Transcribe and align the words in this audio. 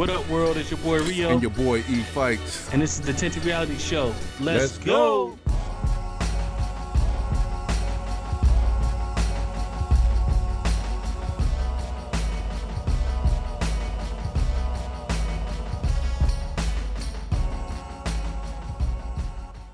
What 0.00 0.08
up, 0.08 0.26
world? 0.30 0.56
It's 0.56 0.70
your 0.70 0.80
boy 0.80 1.02
Rio. 1.02 1.28
And 1.28 1.42
your 1.42 1.50
boy 1.50 1.80
E 1.80 2.00
Fikes. 2.14 2.72
And 2.72 2.80
this 2.80 2.98
is 2.98 3.04
the 3.04 3.12
Tinted 3.12 3.44
Reality 3.44 3.76
Show. 3.76 4.14
Let's, 4.40 4.78
Let's 4.78 4.78
go. 4.78 5.36
go. 5.36 5.38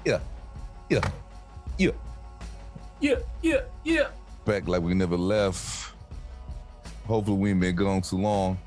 Yeah. 0.04 0.18
Yeah. 0.90 1.00
Yeah. 1.79 1.90
Yeah. 2.98 3.14
Yeah. 3.43 3.61
Yeah. 3.84 4.08
Back 4.45 4.66
like 4.66 4.82
we 4.82 4.93
never 4.95 5.16
left. 5.16 5.93
Hopefully 7.06 7.36
we 7.36 7.50
ain't 7.50 7.61
been 7.61 7.77
gone 7.77 8.02
too 8.02 8.18
long. 8.18 8.58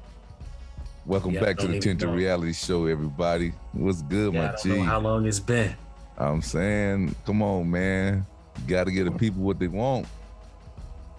Welcome 1.10 1.34
back 1.34 1.58
to 1.58 1.68
the 1.68 1.80
Tinted 1.80 2.08
Reality 2.08 2.54
Show, 2.54 2.86
everybody. 2.86 3.52
What's 3.74 4.04
good, 4.04 4.32
yeah, 4.32 4.52
my 4.52 4.56
G? 4.62 4.78
how 4.78 5.00
long 5.00 5.26
it's 5.26 5.40
been? 5.40 5.76
I'm 6.16 6.40
saying, 6.44 7.16
come 7.26 7.42
on, 7.42 7.72
man. 7.72 8.28
You 8.60 8.68
got 8.68 8.84
to 8.84 8.92
get 8.92 9.06
the 9.06 9.12
people 9.12 9.42
what 9.42 9.58
they 9.58 9.70
want. 9.70 10.06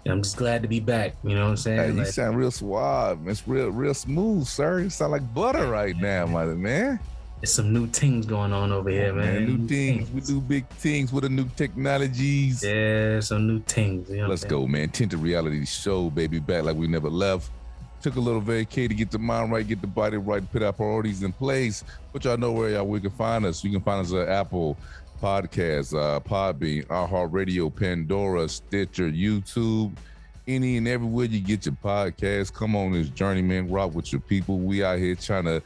I'm 0.07 0.21
just 0.23 0.37
glad 0.37 0.61
to 0.61 0.69
be 0.69 0.79
back. 0.79 1.17
You 1.25 1.35
know 1.35 1.43
what 1.43 1.49
I'm 1.49 1.57
saying? 1.57 1.97
Hey, 1.97 1.99
you 1.99 2.05
sound 2.05 2.37
real 2.37 2.51
suave. 2.51 3.27
It's 3.27 3.45
real, 3.45 3.67
real 3.67 3.93
smooth, 3.93 4.47
sir. 4.47 4.79
You 4.79 4.89
sound 4.89 5.11
like 5.11 5.33
butter 5.33 5.67
right 5.67 5.97
now, 5.97 6.25
my 6.25 6.45
man. 6.45 6.97
There's 7.41 7.51
some 7.51 7.73
new 7.73 7.85
things 7.87 8.25
going 8.25 8.53
on 8.53 8.71
over 8.71 8.89
here, 8.89 9.11
man. 9.11 9.25
man. 9.25 9.45
New, 9.45 9.57
new 9.57 9.67
things. 9.67 10.07
things. 10.07 10.11
We 10.11 10.21
do 10.21 10.39
big 10.39 10.69
things 10.69 11.11
with 11.11 11.25
the 11.25 11.29
new 11.29 11.49
technologies. 11.57 12.63
Yeah, 12.63 13.19
some 13.19 13.45
new 13.45 13.59
things. 13.59 14.09
You 14.09 14.19
know 14.19 14.27
Let's 14.29 14.45
go, 14.45 14.65
man. 14.67 14.87
Tinted 14.87 15.19
Reality 15.19 15.65
Show, 15.65 16.09
baby. 16.11 16.39
Back 16.39 16.63
like 16.63 16.77
we 16.77 16.87
never 16.87 17.09
left. 17.09 17.51
Took 18.01 18.15
a 18.15 18.19
little 18.19 18.41
vacay 18.41 18.87
to 18.87 18.95
get 18.95 19.11
the 19.11 19.19
mind 19.19 19.51
right, 19.51 19.67
get 19.67 19.79
the 19.79 19.87
body 19.87 20.17
right, 20.17 20.49
put 20.51 20.63
our 20.63 20.73
priorities 20.73 21.21
in 21.21 21.31
place. 21.31 21.83
But 22.11 22.25
y'all 22.25 22.37
know 22.37 22.51
where 22.51 22.71
y'all 22.71 22.87
we 22.87 22.99
can 22.99 23.11
find 23.11 23.45
us. 23.45 23.63
You 23.63 23.69
can 23.71 23.81
find 23.81 24.03
us 24.03 24.11
at 24.11 24.27
Apple 24.27 24.75
Podcasts, 25.21 25.95
uh, 25.95 26.19
Podbean, 26.19 26.87
iHeartRadio, 26.87 27.73
Pandora, 27.75 28.49
Stitcher, 28.49 29.11
YouTube, 29.11 29.95
any 30.47 30.77
and 30.77 30.87
everywhere 30.87 31.25
you 31.25 31.39
get 31.39 31.67
your 31.67 31.77
podcast. 31.83 32.53
Come 32.53 32.75
on 32.75 32.93
this 32.93 33.09
journey, 33.09 33.43
man. 33.43 33.69
Rock 33.69 33.93
with 33.93 34.11
your 34.11 34.21
people. 34.21 34.57
We 34.57 34.83
out 34.83 34.97
here 34.97 35.13
trying 35.13 35.45
to 35.45 35.61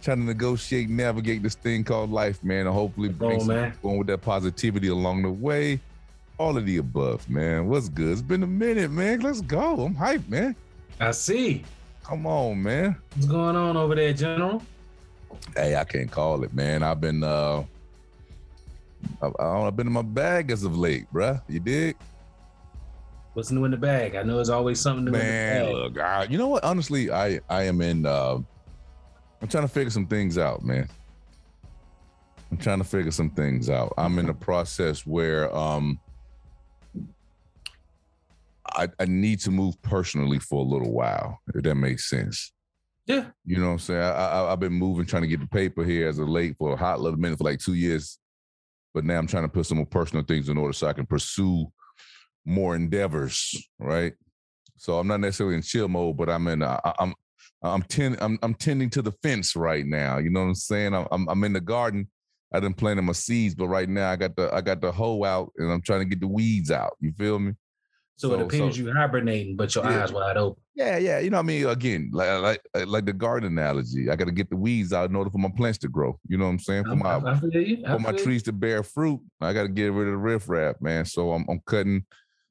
trying 0.00 0.18
to 0.18 0.24
negotiate, 0.24 0.88
navigate 0.88 1.42
this 1.42 1.56
thing 1.56 1.82
called 1.82 2.12
life, 2.12 2.42
man, 2.44 2.66
and 2.66 2.74
hopefully 2.74 3.08
bring 3.08 3.40
some 3.40 3.72
going 3.82 3.98
with 3.98 4.06
that 4.06 4.22
positivity 4.22 4.88
along 4.88 5.22
the 5.22 5.30
way. 5.30 5.80
All 6.38 6.56
of 6.56 6.64
the 6.64 6.78
above, 6.78 7.28
man. 7.28 7.66
What's 7.66 7.88
good? 7.88 8.12
It's 8.12 8.22
been 8.22 8.44
a 8.44 8.46
minute, 8.46 8.92
man. 8.92 9.20
Let's 9.20 9.40
go. 9.40 9.84
I'm 9.84 9.94
hyped, 9.94 10.28
man. 10.28 10.54
I 10.98 11.10
see. 11.10 11.64
Come 12.10 12.26
on, 12.26 12.60
man. 12.60 12.96
What's 13.14 13.28
going 13.28 13.54
on 13.54 13.76
over 13.76 13.94
there, 13.94 14.12
General? 14.12 14.60
Hey, 15.54 15.76
I 15.76 15.84
can't 15.84 16.10
call 16.10 16.42
it, 16.42 16.52
man. 16.52 16.82
I've 16.82 17.00
been 17.00 17.22
uh 17.22 17.62
I, 19.22 19.60
have 19.60 19.76
been 19.76 19.86
in 19.86 19.92
my 19.92 20.02
bag 20.02 20.50
as 20.50 20.64
of 20.64 20.76
late, 20.76 21.06
bruh. 21.12 21.40
You 21.48 21.60
dig? 21.60 21.96
What's 23.34 23.52
new 23.52 23.64
in 23.64 23.70
the 23.70 23.76
bag? 23.76 24.16
I 24.16 24.24
know 24.24 24.34
there's 24.34 24.50
always 24.50 24.80
something 24.80 25.04
new 25.04 25.12
man, 25.12 25.66
in 25.66 25.66
the 25.68 25.72
bag. 25.72 25.82
look, 25.94 25.98
I, 26.00 26.24
you 26.24 26.36
know 26.36 26.48
what? 26.48 26.64
Honestly, 26.64 27.12
I 27.12 27.38
I 27.48 27.62
am 27.62 27.80
in 27.80 28.04
uh 28.04 28.40
I'm 29.40 29.46
trying 29.46 29.64
to 29.64 29.72
figure 29.72 29.90
some 29.90 30.08
things 30.08 30.36
out, 30.36 30.64
man. 30.64 30.88
I'm 32.50 32.58
trying 32.58 32.78
to 32.78 32.84
figure 32.84 33.12
some 33.12 33.30
things 33.30 33.70
out. 33.70 33.94
I'm 33.96 34.18
in 34.18 34.30
a 34.30 34.34
process 34.34 35.06
where 35.06 35.54
um 35.54 36.00
I, 38.74 38.88
I 38.98 39.04
need 39.06 39.40
to 39.40 39.50
move 39.50 39.80
personally 39.82 40.38
for 40.38 40.60
a 40.64 40.68
little 40.68 40.92
while, 40.92 41.40
if 41.54 41.62
that 41.62 41.74
makes 41.74 42.08
sense. 42.08 42.52
Yeah. 43.06 43.26
You 43.44 43.58
know 43.58 43.66
what 43.66 43.72
I'm 43.72 43.78
saying? 43.78 44.02
I, 44.02 44.10
I, 44.10 44.52
I've 44.52 44.60
been 44.60 44.72
moving, 44.72 45.06
trying 45.06 45.22
to 45.22 45.28
get 45.28 45.40
the 45.40 45.46
paper 45.46 45.84
here 45.84 46.08
as 46.08 46.18
a 46.18 46.24
late 46.24 46.56
for 46.58 46.72
a 46.72 46.76
hot 46.76 47.00
little 47.00 47.18
minute 47.18 47.38
for 47.38 47.44
like 47.44 47.58
two 47.58 47.74
years. 47.74 48.18
But 48.94 49.04
now 49.04 49.18
I'm 49.18 49.26
trying 49.26 49.44
to 49.44 49.48
put 49.48 49.66
some 49.66 49.78
more 49.78 49.86
personal 49.86 50.24
things 50.24 50.48
in 50.48 50.56
order 50.56 50.72
so 50.72 50.86
I 50.86 50.92
can 50.92 51.06
pursue 51.06 51.66
more 52.44 52.74
endeavors, 52.74 53.54
right? 53.78 54.14
So 54.76 54.98
I'm 54.98 55.06
not 55.06 55.20
necessarily 55.20 55.56
in 55.56 55.62
chill 55.62 55.88
mode, 55.88 56.16
but 56.16 56.30
I'm 56.30 56.46
in. 56.48 56.62
Uh, 56.62 56.80
I'm 56.98 57.14
I'm 57.62 57.82
ten, 57.82 58.16
I'm 58.20 58.38
I'm 58.42 58.54
tending 58.54 58.90
to 58.90 59.02
the 59.02 59.12
fence 59.22 59.54
right 59.54 59.84
now. 59.84 60.18
You 60.18 60.30
know 60.30 60.40
what 60.40 60.46
I'm 60.46 60.54
saying? 60.54 60.94
I'm 60.94 61.06
I'm, 61.12 61.28
I'm 61.28 61.44
in 61.44 61.52
the 61.52 61.60
garden. 61.60 62.08
I 62.52 62.58
didn't 62.58 62.78
plant 62.78 63.02
my 63.02 63.12
seeds, 63.12 63.54
but 63.54 63.68
right 63.68 63.88
now 63.88 64.10
I 64.10 64.16
got 64.16 64.34
the 64.34 64.52
I 64.52 64.60
got 64.60 64.80
the 64.80 64.90
hoe 64.90 65.22
out 65.24 65.52
and 65.58 65.70
I'm 65.70 65.82
trying 65.82 66.00
to 66.00 66.06
get 66.06 66.20
the 66.20 66.26
weeds 66.26 66.70
out. 66.70 66.96
You 67.00 67.12
feel 67.12 67.38
me? 67.38 67.52
So, 68.20 68.28
so 68.28 68.34
it 68.34 68.42
appears 68.42 68.76
so, 68.76 68.82
you 68.82 68.92
hibernating, 68.92 69.56
but 69.56 69.74
your 69.74 69.82
yeah. 69.82 70.02
eyes 70.02 70.12
wide 70.12 70.36
open. 70.36 70.62
Yeah, 70.74 70.98
yeah. 70.98 71.20
You 71.20 71.30
know 71.30 71.38
what 71.38 71.44
I 71.44 71.46
mean? 71.46 71.66
Again, 71.66 72.10
like 72.12 72.60
like 72.74 72.86
like 72.86 73.06
the 73.06 73.14
garden 73.14 73.50
analogy. 73.50 74.10
I 74.10 74.16
got 74.16 74.26
to 74.26 74.30
get 74.30 74.50
the 74.50 74.56
weeds 74.56 74.92
out 74.92 75.08
in 75.08 75.16
order 75.16 75.30
for 75.30 75.38
my 75.38 75.48
plants 75.56 75.78
to 75.78 75.88
grow. 75.88 76.18
You 76.28 76.36
know 76.36 76.44
what 76.44 76.50
I'm 76.50 76.58
saying? 76.58 76.84
For 76.84 76.96
my 76.96 77.18
for 77.18 77.98
my 77.98 78.12
trees 78.12 78.42
to 78.42 78.52
bear 78.52 78.82
fruit, 78.82 79.22
I 79.40 79.54
got 79.54 79.62
to 79.62 79.68
get 79.70 79.94
rid 79.94 80.08
of 80.08 80.12
the 80.12 80.18
riffraff, 80.18 80.82
man. 80.82 81.06
So 81.06 81.32
I'm 81.32 81.46
I'm 81.48 81.60
cutting, 81.64 82.04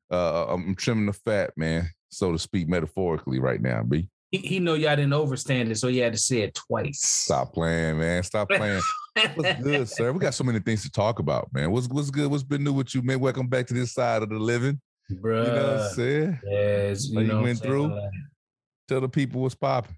uh, 0.09 0.47
I'm 0.47 0.73
trimming 0.73 1.05
the 1.05 1.13
fat, 1.13 1.51
man, 1.55 1.87
so 2.09 2.31
to 2.31 2.39
speak, 2.39 2.67
metaphorically 2.67 3.39
right 3.39 3.61
now, 3.61 3.83
b. 3.83 4.09
He, 4.31 4.39
he 4.39 4.59
know 4.59 4.73
y'all 4.73 4.95
didn't 4.95 5.13
overstand 5.13 5.69
it, 5.69 5.77
so 5.77 5.87
he 5.87 5.99
had 5.99 6.13
to 6.13 6.19
say 6.19 6.41
it 6.41 6.55
twice. 6.55 7.01
Stop 7.01 7.53
playing, 7.53 7.99
man. 7.99 8.23
Stop 8.23 8.49
playing. 8.49 8.81
what's 9.35 9.61
good, 9.61 9.87
sir? 9.87 10.11
We 10.11 10.19
got 10.19 10.33
so 10.33 10.43
many 10.43 10.59
things 10.59 10.81
to 10.81 10.91
talk 10.91 11.19
about, 11.19 11.53
man. 11.53 11.69
What's 11.69 11.87
what's 11.89 12.09
good? 12.09 12.31
What's 12.31 12.41
been 12.41 12.63
new 12.63 12.73
with 12.73 12.95
you, 12.95 13.03
man? 13.03 13.19
Welcome 13.19 13.47
back 13.47 13.67
to 13.67 13.75
this 13.75 13.93
side 13.93 14.23
of 14.23 14.29
the 14.29 14.39
living. 14.39 14.81
Bruh. 15.11 15.45
You 15.45 15.51
know 15.51 15.73
what 15.73 15.81
I'm 15.81 15.89
saying? 15.91 16.39
Yes, 16.45 17.09
you, 17.09 17.19
you 17.21 17.39
went 17.39 17.59
through. 17.59 17.87
Like, 17.87 18.11
Tell 18.87 19.01
the 19.01 19.09
people 19.09 19.41
what's 19.41 19.55
popping. 19.55 19.95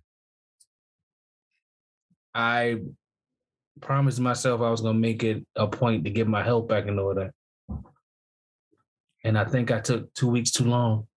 I 2.33 2.77
promised 3.81 4.19
myself 4.19 4.61
I 4.61 4.69
was 4.69 4.81
gonna 4.81 4.99
make 4.99 5.23
it 5.23 5.45
a 5.55 5.67
point 5.67 6.03
to 6.05 6.09
get 6.09 6.27
my 6.27 6.43
health 6.43 6.67
back 6.67 6.87
in 6.87 6.99
order. 6.99 7.33
And 9.23 9.37
I 9.37 9.45
think 9.45 9.71
I 9.71 9.79
took 9.79 10.13
two 10.13 10.29
weeks 10.29 10.51
too 10.51 10.65
long. 10.65 11.07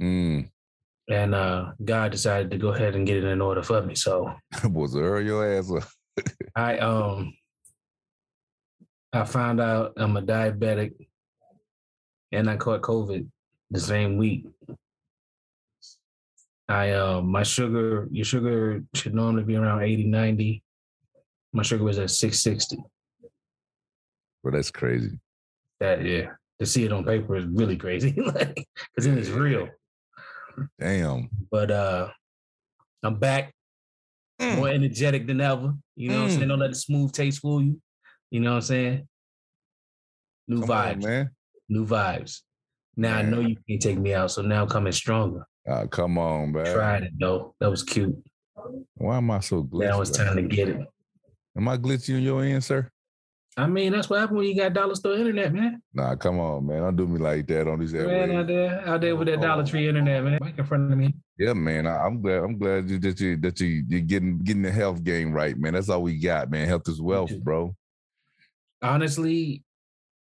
Mm. 0.00 0.50
And 1.08 1.34
uh, 1.34 1.72
God 1.84 2.12
decided 2.12 2.50
to 2.50 2.58
go 2.58 2.68
ahead 2.68 2.94
and 2.94 3.06
get 3.06 3.18
it 3.18 3.24
in 3.24 3.40
order 3.40 3.62
for 3.62 3.82
me. 3.82 3.94
So 3.94 4.32
was 4.64 4.94
hurry 4.94 5.26
your 5.26 5.46
ass 5.46 5.70
up. 5.70 5.84
I 6.54 6.78
um 6.78 7.34
I 9.12 9.24
found 9.24 9.60
out 9.60 9.92
I'm 9.96 10.16
a 10.16 10.22
diabetic 10.22 10.92
and 12.32 12.48
I 12.48 12.56
caught 12.56 12.82
COVID 12.82 13.26
the 13.70 13.80
same 13.80 14.16
week. 14.16 14.46
I 16.68 16.92
um 16.92 17.30
my 17.30 17.42
sugar, 17.42 18.08
your 18.10 18.24
sugar 18.24 18.82
should 18.94 19.14
normally 19.14 19.44
be 19.44 19.56
around 19.56 19.82
80, 19.82 20.04
90. 20.06 20.62
My 21.52 21.62
sugar 21.62 21.82
was 21.82 21.98
at 21.98 22.10
660. 22.10 22.76
Well, 24.42 24.52
that's 24.52 24.70
crazy. 24.70 25.18
That 25.80 26.04
yeah. 26.04 26.30
To 26.60 26.66
see 26.66 26.84
it 26.84 26.92
on 26.92 27.04
paper 27.04 27.36
is 27.36 27.46
really 27.46 27.76
crazy. 27.76 28.12
like, 28.16 28.68
cause 28.94 29.06
then 29.06 29.18
it's 29.18 29.30
real. 29.30 29.68
Damn. 30.78 31.28
But 31.50 31.70
uh 31.70 32.08
I'm 33.02 33.16
back 33.16 33.52
mm. 34.40 34.56
more 34.56 34.68
energetic 34.68 35.26
than 35.26 35.40
ever. 35.40 35.74
You 35.96 36.10
know 36.10 36.14
mm. 36.14 36.18
what 36.18 36.24
I'm 36.24 36.30
saying? 36.30 36.42
Mm. 36.42 36.48
Don't 36.48 36.58
let 36.60 36.70
the 36.70 36.76
smooth 36.76 37.12
taste 37.12 37.40
fool 37.40 37.62
you. 37.62 37.80
You 38.30 38.40
know 38.40 38.50
what 38.50 38.56
I'm 38.56 38.62
saying? 38.62 39.08
New 40.46 40.60
Come 40.60 40.68
vibes. 40.68 40.92
On, 40.92 41.00
man 41.00 41.30
new 41.70 41.86
vibes. 41.86 42.40
Now 42.96 43.16
man. 43.16 43.26
I 43.26 43.28
know 43.30 43.40
you 43.40 43.56
can't 43.68 43.80
take 43.80 43.98
me 43.98 44.12
out, 44.12 44.30
so 44.30 44.42
now 44.42 44.66
coming 44.66 44.92
stronger. 44.92 45.46
Uh, 45.68 45.86
come 45.86 46.18
on, 46.18 46.52
man. 46.52 46.74
Tried 46.74 47.04
it 47.04 47.12
though. 47.18 47.54
That 47.60 47.70
was 47.70 47.82
cute. 47.82 48.16
Why 48.94 49.16
am 49.16 49.30
I 49.30 49.40
so 49.40 49.64
glitchy? 49.64 49.84
Now 49.84 50.00
it's 50.00 50.10
time 50.10 50.36
to 50.36 50.42
get 50.42 50.68
it. 50.68 50.86
Am 51.56 51.68
I 51.68 51.76
glitchy 51.76 52.14
on 52.14 52.22
your 52.22 52.42
end, 52.42 52.62
sir? 52.62 52.90
I 53.56 53.66
mean, 53.66 53.92
that's 53.92 54.08
what 54.08 54.20
happened 54.20 54.38
when 54.38 54.46
you 54.46 54.56
got 54.56 54.72
dollar 54.72 54.94
store 54.94 55.14
internet, 55.14 55.52
man. 55.52 55.82
Nah, 55.92 56.14
come 56.14 56.38
on, 56.38 56.66
man. 56.66 56.82
Don't 56.82 56.96
do 56.96 57.06
me 57.06 57.18
like 57.18 57.46
that 57.48 57.66
on 57.66 57.80
these 57.80 57.92
Man, 57.92 58.30
out 58.30 58.46
there, 58.46 58.88
out 58.88 59.00
there 59.00 59.16
with 59.16 59.26
that 59.26 59.40
Dollar 59.40 59.64
Tree 59.66 59.88
internet, 59.88 60.22
man. 60.22 60.38
Right 60.40 60.56
in 60.56 60.64
front 60.64 60.92
of 60.92 60.96
me. 60.96 61.14
Yeah, 61.36 61.52
man. 61.52 61.86
I, 61.86 62.06
am 62.06 62.22
glad. 62.22 62.44
I'm 62.44 62.58
glad 62.58 62.88
you, 62.88 62.98
that 63.00 63.20
you 63.20 63.36
that 63.38 63.60
you 63.60 63.84
you're 63.88 64.00
getting 64.00 64.38
getting 64.38 64.62
the 64.62 64.70
health 64.70 65.02
game 65.02 65.32
right, 65.32 65.56
man. 65.58 65.74
That's 65.74 65.88
all 65.88 66.02
we 66.02 66.18
got, 66.18 66.50
man. 66.50 66.68
Health 66.68 66.88
is 66.88 67.02
wealth, 67.02 67.36
bro. 67.40 67.74
Honestly, 68.82 69.64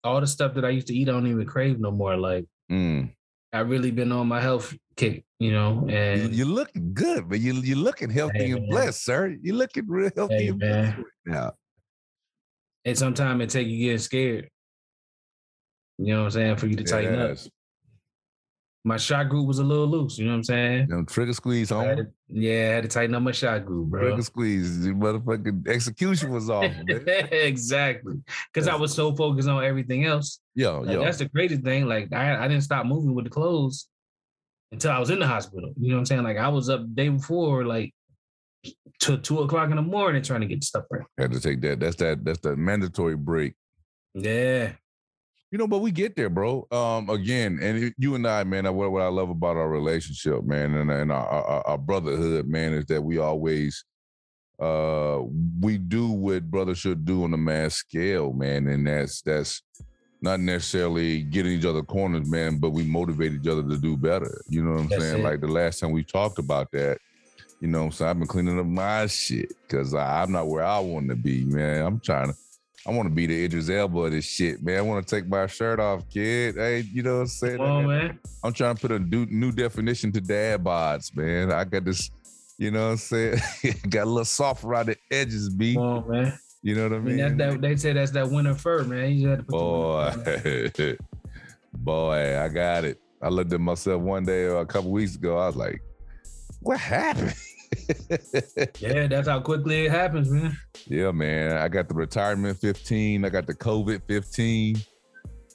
all 0.04 0.20
the 0.20 0.26
stuff 0.26 0.54
that 0.54 0.64
I 0.64 0.70
used 0.70 0.86
to 0.88 0.94
eat, 0.94 1.08
I 1.08 1.12
don't 1.12 1.26
even 1.26 1.46
crave 1.46 1.80
no 1.80 1.90
more. 1.90 2.16
Like 2.16 2.46
mm. 2.70 3.10
I 3.52 3.60
really 3.60 3.90
been 3.90 4.12
on 4.12 4.28
my 4.28 4.40
health 4.40 4.74
kick, 4.96 5.24
you 5.38 5.52
know. 5.52 5.86
And 5.88 6.34
you, 6.34 6.44
are 6.44 6.48
looking 6.48 6.92
good, 6.94 7.28
but 7.28 7.40
you 7.40 7.54
you're 7.54 7.76
looking 7.76 8.10
healthy 8.10 8.38
hey, 8.38 8.50
and 8.50 8.60
man. 8.62 8.70
blessed, 8.70 9.04
sir. 9.04 9.36
You're 9.42 9.56
looking 9.56 9.84
real 9.88 10.10
healthy 10.14 10.34
hey, 10.34 10.48
and 10.48 10.60
blessed 10.60 10.96
right 10.98 11.06
now. 11.26 11.52
And 12.84 12.98
sometimes 12.98 13.42
it 13.42 13.50
take 13.50 13.66
you 13.66 13.78
getting 13.78 13.98
scared. 13.98 14.48
You 15.98 16.14
know 16.14 16.20
what 16.20 16.24
I'm 16.26 16.30
saying? 16.32 16.56
For 16.56 16.66
you 16.66 16.76
to 16.76 16.84
tighten 16.84 17.14
yes. 17.14 17.46
up 17.46 17.52
my 18.86 18.98
shot 18.98 19.30
group 19.30 19.46
was 19.46 19.58
a 19.58 19.64
little 19.64 19.86
loose. 19.86 20.18
You 20.18 20.26
know 20.26 20.32
what 20.32 20.36
I'm 20.36 20.44
saying? 20.44 20.88
Know, 20.88 21.04
trigger 21.04 21.32
squeeze 21.32 21.70
home. 21.70 21.96
To, 21.96 22.06
yeah, 22.28 22.52
I 22.52 22.74
had 22.74 22.82
to 22.82 22.88
tighten 22.88 23.14
up 23.14 23.22
my 23.22 23.32
shot 23.32 23.64
group, 23.64 23.88
bro. 23.88 24.02
Trigger 24.02 24.22
squeeze. 24.22 24.84
The 24.84 24.90
motherfucking 24.90 25.66
execution 25.66 26.30
was 26.30 26.50
off. 26.50 26.70
exactly. 26.88 28.16
Because 28.52 28.68
I 28.68 28.74
was 28.74 28.92
so 28.94 29.16
focused 29.16 29.48
on 29.48 29.64
everything 29.64 30.04
else. 30.04 30.40
Yeah, 30.54 30.68
like, 30.70 30.96
yeah. 30.96 31.02
That's 31.02 31.18
the 31.18 31.28
crazy 31.30 31.56
thing. 31.56 31.86
Like 31.86 32.12
I, 32.12 32.44
I 32.44 32.46
didn't 32.46 32.64
stop 32.64 32.84
moving 32.84 33.14
with 33.14 33.24
the 33.24 33.30
clothes 33.30 33.88
until 34.70 34.90
I 34.90 34.98
was 34.98 35.08
in 35.08 35.18
the 35.18 35.26
hospital. 35.26 35.72
You 35.80 35.88
know 35.88 35.94
what 35.94 36.00
I'm 36.00 36.06
saying? 36.06 36.22
Like 36.22 36.36
I 36.36 36.48
was 36.48 36.68
up 36.68 36.82
the 36.82 36.88
day 36.88 37.08
before, 37.08 37.64
like 37.64 37.94
till 39.00 39.18
two 39.18 39.40
o'clock 39.40 39.70
in 39.70 39.76
the 39.76 39.82
morning 39.82 40.22
trying 40.22 40.42
to 40.42 40.46
get 40.46 40.62
stuff 40.62 40.84
right. 40.90 41.04
Had 41.16 41.32
to 41.32 41.40
take 41.40 41.62
that. 41.62 41.80
That's 41.80 41.96
that. 41.96 42.22
That's 42.22 42.40
the 42.40 42.54
mandatory 42.54 43.16
break. 43.16 43.54
Yeah. 44.12 44.72
You 45.54 45.58
know, 45.58 45.68
but 45.68 45.82
we 45.82 45.92
get 45.92 46.16
there, 46.16 46.30
bro. 46.30 46.66
Um, 46.72 47.08
again, 47.08 47.60
and 47.62 47.94
you 47.96 48.16
and 48.16 48.26
I, 48.26 48.42
man, 48.42 48.64
what, 48.74 48.90
what 48.90 49.02
I 49.02 49.06
love 49.06 49.30
about 49.30 49.56
our 49.56 49.68
relationship, 49.68 50.42
man, 50.42 50.74
and, 50.74 50.90
and 50.90 51.12
our, 51.12 51.28
our, 51.28 51.66
our 51.68 51.78
brotherhood, 51.78 52.48
man, 52.48 52.72
is 52.72 52.86
that 52.86 53.00
we 53.00 53.18
always 53.18 53.84
uh 54.58 55.20
we 55.60 55.78
do 55.78 56.08
what 56.08 56.50
brothers 56.50 56.78
should 56.78 57.04
do 57.04 57.22
on 57.22 57.32
a 57.34 57.36
mass 57.36 57.74
scale, 57.74 58.32
man. 58.32 58.66
And 58.66 58.84
that's 58.84 59.22
that's 59.22 59.62
not 60.20 60.40
necessarily 60.40 61.22
getting 61.22 61.52
each 61.52 61.64
other 61.64 61.84
corners, 61.84 62.28
man, 62.28 62.58
but 62.58 62.70
we 62.70 62.82
motivate 62.82 63.34
each 63.34 63.46
other 63.46 63.62
to 63.62 63.78
do 63.78 63.96
better. 63.96 64.42
You 64.48 64.64
know 64.64 64.72
what 64.72 64.80
I'm 64.80 64.88
that's 64.88 65.02
saying? 65.04 65.20
It. 65.20 65.22
Like 65.24 65.40
the 65.40 65.46
last 65.46 65.78
time 65.78 65.92
we 65.92 66.02
talked 66.02 66.40
about 66.40 66.72
that, 66.72 66.98
you 67.60 67.68
know, 67.68 67.90
so 67.90 68.08
I've 68.08 68.18
been 68.18 68.26
cleaning 68.26 68.58
up 68.58 68.66
my 68.66 69.06
shit 69.06 69.52
because 69.68 69.94
I'm 69.94 70.32
not 70.32 70.48
where 70.48 70.64
I 70.64 70.80
want 70.80 71.10
to 71.10 71.14
be, 71.14 71.44
man. 71.44 71.86
I'm 71.86 72.00
trying 72.00 72.32
to 72.32 72.36
I 72.86 72.90
want 72.90 73.08
to 73.08 73.14
be 73.14 73.26
the 73.26 73.44
Idris 73.44 73.70
Elba 73.70 73.98
of 73.98 74.12
this 74.12 74.26
shit, 74.26 74.62
man. 74.62 74.78
I 74.78 74.82
want 74.82 75.06
to 75.06 75.16
take 75.16 75.26
my 75.26 75.46
shirt 75.46 75.80
off, 75.80 76.08
kid. 76.10 76.56
Hey, 76.56 76.80
you 76.92 77.02
know 77.02 77.14
what 77.14 77.20
I'm 77.22 77.26
saying? 77.28 77.60
On, 77.60 77.86
man. 77.86 78.18
I'm 78.42 78.52
trying 78.52 78.74
to 78.74 78.80
put 78.80 78.92
a 78.92 78.98
new, 78.98 79.24
new 79.26 79.52
definition 79.52 80.12
to 80.12 80.20
dad 80.20 80.62
bods, 80.62 81.16
man. 81.16 81.50
I 81.50 81.64
got 81.64 81.86
this, 81.86 82.10
you 82.58 82.70
know 82.70 82.84
what 82.84 82.92
I'm 82.92 82.96
saying? 82.98 83.38
got 83.88 84.04
a 84.04 84.10
little 84.10 84.24
soft 84.26 84.64
around 84.64 84.86
the 84.86 84.96
edges, 85.10 85.48
B. 85.48 85.78
On, 85.78 86.06
man. 86.08 86.38
You 86.62 86.74
know 86.74 86.84
what 86.84 86.92
I 86.92 86.98
mean? 86.98 87.22
I 87.22 87.28
mean 87.28 87.36
that, 87.38 87.60
they 87.60 87.76
say 87.76 87.94
that's 87.94 88.10
that 88.12 88.30
winter 88.30 88.54
fur, 88.54 88.84
man. 88.84 89.12
You 89.12 89.28
had 89.28 89.38
to 89.40 89.44
put 89.44 89.52
Boy, 89.52 90.96
boy, 91.74 92.38
I 92.38 92.48
got 92.48 92.84
it. 92.84 93.00
I 93.22 93.28
looked 93.28 93.52
at 93.54 93.60
myself 93.60 94.02
one 94.02 94.24
day 94.24 94.44
or 94.44 94.60
a 94.60 94.66
couple 94.66 94.90
weeks 94.90 95.14
ago. 95.14 95.38
I 95.38 95.46
was 95.46 95.56
like, 95.56 95.82
what 96.60 96.78
happened? 96.78 97.34
yeah, 98.78 99.06
that's 99.06 99.28
how 99.28 99.40
quickly 99.40 99.86
it 99.86 99.90
happens, 99.90 100.30
man. 100.30 100.56
Yeah, 100.86 101.12
man. 101.12 101.56
I 101.56 101.68
got 101.68 101.88
the 101.88 101.94
retirement 101.94 102.58
15. 102.58 103.24
I 103.24 103.28
got 103.28 103.46
the 103.46 103.54
COVID 103.54 104.02
15. 104.06 104.76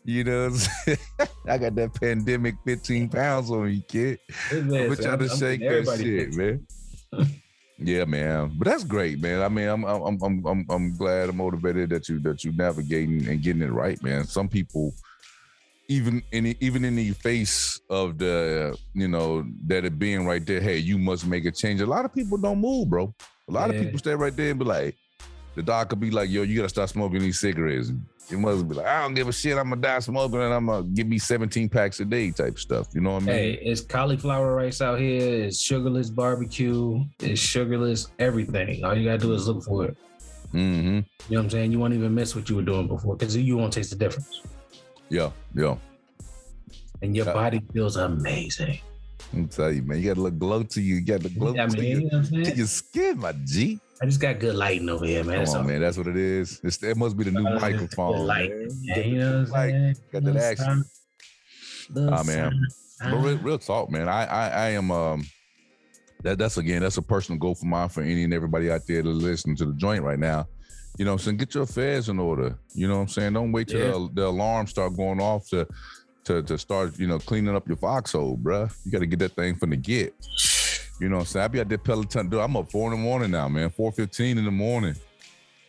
You 0.05 0.23
know, 0.23 0.55
I 1.47 1.57
got 1.57 1.75
that 1.75 1.93
pandemic 1.93 2.55
15 2.65 3.09
pounds 3.09 3.51
on 3.51 3.65
me, 3.65 3.83
kid. 3.87 4.19
I'm 4.51 4.69
trying 4.95 5.19
to 5.19 5.29
shake 5.29 5.59
that 5.59 5.97
shit, 5.99 6.33
man. 6.33 6.65
yeah, 7.77 8.05
man. 8.05 8.53
But 8.57 8.69
that's 8.69 8.83
great, 8.83 9.21
man. 9.21 9.41
I 9.41 9.49
mean, 9.49 9.67
I'm 9.67 9.83
I'm 9.83 10.21
I'm 10.21 10.45
I'm 10.45 10.65
I'm 10.69 10.97
glad 10.97 11.29
I'm 11.29 11.37
motivated 11.37 11.89
that 11.91 12.09
you 12.09 12.19
that 12.21 12.43
you 12.43 12.53
navigating 12.53 13.27
and 13.27 13.41
getting 13.41 13.61
it 13.61 13.71
right, 13.71 14.01
man. 14.01 14.25
Some 14.25 14.47
people 14.47 14.93
even 15.89 16.21
in 16.31 16.55
even 16.59 16.85
in 16.85 16.95
the 16.95 17.11
face 17.11 17.81
of 17.89 18.19
the 18.19 18.77
you 18.93 19.07
know 19.07 19.43
that 19.65 19.83
it 19.83 19.97
being 19.97 20.25
right 20.25 20.45
there, 20.45 20.61
hey, 20.61 20.77
you 20.77 20.97
must 20.97 21.25
make 21.25 21.45
a 21.45 21.51
change. 21.51 21.81
A 21.81 21.85
lot 21.85 22.05
of 22.05 22.13
people 22.13 22.37
don't 22.37 22.59
move, 22.59 22.89
bro. 22.89 23.13
A 23.49 23.51
lot 23.51 23.69
yeah. 23.69 23.75
of 23.75 23.83
people 23.83 23.99
stay 23.99 24.13
right 24.13 24.35
there 24.35 24.51
and 24.51 24.59
be 24.59 24.65
like, 24.65 24.95
the 25.55 25.63
doc 25.63 25.89
could 25.89 25.99
be 25.99 26.11
like, 26.11 26.29
yo, 26.29 26.43
you 26.43 26.55
gotta 26.57 26.69
start 26.69 26.89
smoking 26.89 27.19
these 27.19 27.39
cigarettes. 27.39 27.91
It 28.31 28.37
must 28.37 28.69
be 28.69 28.75
like, 28.75 28.85
I 28.85 29.01
don't 29.01 29.15
give 29.15 29.27
a 29.27 29.33
shit. 29.33 29.57
I'm 29.57 29.69
gonna 29.69 29.81
die 29.81 29.99
smoking 29.99 30.39
and 30.39 30.53
I'm 30.53 30.67
gonna 30.67 30.83
give 30.83 31.07
me 31.07 31.17
17 31.17 31.67
packs 31.67 31.99
a 31.99 32.05
day 32.05 32.29
type 32.29 32.59
stuff. 32.59 32.89
You 32.93 33.01
know 33.01 33.13
what 33.13 33.23
I 33.23 33.25
mean? 33.25 33.35
Hey, 33.35 33.53
it's 33.53 33.81
cauliflower 33.81 34.55
rice 34.55 34.81
out 34.81 34.99
here. 34.99 35.45
It's 35.45 35.59
sugarless 35.59 36.11
barbecue. 36.11 37.03
It's 37.19 37.41
sugarless 37.41 38.11
everything. 38.19 38.85
All 38.85 38.95
you 38.95 39.05
gotta 39.05 39.17
do 39.17 39.33
is 39.33 39.47
look 39.47 39.63
for 39.63 39.85
it. 39.85 39.97
Mm-hmm. 40.53 40.87
You 40.87 40.91
know 40.91 41.03
what 41.29 41.39
I'm 41.39 41.49
saying? 41.49 41.71
You 41.71 41.79
won't 41.79 41.95
even 41.95 42.13
miss 42.13 42.35
what 42.35 42.47
you 42.47 42.55
were 42.55 42.61
doing 42.61 42.87
before 42.87 43.15
because 43.15 43.35
you 43.35 43.57
won't 43.57 43.73
taste 43.73 43.89
the 43.89 43.95
difference. 43.95 44.43
Yeah, 45.09 45.31
yeah. 45.55 45.75
And 47.01 47.15
your 47.15 47.25
body 47.25 47.61
feels 47.73 47.95
amazing. 47.95 48.79
I'm 49.33 49.47
tell 49.47 49.71
you, 49.71 49.81
man, 49.83 49.99
you 49.99 50.05
got 50.07 50.17
a 50.17 50.21
little 50.21 50.37
glow 50.37 50.63
to 50.63 50.81
you. 50.81 50.95
You 50.95 51.01
got 51.01 51.21
the 51.21 51.29
glow 51.29 51.53
yeah, 51.53 51.67
to, 51.67 51.77
man, 51.77 51.85
your, 51.85 51.99
you 52.01 52.09
know 52.11 52.21
to 52.21 52.55
your 52.55 52.67
skin, 52.67 53.19
my 53.19 53.33
G. 53.45 53.79
I 54.01 54.05
just 54.05 54.21
got 54.21 54.39
good 54.39 54.55
lighting 54.55 54.89
over 54.89 55.05
here, 55.05 55.23
man. 55.23 55.45
Come 55.45 55.55
on, 55.57 55.67
man. 55.67 55.81
That's 55.81 55.97
what 55.97 56.07
it 56.07 56.17
is. 56.17 56.61
It's, 56.63 56.81
it 56.81 56.97
must 56.97 57.17
be 57.17 57.25
the 57.25 57.31
new 57.31 57.45
uh, 57.45 57.59
microphone. 57.59 58.25
Light. 58.25 58.51
Yeah, 58.81 58.99
you 58.99 59.17
know 59.17 59.43
what 59.43 59.59
I'm 59.59 59.71
saying? 59.71 59.95
Got 60.11 60.23
that 60.23 60.37
action. 60.37 60.85
Ah, 61.97 62.19
oh, 62.19 62.23
man. 62.23 62.67
But 63.01 63.17
real, 63.17 63.37
real, 63.37 63.57
talk, 63.57 63.89
man. 63.89 64.07
I, 64.07 64.25
I, 64.25 64.49
I 64.49 64.69
am. 64.69 64.91
Um, 64.91 65.25
that 66.23 66.37
that's 66.37 66.57
again, 66.57 66.81
that's 66.81 66.97
a 66.97 67.01
personal 67.01 67.39
goal 67.39 67.55
for 67.55 67.65
mine 67.65 67.89
for 67.89 68.01
any 68.01 68.23
and 68.23 68.33
everybody 68.33 68.69
out 68.71 68.81
there 68.87 69.01
to 69.01 69.09
listen 69.09 69.55
to 69.55 69.65
the 69.65 69.73
joint 69.73 70.03
right 70.03 70.19
now. 70.19 70.47
You 70.99 71.05
know, 71.05 71.13
I'm 71.13 71.17
saying 71.17 71.37
get 71.37 71.55
your 71.55 71.63
affairs 71.63 72.09
in 72.09 72.19
order. 72.19 72.59
You 72.73 72.89
know 72.89 72.95
what 72.95 73.03
I'm 73.03 73.07
saying? 73.07 73.31
Don't 73.31 73.53
wait 73.53 73.69
till 73.69 73.79
yeah. 73.79 73.91
the, 73.91 74.09
the 74.15 74.27
alarm 74.27 74.67
start 74.67 74.97
going 74.97 75.21
off 75.21 75.47
to 75.47 75.65
to 76.25 76.43
to 76.43 76.57
start, 76.57 76.99
you 76.99 77.07
know, 77.07 77.17
cleaning 77.19 77.55
up 77.55 77.65
your 77.69 77.77
foxhole, 77.77 78.37
bruh. 78.37 78.69
You 78.83 78.91
got 78.91 78.99
to 78.99 79.05
get 79.05 79.19
that 79.19 79.31
thing 79.31 79.55
from 79.55 79.69
the 79.69 79.77
get. 79.77 80.13
You 80.99 81.07
know 81.07 81.15
what 81.15 81.21
I'm 81.21 81.25
saying? 81.27 81.43
I 81.45 81.47
be 81.47 81.61
at 81.61 81.69
that 81.69 81.85
Peloton. 81.85 82.27
Dude, 82.27 82.41
I'm 82.41 82.57
up 82.57 82.69
four 82.69 82.91
in 82.91 82.99
the 82.99 83.01
morning 83.01 83.31
now, 83.31 83.47
man. 83.47 83.69
Four 83.69 83.93
fifteen 83.93 84.37
in 84.37 84.43
the 84.43 84.51
morning. 84.51 84.93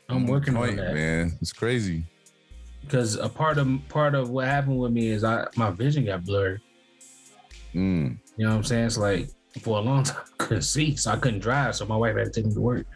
I'm 0.08 0.26
working 0.26 0.56
on 0.56 0.74
that, 0.74 0.94
man. 0.94 1.38
It's 1.40 1.52
crazy. 1.52 2.02
Because 2.80 3.14
a 3.14 3.28
part 3.28 3.58
of 3.58 3.68
part 3.88 4.16
of 4.16 4.30
what 4.30 4.48
happened 4.48 4.80
with 4.80 4.90
me 4.90 5.10
is 5.10 5.22
I 5.22 5.46
my 5.54 5.70
vision 5.70 6.06
got 6.06 6.24
blurred. 6.24 6.60
Mm. 7.72 8.18
You 8.36 8.46
know 8.46 8.50
what 8.50 8.56
I'm 8.56 8.64
saying? 8.64 8.86
It's 8.86 8.98
like 8.98 9.28
for 9.60 9.78
a 9.78 9.80
long 9.80 10.02
time 10.04 10.24
I 10.40 10.44
couldn't 10.44 10.62
see, 10.62 10.96
so 10.96 11.12
I 11.12 11.16
couldn't 11.18 11.38
drive. 11.38 11.76
So 11.76 11.86
my 11.86 11.96
wife 11.96 12.16
had 12.16 12.24
to 12.24 12.32
take 12.32 12.46
me 12.46 12.54
to 12.54 12.60
work. 12.60 12.86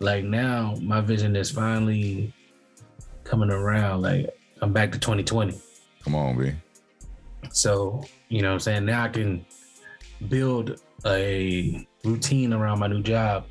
Like 0.00 0.24
now, 0.24 0.76
my 0.80 1.02
vision 1.02 1.36
is 1.36 1.50
finally 1.50 2.32
coming 3.22 3.50
around. 3.50 4.00
Like 4.00 4.30
I'm 4.62 4.72
back 4.72 4.92
to 4.92 4.98
2020. 4.98 5.60
Come 6.02 6.14
on, 6.14 6.38
B. 6.38 6.52
So, 7.52 8.04
you 8.28 8.40
know 8.40 8.48
what 8.48 8.54
I'm 8.54 8.60
saying? 8.60 8.84
Now 8.86 9.04
I 9.04 9.08
can 9.08 9.44
build 10.28 10.80
a 11.04 11.86
routine 12.04 12.54
around 12.54 12.78
my 12.78 12.86
new 12.86 13.02
job. 13.02 13.44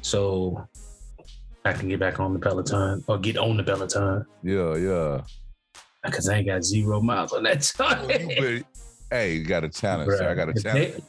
So 0.00 0.68
I 1.64 1.72
can 1.72 1.88
get 1.88 1.98
back 1.98 2.20
on 2.20 2.32
the 2.32 2.38
Peloton 2.38 3.02
or 3.08 3.18
get 3.18 3.36
on 3.36 3.56
the 3.56 3.64
Peloton. 3.64 4.24
Yeah, 4.44 4.76
yeah. 4.76 5.22
Because 6.04 6.28
I 6.28 6.36
ain't 6.36 6.46
got 6.46 6.62
zero 6.62 7.00
miles 7.00 7.32
on 7.32 7.42
that 7.44 7.62
time. 7.76 8.08
hey, 9.10 9.34
you 9.34 9.44
got 9.44 9.64
a 9.64 9.68
challenge. 9.68 10.10
Bruh, 10.10 10.28
I 10.28 10.34
got 10.34 10.50
a 10.50 10.54
challenge. 10.54 10.94
They, 10.94 11.02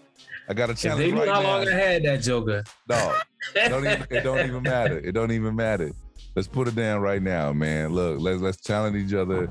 I 0.47 0.53
got 0.53 0.69
a 0.69 0.75
challenge. 0.75 1.05
They 1.05 1.11
knew 1.11 1.19
right 1.19 1.29
how 1.29 1.41
long 1.43 1.67
I 1.67 1.71
had 1.71 2.03
that 2.03 2.21
joker. 2.21 2.63
No, 2.87 3.15
it 3.55 3.69
don't, 3.69 3.85
even, 3.85 4.07
it 4.09 4.23
don't 4.23 4.47
even 4.47 4.63
matter. 4.63 4.97
It 4.97 5.11
don't 5.11 5.31
even 5.31 5.55
matter. 5.55 5.91
Let's 6.35 6.47
put 6.47 6.67
it 6.67 6.75
down 6.75 7.01
right 7.01 7.21
now, 7.21 7.53
man. 7.53 7.93
Look, 7.93 8.19
let's 8.19 8.41
let's 8.41 8.61
challenge 8.61 8.97
each 8.97 9.13
other. 9.13 9.49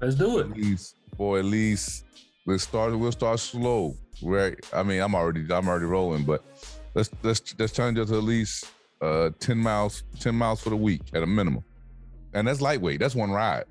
Let's 0.00 0.14
do 0.14 0.38
it. 0.38 0.50
At 0.50 0.56
least 0.56 0.96
for 1.16 1.38
at 1.38 1.44
least 1.44 2.04
let's 2.46 2.62
start. 2.62 2.98
We'll 2.98 3.12
start 3.12 3.38
slow. 3.40 3.94
Right. 4.22 4.54
I 4.72 4.82
mean, 4.82 5.00
I'm 5.00 5.14
already 5.14 5.44
I'm 5.50 5.68
already 5.68 5.86
rolling, 5.86 6.24
but 6.24 6.44
let's 6.94 7.10
let's 7.22 7.54
let's 7.58 7.72
challenge 7.72 7.98
us 7.98 8.08
to 8.08 8.16
at 8.16 8.24
least 8.24 8.70
uh 9.00 9.30
10 9.40 9.58
miles 9.58 10.04
10 10.20 10.34
miles 10.34 10.62
for 10.62 10.70
the 10.70 10.76
week 10.76 11.02
at 11.12 11.22
a 11.22 11.26
minimum, 11.26 11.64
and 12.34 12.46
that's 12.46 12.60
lightweight. 12.60 13.00
That's 13.00 13.14
one 13.14 13.30
ride. 13.30 13.64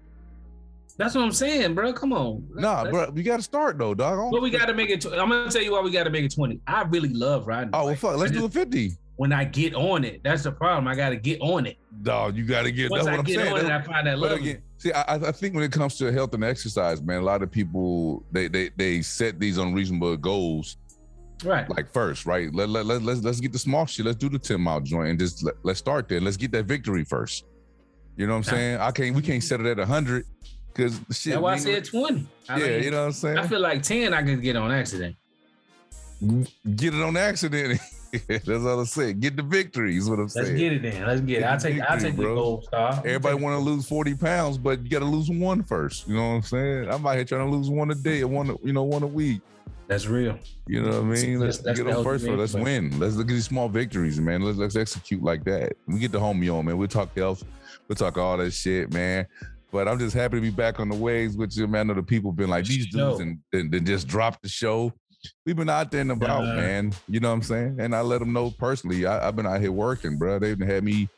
That's 0.97 1.15
what 1.15 1.23
I'm 1.23 1.31
saying, 1.31 1.73
bro. 1.73 1.93
Come 1.93 2.13
on. 2.13 2.47
Nah, 2.53 2.89
bro, 2.89 3.09
we 3.09 3.23
got 3.23 3.37
to 3.37 3.41
start 3.41 3.77
though, 3.79 3.95
dog. 3.95 4.31
But 4.31 4.41
we 4.41 4.51
got 4.51 4.65
to 4.65 4.73
make 4.73 4.89
it. 4.91 5.03
I'm 5.05 5.29
gonna 5.29 5.49
tell 5.49 5.63
you 5.63 5.71
why 5.71 5.81
we 5.81 5.89
got 5.89 6.03
to 6.03 6.11
make 6.11 6.25
it 6.25 6.35
20. 6.35 6.59
I 6.67 6.83
really 6.83 7.09
love 7.09 7.47
riding. 7.47 7.71
Oh 7.73 7.85
well, 7.85 7.95
fuck. 7.95 8.17
Let's 8.17 8.31
do 8.31 8.45
a 8.45 8.49
50 8.49 8.91
when 9.21 9.31
I 9.31 9.43
get 9.43 9.75
on 9.75 10.03
it. 10.03 10.23
That's 10.23 10.41
the 10.41 10.51
problem. 10.51 10.87
I 10.87 10.95
got 10.95 11.09
to 11.09 11.15
get 11.15 11.39
on 11.41 11.67
it. 11.67 11.77
Dog, 12.01 12.35
you 12.35 12.43
got 12.43 12.63
to 12.63 12.71
get. 12.71 12.89
Once 12.89 13.05
that's 13.05 13.13
I 13.13 13.17
what 13.17 13.25
get 13.27 13.37
I'm 13.37 13.45
saying. 13.45 13.65
on 13.65 13.71
it, 13.71 13.71
I 13.71 13.81
find 13.83 14.07
that 14.07 14.17
love. 14.17 14.39
Again, 14.39 14.63
see, 14.79 14.91
I, 14.91 15.13
I 15.13 15.31
think 15.31 15.53
when 15.53 15.63
it 15.63 15.71
comes 15.71 15.95
to 15.99 16.11
health 16.11 16.33
and 16.33 16.43
exercise, 16.43 17.03
man, 17.03 17.19
a 17.19 17.21
lot 17.21 17.43
of 17.43 17.51
people 17.51 18.25
they 18.31 18.47
they 18.47 18.71
they 18.75 19.03
set 19.03 19.39
these 19.39 19.59
unreasonable 19.59 20.17
goals. 20.17 20.77
Right. 21.43 21.69
Like 21.69 21.93
first, 21.93 22.25
right? 22.25 22.51
Let, 22.51 22.69
let, 22.69 22.87
let, 22.87 23.03
let's 23.03 23.21
let's 23.21 23.39
get 23.39 23.53
the 23.53 23.59
small 23.59 23.85
shit. 23.85 24.07
Let's 24.07 24.17
do 24.17 24.27
the 24.27 24.39
10 24.39 24.59
mile 24.59 24.81
joint 24.81 25.09
and 25.09 25.19
just 25.19 25.43
let, 25.43 25.53
let's 25.61 25.77
start 25.77 26.09
there. 26.09 26.19
Let's 26.19 26.37
get 26.37 26.51
that 26.53 26.65
victory 26.65 27.03
first. 27.03 27.45
You 28.17 28.25
know 28.25 28.33
what 28.33 28.37
I'm 28.37 28.43
saying? 28.55 28.79
I 28.79 28.89
can't 28.89 29.15
we 29.15 29.21
can't 29.21 29.43
set 29.43 29.59
it 29.59 29.67
at 29.67 29.77
100 29.77 30.25
because 30.73 30.99
shit. 31.11 31.33
That's 31.33 31.43
why 31.43 31.53
I 31.53 31.57
said 31.57 31.85
20. 31.85 32.27
I 32.49 32.57
yeah, 32.57 32.65
mean, 32.65 32.83
you 32.85 32.89
know 32.89 33.01
what 33.01 33.05
I'm 33.05 33.11
saying? 33.11 33.37
I 33.37 33.45
feel 33.45 33.59
like 33.59 33.83
10 33.83 34.15
I 34.15 34.23
could 34.23 34.41
get 34.41 34.55
on 34.55 34.71
accident. 34.71 35.15
Get 36.75 36.95
it 36.95 37.03
on 37.03 37.15
accident. 37.17 37.79
That's 38.27 38.49
all 38.49 38.79
I'm 38.79 38.85
saying. 38.85 39.19
Get 39.19 39.37
the 39.37 39.43
victory 39.43 39.95
is 39.95 40.09
what 40.09 40.19
I'm 40.19 40.29
saying. 40.29 40.47
Let's 40.47 40.59
get 40.59 40.73
it 40.73 40.81
then. 40.81 41.07
Let's 41.07 41.21
get, 41.21 41.27
get 41.27 41.41
it. 41.41 41.45
I'll 41.45 41.59
take 41.59 41.75
victory, 41.75 41.87
I'll 41.89 41.99
take 41.99 42.15
bro. 42.15 42.29
the 42.29 42.35
gold 42.35 42.63
star. 42.65 42.93
Everybody 43.05 43.35
want 43.35 43.57
to 43.57 43.63
lose 43.63 43.87
40 43.87 44.15
pounds, 44.15 44.57
but 44.57 44.83
you 44.83 44.89
got 44.89 44.99
to 44.99 45.05
lose 45.05 45.29
one 45.29 45.63
first. 45.63 46.07
You 46.07 46.15
know 46.15 46.29
what 46.29 46.35
I'm 46.35 46.41
saying? 46.43 46.89
I'm 46.89 47.05
out 47.05 47.15
here 47.15 47.25
trying 47.25 47.49
to 47.49 47.55
lose 47.55 47.69
one 47.69 47.89
a 47.91 47.95
day 47.95 48.21
or 48.21 48.27
one, 48.27 48.57
you 48.63 48.73
know, 48.73 48.83
one 48.83 49.03
a 49.03 49.07
week. 49.07 49.41
That's 49.87 50.07
real. 50.07 50.39
You 50.67 50.81
know 50.81 51.01
what 51.01 51.17
I 51.17 51.21
mean? 51.21 51.39
Let's 51.39 51.57
that's, 51.57 51.79
get 51.79 51.93
on 51.93 52.03
first. 52.03 52.25
Let's 52.25 52.53
win. 52.53 52.97
Let's 52.97 53.15
look 53.15 53.27
at 53.27 53.33
these 53.33 53.45
small 53.45 53.67
victories, 53.67 54.19
man. 54.21 54.41
Let's 54.41 54.57
let's 54.57 54.75
execute 54.77 55.21
like 55.21 55.43
that. 55.43 55.73
We 55.85 55.99
get 55.99 56.13
the 56.13 56.19
homie 56.19 56.53
on, 56.53 56.65
man. 56.65 56.77
We'll 56.77 56.87
talk 56.87 57.13
health. 57.17 57.43
We'll 57.87 57.97
talk 57.97 58.17
all 58.17 58.37
that 58.37 58.51
shit, 58.51 58.93
man. 58.93 59.27
But 59.69 59.87
I'm 59.87 59.99
just 59.99 60.15
happy 60.15 60.37
to 60.37 60.41
be 60.41 60.49
back 60.49 60.79
on 60.79 60.87
the 60.87 60.95
waves 60.95 61.35
with 61.35 61.57
you, 61.57 61.67
man. 61.67 61.81
I 61.81 61.83
know 61.93 61.93
the 61.95 62.03
people 62.03 62.31
been 62.31 62.49
like 62.49 62.65
these 62.65 62.87
dudes 62.87 63.19
and, 63.19 63.39
and, 63.53 63.73
and 63.73 63.85
just 63.85 64.07
dropped 64.07 64.43
the 64.43 64.49
show 64.49 64.93
we've 65.45 65.55
been 65.55 65.69
out 65.69 65.91
there 65.91 66.01
and 66.01 66.11
about, 66.11 66.43
uh, 66.43 66.55
man. 66.55 66.93
You 67.07 67.19
know 67.19 67.29
what 67.29 67.35
I'm 67.35 67.41
saying? 67.43 67.77
And 67.79 67.95
I 67.95 68.01
let 68.01 68.19
them 68.19 68.33
know 68.33 68.51
personally. 68.51 69.05
I, 69.05 69.25
have 69.25 69.35
been 69.35 69.47
out 69.47 69.61
here 69.61 69.71
working, 69.71 70.17
bro. 70.17 70.39
They've 70.39 70.59
had 70.59 70.83
me 70.83 71.09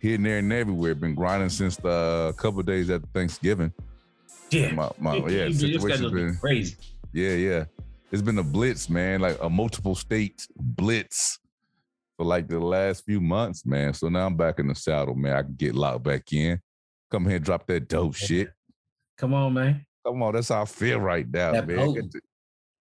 here 0.00 0.14
and 0.14 0.26
there 0.26 0.38
and 0.38 0.52
everywhere. 0.52 0.94
Been 0.94 1.14
grinding 1.14 1.48
since 1.48 1.76
the 1.76 2.34
couple 2.36 2.62
days 2.62 2.90
after 2.90 3.06
Thanksgiving. 3.14 3.72
Yeah, 4.50 4.72
my, 4.72 4.90
my 4.98 5.16
yeah, 5.28 5.50
situation's 5.50 6.12
been 6.12 6.36
crazy. 6.36 6.76
Yeah, 7.12 7.34
yeah. 7.34 7.64
It's 8.10 8.22
been 8.22 8.38
a 8.38 8.42
blitz, 8.42 8.88
man. 8.88 9.20
Like 9.20 9.38
a 9.42 9.50
multiple 9.50 9.94
state 9.94 10.46
blitz 10.56 11.38
for 12.16 12.24
like 12.24 12.48
the 12.48 12.58
last 12.58 13.04
few 13.04 13.20
months, 13.20 13.66
man. 13.66 13.92
So 13.92 14.08
now 14.08 14.26
I'm 14.26 14.36
back 14.36 14.58
in 14.58 14.68
the 14.68 14.74
saddle, 14.74 15.14
man. 15.14 15.36
I 15.36 15.42
can 15.42 15.54
get 15.54 15.74
locked 15.74 16.04
back 16.04 16.32
in. 16.32 16.60
Come 17.10 17.26
here 17.26 17.36
and 17.36 17.44
drop 17.44 17.66
that 17.66 17.88
dope 17.88 18.14
shit. 18.14 18.50
Come 19.18 19.34
on, 19.34 19.54
man. 19.54 19.84
Come 20.06 20.22
on, 20.22 20.34
that's 20.34 20.48
how 20.48 20.62
I 20.62 20.64
feel 20.64 21.00
right 21.00 21.26
now, 21.28 21.52
that 21.52 21.66
man. 21.66 22.10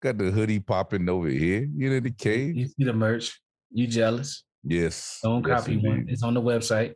Got 0.01 0.17
the, 0.17 0.31
hoodie 0.31 0.59
popping 0.59 1.09
over 1.09 1.27
here. 1.27 1.67
You 1.75 1.89
know 1.89 1.99
the 1.99 2.11
cave. 2.11 2.55
You 2.55 2.67
see 2.67 2.83
the 2.83 2.93
merch. 2.93 3.39
You 3.71 3.87
jealous? 3.87 4.43
Yes. 4.63 5.19
Don't 5.23 5.43
copy 5.43 5.73
indeed. 5.73 5.87
one. 5.87 6.05
It's 6.09 6.23
on 6.23 6.33
the 6.33 6.41
website. 6.41 6.93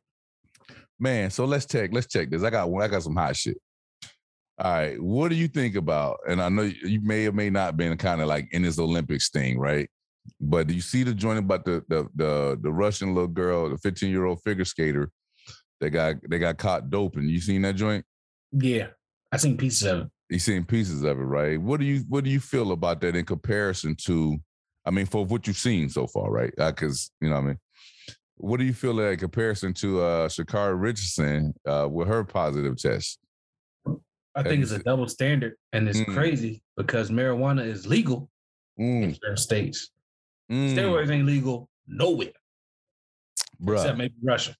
Man, 0.99 1.29
so 1.31 1.45
let's 1.45 1.65
check. 1.65 1.91
Let's 1.93 2.07
check 2.07 2.29
this. 2.29 2.43
I 2.43 2.49
got 2.49 2.69
one. 2.69 2.83
I 2.83 2.87
got 2.87 3.03
some 3.03 3.15
hot 3.15 3.35
shit. 3.35 3.57
All 4.59 4.71
right. 4.71 5.01
What 5.01 5.29
do 5.29 5.35
you 5.35 5.47
think 5.47 5.75
about? 5.75 6.19
And 6.27 6.41
I 6.41 6.49
know 6.49 6.61
you 6.61 7.01
may 7.01 7.27
or 7.27 7.31
may 7.31 7.49
not 7.49 7.77
been 7.77 7.97
kind 7.97 8.21
of 8.21 8.27
like 8.27 8.47
in 8.51 8.61
this 8.61 8.77
Olympics 8.77 9.29
thing, 9.29 9.57
right? 9.57 9.89
But 10.39 10.67
do 10.67 10.73
you 10.75 10.81
see 10.81 11.03
the 11.03 11.13
joint 11.13 11.39
about 11.39 11.65
the 11.65 11.83
the 11.87 12.07
the, 12.15 12.59
the 12.61 12.71
Russian 12.71 13.15
little 13.15 13.27
girl, 13.27 13.69
the 13.69 13.77
15 13.77 14.11
year 14.11 14.25
old 14.25 14.41
figure 14.43 14.65
skater 14.65 15.09
they 15.79 15.89
got 15.89 16.17
they 16.29 16.37
got 16.37 16.57
caught 16.57 16.91
doping? 16.91 17.27
You 17.27 17.39
seen 17.39 17.63
that 17.63 17.75
joint? 17.75 18.05
Yeah, 18.51 18.87
I 19.31 19.37
seen 19.37 19.57
pieces 19.57 19.83
of 19.83 20.01
it. 20.01 20.07
You 20.31 20.39
seen 20.39 20.63
pieces 20.63 21.03
of 21.03 21.19
it, 21.19 21.23
right? 21.23 21.61
What 21.61 21.81
do 21.81 21.85
you 21.85 22.05
what 22.07 22.23
do 22.23 22.29
you 22.29 22.39
feel 22.39 22.71
about 22.71 23.01
that 23.01 23.17
in 23.17 23.25
comparison 23.25 23.95
to? 24.05 24.37
I 24.85 24.89
mean, 24.89 25.05
for 25.05 25.25
what 25.25 25.45
you've 25.45 25.57
seen 25.57 25.89
so 25.89 26.07
far, 26.07 26.31
right? 26.31 26.53
Because 26.57 27.11
you 27.19 27.27
know, 27.27 27.35
what 27.35 27.43
I 27.43 27.47
mean, 27.47 27.59
what 28.37 28.57
do 28.57 28.63
you 28.63 28.73
feel 28.73 28.93
like 28.93 29.11
in 29.11 29.19
comparison 29.19 29.73
to 29.75 30.01
uh 30.01 30.29
Richardson 30.73 31.53
uh, 31.67 31.89
with 31.91 32.07
her 32.07 32.23
positive 32.23 32.77
test? 32.77 33.19
I 34.33 34.43
think 34.43 34.63
it's 34.63 34.71
a 34.71 34.79
double 34.79 35.09
standard, 35.09 35.55
and 35.73 35.89
it's 35.89 35.99
mm. 35.99 36.13
crazy 36.13 36.63
because 36.77 37.11
marijuana 37.11 37.65
is 37.65 37.85
legal 37.85 38.29
mm. 38.79 39.03
in 39.03 39.13
certain 39.15 39.35
states. 39.35 39.89
Mm. 40.49 40.73
Steroids 40.73 41.09
ain't 41.11 41.25
legal 41.25 41.67
nowhere, 41.87 42.31
Bruh. 43.61 43.73
except 43.73 43.97
maybe 43.97 44.13
Russia. 44.23 44.55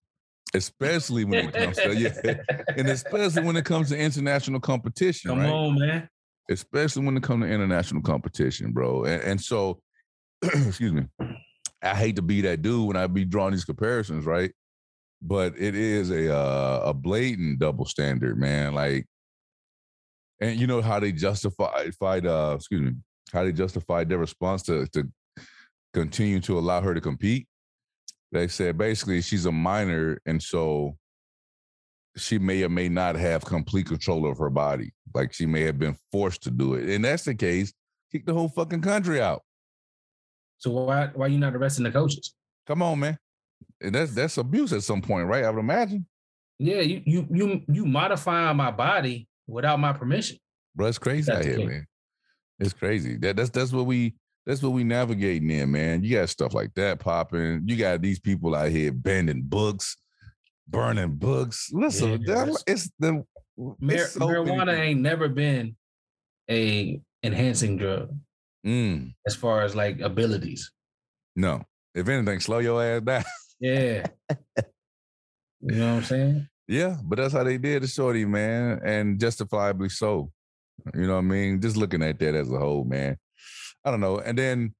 Especially 0.53 1.24
when 1.24 1.48
it 1.48 1.53
comes 1.53 1.77
to 1.77 1.96
yeah, 1.96 2.36
and 2.75 2.89
especially 2.89 3.43
when 3.43 3.55
it 3.55 3.63
comes 3.63 3.89
to 3.89 3.98
international 3.98 4.60
competition. 4.60 5.29
Come 5.29 5.39
right? 5.39 5.50
on, 5.50 5.79
man. 5.79 6.10
Especially 6.50 7.05
when 7.05 7.15
it 7.15 7.24
comes 7.24 7.46
to 7.46 7.50
international 7.50 8.01
competition, 8.01 8.74
bro. 8.74 9.05
And, 9.05 9.22
and 9.24 9.41
so, 9.41 9.79
excuse 10.43 10.91
me, 10.91 11.05
I 11.81 11.96
hate 11.96 12.17
to 12.17 12.22
be 12.22 12.41
that 12.41 12.62
dude 12.62 12.88
when 12.88 12.98
I 12.98 13.08
be 13.08 13.24
drawing 13.24 13.51
these 13.51 13.63
comparisons, 13.63 14.25
right? 14.25 14.51
But 15.22 15.53
it 15.58 15.75
is 15.75 16.10
a 16.10 16.36
uh, 16.36 16.81
a 16.86 16.93
blatant 16.93 17.60
double 17.60 17.86
standard, 17.86 18.38
man. 18.38 18.74
Like, 18.74 19.05
and 20.41 20.60
you 20.60 20.67
know 20.67 20.81
how 20.81 21.00
they 21.00 21.12
justified, 21.12 22.25
uh, 22.25 22.55
excuse 22.58 22.81
me, 22.81 22.93
how 23.31 23.43
they 23.43 23.51
justified 23.51 24.10
their 24.10 24.17
response 24.17 24.63
to 24.63 24.88
to 24.88 25.10
continue 25.93 26.39
to 26.41 26.58
allow 26.58 26.81
her 26.81 26.93
to 26.93 27.01
compete. 27.01 27.48
They 28.32 28.48
said 28.48 28.78
basically 28.78 29.22
she's 29.22 29.46
a 29.46 29.52
minor, 29.52 30.22
and 30.26 30.42
so 30.42 30.98
she 32.18 32.40
may 32.40 32.64
or 32.64 32.70
may 32.70 32.90
not 32.90 33.16
have 33.16 33.46
complete 33.46 33.88
control 33.88 34.30
of 34.30 34.38
her 34.38 34.50
body. 34.50 34.94
Like 35.14 35.34
she 35.34 35.46
may 35.46 35.62
have 35.62 35.80
been 35.80 35.98
forced 36.12 36.44
to 36.44 36.52
do 36.52 36.76
it. 36.76 36.90
And 36.90 37.04
that's 37.04 37.24
the 37.24 37.36
case, 37.36 37.74
kick 38.12 38.26
the 38.26 38.34
whole 38.34 38.50
fucking 38.50 38.82
country 38.82 39.22
out. 39.22 39.42
So 40.58 40.72
why 40.72 41.10
why 41.14 41.28
you 41.28 41.40
not 41.40 41.56
arresting 41.56 41.84
the 41.84 41.92
coaches? 41.92 42.34
Come 42.68 42.82
on, 42.82 43.00
man. 43.00 43.18
And 43.82 43.96
that's 43.96 44.14
that's 44.14 44.38
abuse 44.38 44.74
at 44.74 44.84
some 44.84 45.02
point, 45.02 45.28
right? 45.28 45.44
I 45.44 45.50
would 45.50 45.60
imagine. 45.60 46.06
Yeah, 46.60 46.82
you 46.82 47.02
you 47.06 47.28
you 47.32 47.62
you 47.68 47.86
modify 47.86 48.54
my 48.54 48.72
body 48.72 49.28
without 49.48 49.80
my 49.80 49.94
permission. 49.94 50.38
Bro, 50.76 50.88
it's 50.88 51.00
crazy 51.00 51.32
out 51.32 51.44
here, 51.44 51.68
man. 51.68 51.88
It's 52.60 52.74
crazy. 52.74 53.18
That 53.18 53.36
that's 53.36 53.50
that's 53.50 53.72
what 53.72 53.88
we 53.88 54.14
that's 54.46 54.64
what 54.64 54.72
we 54.72 54.84
navigating 54.84 55.52
in, 55.52 55.72
man. 55.72 56.04
You 56.04 56.18
got 56.18 56.30
stuff 56.30 56.54
like 56.54 56.74
that 56.76 57.00
popping. 57.00 57.64
You 57.66 57.76
got 57.76 58.02
these 58.02 58.20
people 58.20 58.56
out 58.56 58.70
here 58.70 58.92
bending 58.92 59.44
books, 59.44 59.98
burning 60.68 61.16
books. 61.16 61.70
Listen, 61.72 62.22
yeah, 62.22 62.46
that, 62.46 62.64
it's 62.68 62.90
the 63.00 63.24
mar- 63.58 63.98
so 63.98 64.20
marijuana 64.22 64.78
ain't 64.78 65.02
never 65.02 65.28
been 65.30 65.76
a 66.50 67.00
enhancing 67.24 67.78
drug 67.78 68.10
mm. 68.66 69.14
as 69.28 69.36
far 69.36 69.62
as 69.62 69.76
like 69.76 70.00
abilities. 70.00 70.72
No, 71.36 71.62
if 71.94 72.08
anything, 72.08 72.40
slow 72.40 72.60
your 72.60 72.84
ass 72.84 73.02
down. 73.02 73.24
Yeah, 73.64 74.08
you 75.62 75.76
know 75.76 75.90
what 75.92 75.98
I'm 75.98 76.04
saying. 76.04 76.48
Yeah, 76.68 76.98
but 77.04 77.20
that's 77.20 77.32
how 77.32 77.44
they 77.44 77.60
did 77.60 77.84
the 77.84 77.88
shorty, 77.88 78.26
man, 78.26 78.82
and 78.84 79.20
justifiably 79.20 79.90
so. 79.90 80.32
You 80.96 81.06
know 81.06 81.14
what 81.14 81.20
I 81.20 81.22
mean? 81.22 81.62
Just 81.62 81.78
looking 81.78 82.02
at 82.02 82.18
that 82.18 82.34
as 82.34 82.52
a 82.52 82.58
whole, 82.58 82.86
man. 82.86 83.18
I 83.84 83.92
don't 83.92 84.00
know. 84.00 84.20
And 84.20 84.38
then 84.38 84.74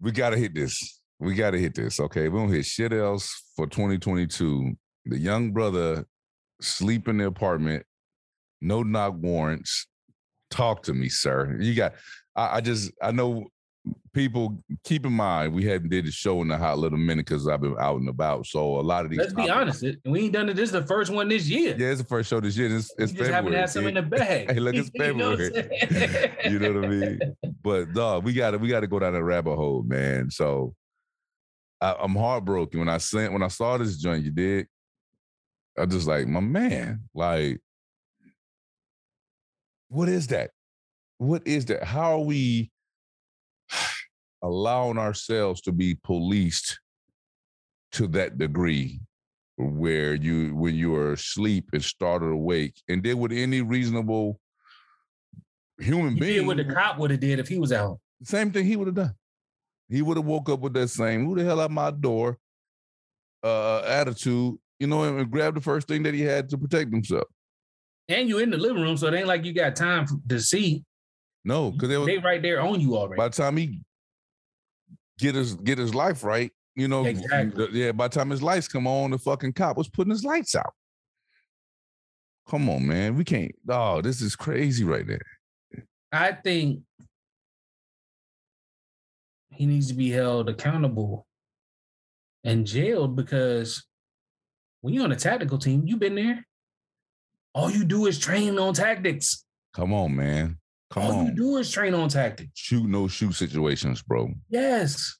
we 0.00 0.12
gotta 0.12 0.36
hit 0.36 0.54
this. 0.54 1.00
We 1.18 1.34
gotta 1.34 1.58
hit 1.58 1.74
this. 1.74 2.00
Okay. 2.00 2.28
We 2.28 2.38
don't 2.38 2.52
hit 2.52 2.66
shit 2.66 2.92
else 2.92 3.52
for 3.56 3.66
2022. 3.66 4.74
The 5.06 5.18
young 5.18 5.52
brother 5.52 6.04
sleep 6.60 7.08
in 7.08 7.18
the 7.18 7.26
apartment, 7.26 7.84
no 8.60 8.82
knock 8.82 9.14
warrants. 9.18 9.86
Talk 10.50 10.82
to 10.84 10.94
me, 10.94 11.08
sir. 11.08 11.56
You 11.60 11.74
got 11.74 11.94
I, 12.36 12.56
I 12.56 12.60
just 12.60 12.92
I 13.02 13.12
know 13.12 13.46
people 14.14 14.56
keep 14.84 15.04
in 15.04 15.12
mind 15.12 15.52
we 15.52 15.64
hadn't 15.64 15.90
did 15.90 16.06
the 16.06 16.10
show 16.10 16.40
in 16.40 16.50
a 16.50 16.56
hot 16.56 16.78
little 16.78 16.96
minute 16.96 17.26
because 17.26 17.46
I've 17.48 17.60
been 17.60 17.76
out 17.78 18.00
and 18.00 18.08
about. 18.08 18.46
So 18.46 18.78
a 18.78 18.80
lot 18.80 19.04
of 19.04 19.10
these. 19.10 19.18
Let's 19.18 19.32
topics, 19.32 19.46
be 19.46 19.50
honest, 19.50 19.82
it, 19.82 19.98
we 20.04 20.24
ain't 20.24 20.32
done 20.32 20.48
it. 20.48 20.54
This 20.54 20.66
is 20.66 20.72
the 20.72 20.86
first 20.86 21.12
one 21.12 21.28
this 21.28 21.48
year. 21.48 21.76
Yeah, 21.76 21.88
it's 21.88 22.00
the 22.00 22.06
first 22.06 22.30
show 22.30 22.40
this 22.40 22.56
year. 22.56 22.74
It's, 22.74 22.92
it's 22.96 23.12
you 23.12 23.18
just 23.18 23.30
haven't 23.30 23.52
had 23.52 23.68
some 23.68 23.86
in 23.86 23.94
the 23.94 24.02
bag. 24.02 24.50
hey, 24.52 24.60
look, 24.60 24.74
it's 24.74 24.90
February. 24.96 25.46
you, 25.54 25.60
know 25.60 26.44
you 26.50 26.58
know 26.58 26.72
what 26.72 26.84
I 26.84 26.88
mean? 26.88 27.36
But 27.62 27.92
dog, 27.92 28.24
we 28.24 28.32
got 28.32 28.58
we 28.60 28.68
got 28.68 28.80
to 28.80 28.86
go 28.86 28.98
down 28.98 29.12
that 29.12 29.24
rabbit 29.24 29.56
hole, 29.56 29.82
man. 29.82 30.30
So 30.30 30.74
I, 31.80 31.96
am 32.02 32.14
heartbroken 32.14 32.78
when 32.78 32.88
I 32.88 32.98
sent 32.98 33.32
when 33.32 33.42
I 33.42 33.48
saw 33.48 33.76
this 33.76 33.96
joint. 33.96 34.24
You 34.24 34.30
did. 34.30 34.66
I 35.78 35.86
just 35.86 36.06
like 36.06 36.26
my 36.26 36.40
man, 36.40 37.02
like. 37.14 37.60
What 39.88 40.08
is 40.08 40.28
that? 40.28 40.50
What 41.18 41.46
is 41.46 41.66
that? 41.66 41.84
How 41.84 42.14
are 42.14 42.24
we 42.24 42.72
allowing 44.42 44.98
ourselves 44.98 45.60
to 45.62 45.72
be 45.72 45.94
policed 45.94 46.78
to 47.92 48.06
that 48.08 48.38
degree 48.38 49.00
where 49.56 50.14
you 50.14 50.54
when 50.54 50.74
you 50.74 50.94
are 50.96 51.12
asleep 51.12 51.70
and 51.72 51.82
started 51.82 52.26
awake. 52.26 52.74
And 52.88 53.02
then 53.02 53.18
with 53.18 53.32
any 53.32 53.62
reasonable 53.62 54.40
human 55.78 56.14
you 56.14 56.20
being 56.20 56.38
did 56.40 56.46
what 56.46 56.56
the 56.56 56.64
cop 56.64 56.98
would 56.98 57.10
have 57.10 57.20
did 57.20 57.38
if 57.38 57.48
he 57.48 57.58
was 57.58 57.72
out 57.72 57.98
same 58.22 58.52
thing 58.52 58.64
he 58.64 58.76
would 58.76 58.86
have 58.88 58.94
done. 58.94 59.14
He 59.88 60.02
would 60.02 60.16
have 60.16 60.26
woke 60.26 60.48
up 60.48 60.60
with 60.60 60.72
that 60.74 60.88
same 60.88 61.26
who 61.26 61.36
the 61.36 61.44
hell 61.44 61.60
at 61.60 61.70
my 61.70 61.90
door 61.90 62.38
uh 63.42 63.80
attitude 63.80 64.56
you 64.78 64.86
know 64.86 65.02
and 65.04 65.30
grabbed 65.30 65.56
the 65.56 65.60
first 65.60 65.86
thing 65.86 66.02
that 66.04 66.14
he 66.14 66.22
had 66.22 66.48
to 66.48 66.58
protect 66.58 66.92
himself. 66.92 67.28
And 68.08 68.28
you're 68.28 68.42
in 68.42 68.50
the 68.50 68.56
living 68.56 68.82
room 68.82 68.96
so 68.96 69.08
it 69.08 69.14
ain't 69.14 69.26
like 69.26 69.44
you 69.44 69.52
got 69.52 69.76
time 69.76 70.06
to 70.28 70.40
see 70.40 70.84
no 71.44 71.70
because 71.70 71.88
they, 71.88 72.04
they 72.04 72.18
right 72.18 72.42
there 72.42 72.60
on 72.60 72.80
you 72.80 72.96
already 72.96 73.18
by 73.18 73.28
the 73.28 73.34
time 73.34 73.56
he 73.56 73.80
get 75.18 75.34
his 75.34 75.54
get 75.54 75.78
his 75.78 75.94
life 75.94 76.24
right. 76.24 76.50
You 76.76 76.88
know, 76.88 77.04
exactly. 77.04 77.68
yeah. 77.72 77.92
By 77.92 78.08
the 78.08 78.14
time 78.14 78.30
his 78.30 78.42
lights 78.42 78.68
come 78.68 78.86
on, 78.86 79.12
the 79.12 79.18
fucking 79.18 79.52
cop 79.52 79.76
was 79.76 79.88
putting 79.88 80.10
his 80.10 80.24
lights 80.24 80.54
out. 80.54 80.72
Come 82.48 82.68
on, 82.68 82.86
man. 82.86 83.16
We 83.16 83.24
can't. 83.24 83.52
Oh, 83.68 84.00
this 84.00 84.20
is 84.20 84.36
crazy 84.36 84.84
right 84.84 85.06
there. 85.06 85.20
I 86.12 86.32
think 86.32 86.80
he 89.50 89.66
needs 89.66 89.88
to 89.88 89.94
be 89.94 90.10
held 90.10 90.48
accountable 90.48 91.26
and 92.42 92.66
jailed 92.66 93.16
because 93.16 93.84
when 94.80 94.92
you're 94.94 95.04
on 95.04 95.12
a 95.12 95.16
tactical 95.16 95.58
team, 95.58 95.84
you've 95.86 96.00
been 96.00 96.16
there. 96.16 96.44
All 97.54 97.70
you 97.70 97.84
do 97.84 98.06
is 98.06 98.18
train 98.18 98.58
on 98.58 98.74
tactics. 98.74 99.44
Come 99.72 99.94
on, 99.94 100.14
man. 100.16 100.58
Come 100.94 101.02
All 101.02 101.12
on. 101.12 101.26
you 101.26 101.32
do 101.32 101.56
is 101.56 101.72
train 101.72 101.92
on 101.92 102.08
tactics. 102.08 102.52
Shoot 102.54 102.86
no 102.86 103.08
shoot 103.08 103.32
situations, 103.32 104.00
bro. 104.00 104.32
Yes. 104.48 105.18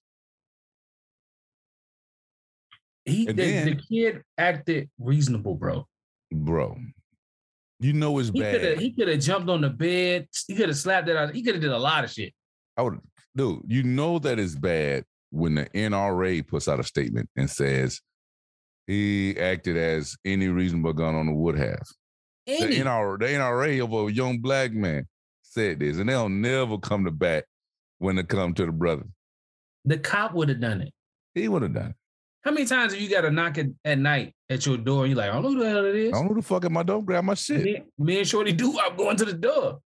He 3.04 3.26
the, 3.26 3.32
then, 3.32 3.66
the, 3.66 3.74
kid 3.74 4.22
acted 4.38 4.88
reasonable, 5.00 5.56
bro. 5.56 5.88
Bro. 6.32 6.78
You 7.80 7.92
know 7.92 8.20
it's 8.20 8.28
he 8.28 8.40
bad. 8.40 8.78
He 8.78 8.92
could 8.92 9.08
have 9.08 9.18
jumped 9.18 9.50
on 9.50 9.62
the 9.62 9.68
bed. 9.68 10.28
He 10.46 10.54
could 10.54 10.68
have 10.68 10.78
slapped 10.78 11.08
it 11.08 11.16
out. 11.16 11.34
He 11.34 11.42
could 11.42 11.56
have 11.56 11.62
did 11.62 11.72
a 11.72 11.78
lot 11.78 12.04
of 12.04 12.10
shit. 12.10 12.32
I 12.76 12.82
would 12.82 13.00
dude, 13.34 13.62
you 13.66 13.82
know 13.82 14.20
that 14.20 14.38
it's 14.38 14.54
bad 14.54 15.04
when 15.30 15.56
the 15.56 15.64
NRA 15.66 16.46
puts 16.46 16.68
out 16.68 16.78
a 16.78 16.84
statement 16.84 17.28
and 17.34 17.50
says 17.50 18.00
he 18.86 19.36
acted 19.40 19.76
as 19.76 20.16
any 20.24 20.46
reasonable 20.46 20.92
gun 20.92 21.16
owner 21.16 21.34
would 21.34 21.58
have. 21.58 21.82
Any. 22.46 22.76
The 22.76 22.84
NRA, 22.84 23.18
the 23.18 23.26
NRA 23.26 23.84
of 23.84 24.08
a 24.08 24.12
young 24.12 24.38
black 24.38 24.72
man 24.72 25.08
said 25.54 25.80
this, 25.80 25.98
and 25.98 26.08
they'll 26.08 26.28
never 26.28 26.76
come 26.78 27.04
to 27.04 27.10
bat 27.10 27.44
when 27.98 28.18
it 28.18 28.28
come 28.28 28.52
to 28.54 28.66
the 28.66 28.72
brother. 28.72 29.04
The 29.84 29.98
cop 29.98 30.34
would 30.34 30.48
have 30.48 30.60
done 30.60 30.82
it. 30.82 30.92
He 31.34 31.48
would 31.48 31.62
have 31.62 31.74
done 31.74 31.90
it. 31.90 31.96
How 32.42 32.50
many 32.50 32.66
times 32.66 32.92
have 32.92 33.00
you 33.00 33.08
got 33.08 33.22
to 33.22 33.30
knock 33.30 33.56
it 33.56 33.68
at 33.84 33.98
night 33.98 34.34
at 34.50 34.66
your 34.66 34.76
door 34.76 35.04
and 35.04 35.12
you're 35.12 35.18
like, 35.18 35.30
I 35.30 35.34
don't 35.34 35.44
know 35.44 35.50
who 35.50 35.64
the 35.64 35.70
hell 35.70 35.84
it 35.86 35.96
is? 35.96 36.12
I 36.12 36.16
don't 36.16 36.24
know 36.24 36.34
who 36.34 36.40
the 36.40 36.46
fuck 36.46 36.64
at 36.64 36.72
my 36.72 36.82
door, 36.82 37.02
grab 37.02 37.24
my 37.24 37.34
shit. 37.34 37.62
Me, 37.62 37.82
me 37.98 38.18
and 38.18 38.28
Shorty 38.28 38.52
do, 38.52 38.78
I'm 38.78 38.96
going 38.96 39.16
to 39.16 39.24
the 39.24 39.32
door. 39.32 39.80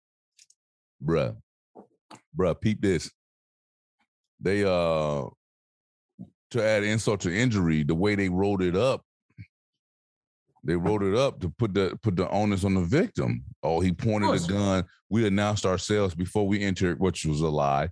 Bruh. 1.04 1.36
Bruh, 2.34 2.58
peep 2.58 2.80
this. 2.80 3.10
They 4.40 4.64
uh 4.64 5.24
to 6.52 6.62
add 6.62 6.84
insult 6.84 7.20
to 7.20 7.34
injury, 7.34 7.82
the 7.82 7.94
way 7.94 8.14
they 8.14 8.28
wrote 8.28 8.62
it 8.62 8.76
up, 8.76 9.02
they 10.66 10.76
wrote 10.76 11.02
it 11.02 11.14
up 11.14 11.40
to 11.40 11.48
put 11.48 11.74
the 11.74 11.98
put 12.02 12.16
the 12.16 12.28
onus 12.30 12.64
on 12.64 12.74
the 12.74 12.82
victim. 12.82 13.44
Oh, 13.62 13.80
he 13.80 13.92
pointed 13.92 14.34
a 14.34 14.52
gun. 14.52 14.84
We 15.08 15.26
announced 15.26 15.64
ourselves 15.64 16.14
before 16.14 16.46
we 16.46 16.62
entered, 16.62 16.98
which 16.98 17.24
was 17.24 17.40
a 17.40 17.48
lie. 17.48 17.88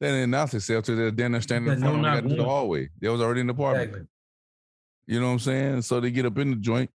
Then 0.00 0.14
they 0.14 0.22
announced 0.22 0.52
themselves 0.52 0.86
to 0.86 0.96
the 0.96 1.10
then 1.10 1.32
they're 1.32 1.40
standing 1.40 1.72
in 1.72 1.80
front 1.80 2.06
of 2.06 2.36
the 2.36 2.44
hallway. 2.44 2.88
They 3.00 3.08
was 3.08 3.20
already 3.20 3.42
in 3.42 3.46
the 3.46 3.52
apartment. 3.52 3.88
Exactly. 3.88 4.08
You 5.06 5.20
know 5.20 5.26
what 5.26 5.32
I'm 5.32 5.38
saying? 5.38 5.82
So 5.82 6.00
they 6.00 6.10
get 6.10 6.26
up 6.26 6.38
in 6.38 6.50
the 6.50 6.56
joint, 6.56 6.90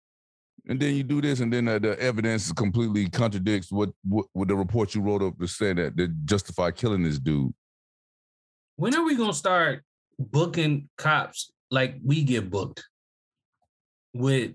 and 0.68 0.80
then 0.80 0.96
you 0.96 1.04
do 1.04 1.22
this, 1.22 1.40
and 1.40 1.52
then 1.52 1.66
the, 1.66 1.80
the 1.80 2.00
evidence 2.00 2.52
completely 2.52 3.10
contradicts 3.10 3.72
what, 3.72 3.90
what, 4.04 4.28
what 4.34 4.48
the 4.48 4.56
report 4.56 4.94
you 4.94 5.02
wrote 5.02 5.24
up 5.24 5.40
to 5.40 5.48
say 5.48 5.74
that 5.74 5.98
that 5.98 6.26
justify 6.26 6.72
killing 6.72 7.04
this 7.04 7.18
dude. 7.18 7.52
When 8.76 8.94
are 8.96 9.04
we 9.04 9.16
gonna 9.16 9.34
start 9.34 9.84
booking 10.20 10.90
cops 10.98 11.52
like 11.72 11.96
we 12.04 12.24
get 12.24 12.50
booked 12.50 12.84
with 14.14 14.54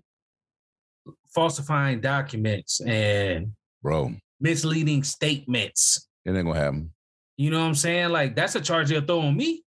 falsifying 1.34 2.00
documents 2.00 2.80
and 2.80 3.52
bro 3.82 4.14
misleading 4.40 5.02
statements? 5.02 6.08
It 6.24 6.30
ain't 6.30 6.46
gonna 6.46 6.58
happen. 6.58 6.92
You 7.36 7.50
know 7.50 7.60
what 7.60 7.66
I'm 7.66 7.74
saying? 7.74 8.10
Like 8.10 8.34
that's 8.34 8.54
a 8.54 8.60
charge 8.60 8.88
they'll 8.88 9.00
throw 9.00 9.20
on 9.20 9.36
me. 9.36 9.62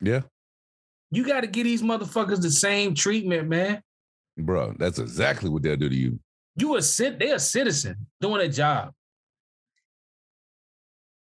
Yeah. 0.00 0.22
You 1.10 1.24
got 1.26 1.42
to 1.42 1.46
give 1.46 1.64
these 1.64 1.82
motherfuckers 1.82 2.40
the 2.42 2.50
same 2.50 2.94
treatment, 2.94 3.48
man. 3.48 3.80
Bro, 4.36 4.74
that's 4.78 4.98
exactly 4.98 5.48
what 5.48 5.62
they'll 5.62 5.76
do 5.76 5.88
to 5.88 5.94
you. 5.94 6.18
You 6.56 6.76
a 6.76 6.82
sit, 6.82 7.18
they're 7.18 7.36
a 7.36 7.40
citizen 7.40 8.06
doing 8.20 8.42
a 8.42 8.48
job. 8.48 8.92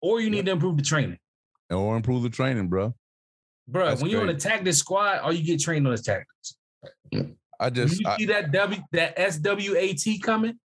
Or 0.01 0.21
you 0.21 0.31
need 0.31 0.47
to 0.47 0.53
improve 0.53 0.77
the 0.77 0.83
training. 0.83 1.19
Or 1.71 1.97
improve 1.97 2.23
the 2.23 2.31
training, 2.31 2.69
bro. 2.69 2.95
Bro, 3.69 3.87
That's 3.87 4.03
when 4.03 4.11
you're 4.11 4.23
on 4.23 4.29
a 4.29 4.35
tactics 4.35 4.79
squad, 4.79 5.19
all 5.19 5.33
you 5.33 5.45
get 5.45 5.61
trained 5.61 5.87
on 5.87 5.93
is 5.93 6.03
tactics. 6.03 6.57
I 7.63 7.71
just 7.71 7.93
when 7.93 8.01
you 8.01 8.07
I, 8.09 8.17
see 8.17 8.27
that 8.27 8.51
W 8.51 8.83
that 8.91 9.33
SWAT 9.33 10.23
coming, 10.23 10.59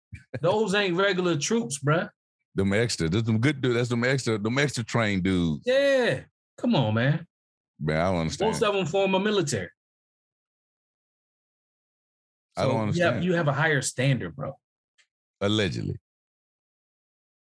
those 0.41 0.75
ain't 0.75 0.97
regular 0.97 1.37
troops, 1.37 1.79
bro. 1.79 2.09
Them 2.55 2.73
extra, 2.73 3.09
there's 3.09 3.27
some 3.27 3.41
good 3.41 3.61
dude. 3.61 3.75
That's 3.75 3.89
them 3.89 4.05
extra, 4.05 4.39
them 4.39 4.59
extra 4.59 4.85
trained 4.85 5.25
dudes. 5.25 5.65
Yeah, 5.67 6.21
come 6.57 6.77
on, 6.77 6.95
man. 6.95 7.27
Man, 7.81 8.01
I 8.01 8.11
don't 8.13 8.21
understand. 8.21 8.53
Most 8.53 8.63
of 8.63 8.75
them 8.75 8.87
former 8.87 9.19
military. 9.19 9.71
So 12.57 12.63
I 12.63 12.67
don't 12.67 12.81
understand. 12.83 13.25
You 13.25 13.33
you 13.33 13.37
have 13.37 13.49
a 13.49 13.53
higher 13.53 13.83
standard, 13.83 14.37
bro. 14.37 14.53
Allegedly. 15.41 15.99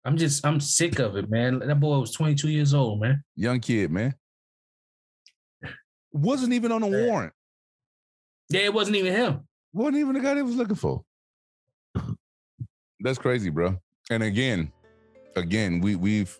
I'm 0.05 0.17
just, 0.17 0.45
I'm 0.45 0.59
sick 0.59 0.99
of 0.99 1.15
it, 1.15 1.29
man. 1.29 1.59
That 1.59 1.79
boy 1.79 1.99
was 1.99 2.11
22 2.11 2.49
years 2.49 2.73
old, 2.73 3.01
man. 3.01 3.23
Young 3.35 3.59
kid, 3.59 3.91
man. 3.91 4.13
Wasn't 6.11 6.53
even 6.53 6.71
on 6.71 6.83
a 6.83 6.87
warrant. 6.87 7.33
Yeah, 8.51 8.61
it 8.61 8.73
wasn't 8.73 8.97
even 8.97 9.13
him. 9.13 9.47
Wasn't 9.73 9.97
even 9.97 10.13
the 10.13 10.19
guy 10.19 10.33
they 10.33 10.41
was 10.41 10.55
looking 10.55 10.75
for. 10.75 11.03
That's 12.99 13.17
crazy, 13.17 13.49
bro. 13.49 13.77
And 14.09 14.23
again, 14.23 14.71
again, 15.35 15.79
we 15.79 15.95
we've 15.95 16.37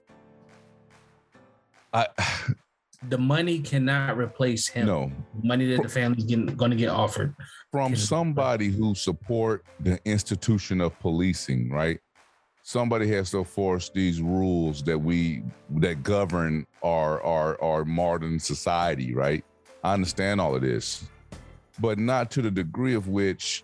I 1.94 2.08
the 3.10 3.18
money 3.18 3.60
cannot 3.60 4.18
replace 4.18 4.68
him. 4.68 4.86
No 4.86 5.12
money 5.42 5.66
that 5.74 5.82
the 5.82 5.90
family's 5.90 6.26
going 6.26 6.72
to 6.72 6.78
get 6.78 6.90
offered 6.90 7.34
from 7.72 7.96
somebody 7.96 8.68
who 8.68 8.94
support 8.94 9.66
the 9.80 10.00
institution 10.06 10.82
of 10.82 10.98
policing, 11.00 11.72
right? 11.72 12.00
Somebody 12.64 13.08
has 13.12 13.32
to 13.32 13.44
force 13.44 13.90
these 13.90 14.22
rules 14.22 14.84
that 14.84 14.98
we 14.98 15.44
that 15.78 16.04
govern 16.04 16.68
our 16.84 17.22
our 17.24 17.62
our 17.64 17.86
modern 17.86 18.38
society, 18.38 19.16
right? 19.16 19.44
I 19.84 19.94
understand 19.94 20.40
all 20.40 20.56
of 20.56 20.62
this, 20.62 21.10
but 21.82 21.98
not 21.98 22.32
to 22.32 22.42
the 22.42 22.52
degree 22.52 22.94
of 22.94 23.08
which 23.08 23.64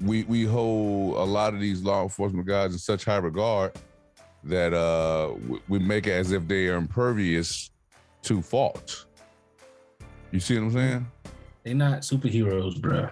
we 0.00 0.24
we 0.24 0.44
hold 0.44 1.14
a 1.16 1.24
lot 1.24 1.54
of 1.54 1.60
these 1.60 1.82
law 1.82 2.02
enforcement 2.02 2.46
guys 2.46 2.72
in 2.72 2.78
such 2.78 3.04
high 3.04 3.16
regard 3.16 3.72
that 4.42 4.74
uh 4.74 5.32
we 5.68 5.78
make 5.78 6.06
it 6.06 6.12
as 6.12 6.32
if 6.32 6.46
they 6.48 6.66
are 6.66 6.76
impervious 6.76 7.70
to 8.22 8.42
fault. 8.42 9.06
You 10.32 10.40
see 10.40 10.58
what 10.58 10.64
I'm 10.64 10.72
saying? 10.72 11.06
They're 11.62 11.74
not 11.74 12.00
superheroes, 12.00 12.80
bro. 12.80 13.08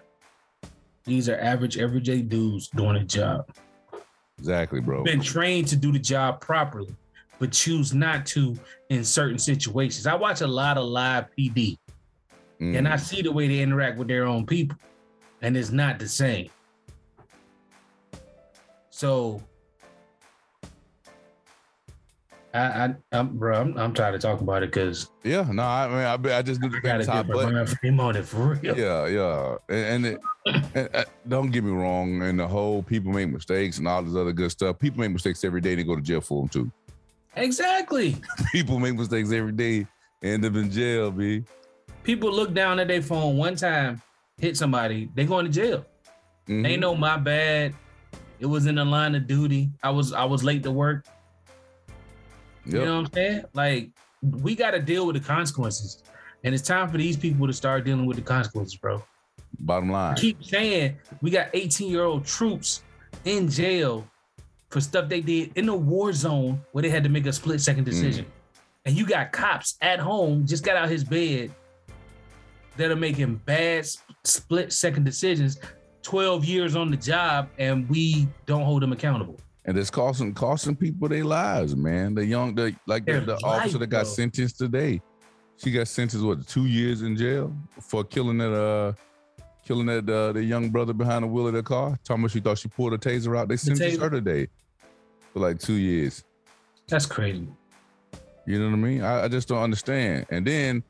These 1.05 1.29
are 1.29 1.39
average, 1.39 1.79
everyday 1.79 2.23
dudes 2.23 2.69
doing 2.69 2.97
a 2.97 3.05
job. 3.05 3.47
Exactly, 4.39 4.81
bro. 4.81 5.05
Been 5.05 5.21
trained 5.21 5.69
to 5.69 5.77
do 5.77 5.93
the 5.93 5.99
job 5.99 6.41
properly, 6.41 6.95
but 7.39 7.53
choose 7.53 7.95
not 7.95 8.27
to 8.27 8.57
in 8.91 9.05
certain 9.05 9.39
situations. 9.39 10.07
I 10.07 10.15
watch 10.15 10.41
a 10.41 10.47
lot 10.47 10.79
of 10.79 10.85
live 10.85 11.27
PD, 11.39 11.79
mm. 12.63 12.77
and 12.77 12.89
I 12.89 12.97
see 12.97 13.23
the 13.23 13.33
way 13.33 13.49
they 13.49 13.61
interact 13.61 13.99
with 13.99 14.09
their 14.09 14.27
own 14.27 14.47
people, 14.47 14.79
and 15.43 15.57
it's 15.57 15.71
not 15.71 15.99
the 15.99 16.09
same. 16.09 16.51
So 18.91 19.43
I, 22.55 22.61
I, 22.61 22.95
I'm, 23.13 23.39
bro, 23.39 23.59
I'm, 23.59 23.77
I'm 23.79 23.95
tired 23.95 24.15
of 24.15 24.21
talking 24.21 24.47
about 24.47 24.63
it 24.63 24.71
because 24.71 25.11
yeah, 25.25 25.43
no, 25.51 25.63
I 25.63 25.89
mean, 25.89 26.31
I, 26.33 26.39
I 26.39 26.43
just 26.43 26.61
do 26.61 26.69
the 26.69 26.81
gotta 26.81 27.05
top 27.05 27.27
get 27.27 27.53
my 27.53 27.65
frame 27.65 27.99
on 27.99 28.15
it 28.15 28.27
for 28.27 28.59
real. 28.63 28.79
Yeah, 28.79 29.07
yeah, 29.07 29.57
and, 29.71 30.07
and, 30.07 30.07
it, 30.07 30.21
and 30.75 30.89
uh, 30.95 31.05
don't 31.27 31.51
get 31.51 31.65
me 31.65 31.71
wrong, 31.71 32.23
and 32.23 32.39
the 32.39 32.47
whole 32.47 32.83
people 32.83 33.11
make 33.13 33.31
mistakes 33.31 33.79
and 33.79 33.89
all 33.89 34.03
this 34.03 34.15
other 34.15 34.33
good 34.33 34.51
stuff. 34.51 34.79
People 34.79 35.01
make 35.01 35.13
mistakes 35.13 35.43
every 35.45 35.63
day. 35.63 35.75
They 35.75 35.83
go 35.83 35.97
to 35.97 36.03
jail 36.03 36.21
for 36.21 36.43
them 36.43 36.49
too. 36.49 36.71
Exactly. 37.37 38.17
people 38.53 38.79
make 38.79 38.97
mistakes 38.97 39.33
every 39.33 39.53
day. 39.53 39.87
End 40.23 40.45
up 40.45 40.55
in 40.55 40.71
jail, 40.71 41.11
b. 41.11 41.45
People 42.03 42.33
look 42.33 42.53
down 42.53 42.81
at 42.81 42.89
their 42.89 43.03
phone 43.03 43.37
one 43.37 43.55
time, 43.55 44.03
hit 44.39 44.57
somebody, 44.57 45.09
they 45.15 45.25
going 45.25 45.47
to 45.47 45.53
jail. 45.53 45.87
Mm-hmm. 46.49 46.63
They 46.63 46.77
know 46.77 46.97
my 46.97 47.17
bad. 47.17 47.75
It 48.41 48.47
was 48.47 48.67
in 48.67 48.75
the 48.75 48.85
line 48.85 49.15
of 49.15 49.29
duty. 49.29 49.71
I 49.83 49.91
was 49.91 50.13
I 50.13 50.25
was 50.25 50.43
late 50.43 50.65
to 50.65 50.73
work. 50.73 51.07
Yep. 52.67 52.75
You 52.75 52.85
know 52.85 52.97
what 52.97 53.07
I'm 53.07 53.13
saying? 53.13 53.45
Like 53.55 53.91
we 54.21 54.57
got 54.57 54.73
to 54.73 54.81
deal 54.81 55.07
with 55.07 55.15
the 55.15 55.23
consequences, 55.23 56.03
and 56.43 56.53
it's 56.53 56.67
time 56.67 56.91
for 56.91 56.99
these 56.99 57.17
people 57.17 57.47
to 57.47 57.53
start 57.53 57.85
dealing 57.85 58.07
with 58.07 58.17
the 58.17 58.23
consequences, 58.23 58.77
bro. 58.77 59.03
Bottom 59.61 59.91
line. 59.91 60.15
I 60.15 60.19
keep 60.19 60.43
saying 60.43 60.97
we 61.21 61.31
got 61.31 61.49
18 61.55 61.89
year 61.89 62.03
old 62.03 62.27
troops 62.27 62.83
in 63.25 63.49
jail 63.49 64.09
for 64.71 64.81
stuff 64.81 65.09
they 65.09 65.21
did 65.21 65.53
in 65.57 65.69
a 65.69 65.77
war 65.77 66.13
zone 66.13 66.61
where 66.73 66.83
they 66.83 66.89
had 66.89 67.05
to 67.05 67.11
make 67.11 67.27
a 67.27 67.33
split 67.33 67.61
second 67.61 67.85
decision, 67.85 68.25
mm. 68.25 68.61
and 68.87 68.97
you 68.97 69.07
got 69.07 69.31
cops 69.31 69.77
at 69.81 70.01
home 70.01 70.45
just 70.47 70.65
got 70.65 70.77
out 70.77 70.89
his 70.89 71.05
bed 71.05 71.55
that 72.77 72.91
are 72.91 72.97
making 72.97 73.37
bad 73.45 73.87
split 74.25 74.73
second 74.73 75.05
decisions 75.05 75.59
12 76.03 76.45
years 76.45 76.77
on 76.77 76.91
the 76.91 76.97
job 76.97 77.49
and 77.59 77.89
we 77.89 78.27
don't 78.47 78.65
hold 78.65 78.83
them 78.83 78.93
accountable 78.93 79.39
and 79.65 79.79
it's 79.79 79.91
costing 79.91 80.35
costing 80.35 80.77
people 80.77 81.09
their 81.09 81.25
lives, 81.25 81.77
man. 81.77 82.15
The 82.15 82.25
young, 82.25 82.55
the 82.55 82.75
like 82.87 83.05
the, 83.05 83.21
the 83.21 83.37
officer 83.45 83.79
that 83.79 83.87
got 83.87 84.07
sentenced 84.07 84.59
today, 84.59 85.01
she 85.57 85.71
got 85.71 85.89
sentenced 85.89 86.27
what 86.27 86.47
two 86.47 86.67
years 86.67 87.03
in 87.03 87.17
jail 87.17 87.55
for 87.81 88.03
killing 88.03 88.39
that 88.39 88.53
uh 88.53 88.93
killing 89.65 89.87
that 89.87 90.09
uh, 90.11 90.33
the 90.33 90.43
young 90.43 90.71
brother 90.71 90.93
behind 90.93 91.23
the 91.23 91.29
wheel 91.29 91.47
of 91.47 91.55
the 91.55 91.63
car. 91.63 91.99
About 92.09 92.31
she 92.31 92.41
thought 92.41 92.59
she 92.59 92.69
pulled 92.69 92.93
a 92.93 92.99
taser 92.99 93.39
out. 93.39 93.49
They 93.49 93.57
sentenced 93.57 93.99
the 93.99 94.05
her 94.05 94.11
today 94.11 94.49
for 95.33 95.41
like 95.41 95.61
two 95.61 95.75
years. 95.75 96.25
That's 96.89 97.07
crazy. 97.07 97.47
You 98.45 98.59
know 98.59 98.67
what 98.67 98.75
I 98.75 98.77
mean? 98.77 99.03
I, 99.03 99.25
I 99.25 99.29
just 99.29 99.47
don't 99.47 99.63
understand. 99.63 100.27
And 100.31 100.45
then 100.45 100.83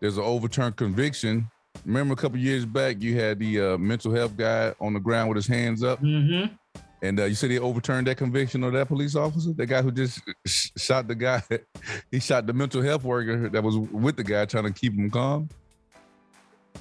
there's 0.00 0.18
an 0.18 0.24
overturned 0.24 0.76
conviction. 0.76 1.48
Remember 1.84 2.14
a 2.14 2.16
couple 2.16 2.38
years 2.38 2.64
back, 2.64 3.00
you 3.00 3.18
had 3.18 3.38
the 3.38 3.60
uh, 3.60 3.78
mental 3.78 4.12
health 4.14 4.36
guy 4.36 4.74
on 4.80 4.94
the 4.94 5.00
ground 5.00 5.28
with 5.28 5.36
his 5.36 5.46
hands 5.46 5.82
up. 5.82 6.00
Mm-hmm. 6.00 6.54
And 7.02 7.20
uh, 7.20 7.24
you 7.24 7.34
said 7.34 7.50
he 7.50 7.58
overturned 7.58 8.06
that 8.06 8.16
conviction 8.16 8.64
of 8.64 8.72
that 8.72 8.88
police 8.88 9.14
officer, 9.14 9.52
the 9.52 9.66
guy 9.66 9.82
who 9.82 9.92
just 9.92 10.22
sh- 10.46 10.70
shot 10.78 11.06
the 11.06 11.14
guy. 11.14 11.42
he 12.10 12.18
shot 12.18 12.46
the 12.46 12.54
mental 12.54 12.80
health 12.80 13.04
worker 13.04 13.50
that 13.50 13.62
was 13.62 13.76
with 13.76 14.16
the 14.16 14.24
guy 14.24 14.46
trying 14.46 14.64
to 14.64 14.72
keep 14.72 14.94
him 14.94 15.10
calm. 15.10 15.50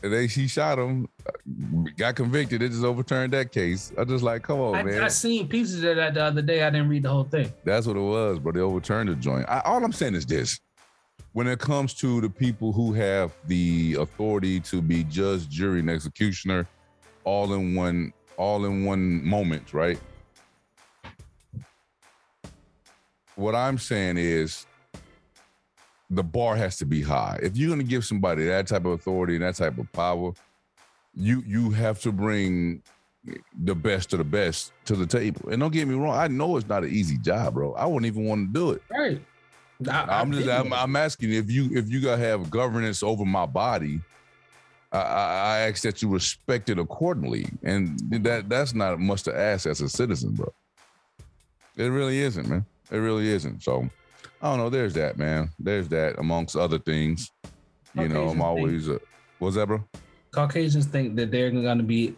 And 0.01 0.13
they 0.13 0.27
he 0.27 0.47
shot 0.47 0.79
him, 0.79 1.07
got 1.97 2.15
convicted. 2.15 2.61
They 2.61 2.69
just 2.69 2.83
overturned 2.83 3.33
that 3.33 3.51
case. 3.51 3.91
I 3.97 4.05
just 4.05 4.23
like, 4.23 4.43
come 4.43 4.59
on, 4.59 4.75
I, 4.75 4.83
man. 4.83 5.03
I 5.03 5.09
seen 5.09 5.47
pieces 5.47 5.83
of 5.83 5.97
that 5.97 6.13
the 6.13 6.23
other 6.23 6.41
day. 6.41 6.63
I 6.63 6.69
didn't 6.69 6.89
read 6.89 7.03
the 7.03 7.09
whole 7.09 7.25
thing. 7.25 7.51
That's 7.65 7.85
what 7.85 7.97
it 7.97 8.01
was, 8.01 8.39
but 8.39 8.53
they 8.53 8.61
overturned 8.61 9.09
the 9.09 9.15
joint. 9.15 9.45
I, 9.49 9.59
all 9.61 9.83
I'm 9.83 9.91
saying 9.91 10.15
is 10.15 10.25
this: 10.25 10.59
when 11.33 11.47
it 11.47 11.59
comes 11.59 11.93
to 11.95 12.21
the 12.21 12.29
people 12.29 12.71
who 12.71 12.93
have 12.93 13.31
the 13.47 13.97
authority 13.99 14.59
to 14.61 14.81
be 14.81 15.03
judge, 15.03 15.49
jury, 15.49 15.79
and 15.79 15.89
executioner, 15.89 16.67
all 17.23 17.53
in 17.53 17.75
one, 17.75 18.13
all 18.37 18.65
in 18.65 18.85
one 18.85 19.25
moment, 19.25 19.73
right? 19.73 19.99
what 23.35 23.55
I'm 23.55 23.77
saying 23.77 24.17
is 24.17 24.65
the 26.09 26.23
bar 26.23 26.55
has 26.55 26.77
to 26.77 26.85
be 26.85 27.01
high. 27.01 27.39
If 27.41 27.57
you're 27.57 27.69
going 27.69 27.79
to 27.79 27.85
give 27.85 28.05
somebody 28.05 28.45
that 28.45 28.67
type 28.67 28.85
of 28.85 28.91
authority 28.91 29.35
and 29.35 29.43
that 29.43 29.55
type 29.55 29.77
of 29.77 29.91
power, 29.91 30.33
you 31.15 31.43
you 31.45 31.71
have 31.71 31.99
to 32.01 32.11
bring 32.11 32.81
the 33.63 33.75
best 33.75 34.13
of 34.13 34.19
the 34.19 34.25
best 34.25 34.73
to 34.85 34.95
the 34.95 35.05
table. 35.05 35.49
And 35.49 35.59
don't 35.59 35.71
get 35.71 35.87
me 35.87 35.95
wrong, 35.95 36.15
I 36.15 36.27
know 36.27 36.57
it's 36.57 36.67
not 36.67 36.83
an 36.83 36.89
easy 36.89 37.17
job, 37.17 37.53
bro. 37.53 37.73
I 37.73 37.85
wouldn't 37.85 38.05
even 38.05 38.25
want 38.25 38.49
to 38.49 38.53
do 38.53 38.71
it. 38.71 38.83
Right. 38.91 39.21
I, 39.89 40.21
am 40.21 40.31
just 40.31 40.49
I'm, 40.49 40.73
I'm, 40.73 40.95
asking 40.95 41.33
if 41.33 41.49
you 41.49 41.69
if 41.73 41.89
you 41.89 42.01
gotta 42.01 42.21
have 42.21 42.49
governance 42.49 43.03
over 43.03 43.25
my 43.25 43.45
body, 43.45 44.01
I, 44.91 44.99
I, 44.99 45.23
I 45.23 45.59
ask 45.69 45.81
that 45.83 46.01
you 46.01 46.09
respect 46.09 46.69
it 46.69 46.79
accordingly, 46.79 47.47
and 47.63 47.99
that 48.23 48.49
that's 48.49 48.73
not 48.73 48.99
much 48.99 49.23
to 49.23 49.37
ask 49.37 49.65
as 49.65 49.81
a 49.81 49.89
citizen, 49.89 50.33
bro. 50.33 50.53
It 51.75 51.87
really 51.87 52.19
isn't, 52.19 52.47
man. 52.47 52.65
It 52.91 52.97
really 52.97 53.27
isn't. 53.29 53.63
So 53.63 53.89
I 54.41 54.49
don't 54.49 54.57
know. 54.57 54.69
There's 54.69 54.93
that, 54.93 55.17
man. 55.17 55.49
There's 55.57 55.87
that 55.89 56.19
amongst 56.19 56.55
other 56.55 56.77
things. 56.77 57.31
You 57.95 58.07
know, 58.07 58.29
I'm 58.29 58.41
always. 58.41 58.87
Think, 58.87 59.01
uh, 59.01 59.05
what's 59.39 59.55
that, 59.55 59.67
bro? 59.67 59.83
Caucasians 60.31 60.85
think 60.85 61.15
that 61.15 61.31
they're 61.31 61.51
going 61.51 61.77
to 61.77 61.83
be 61.83 62.15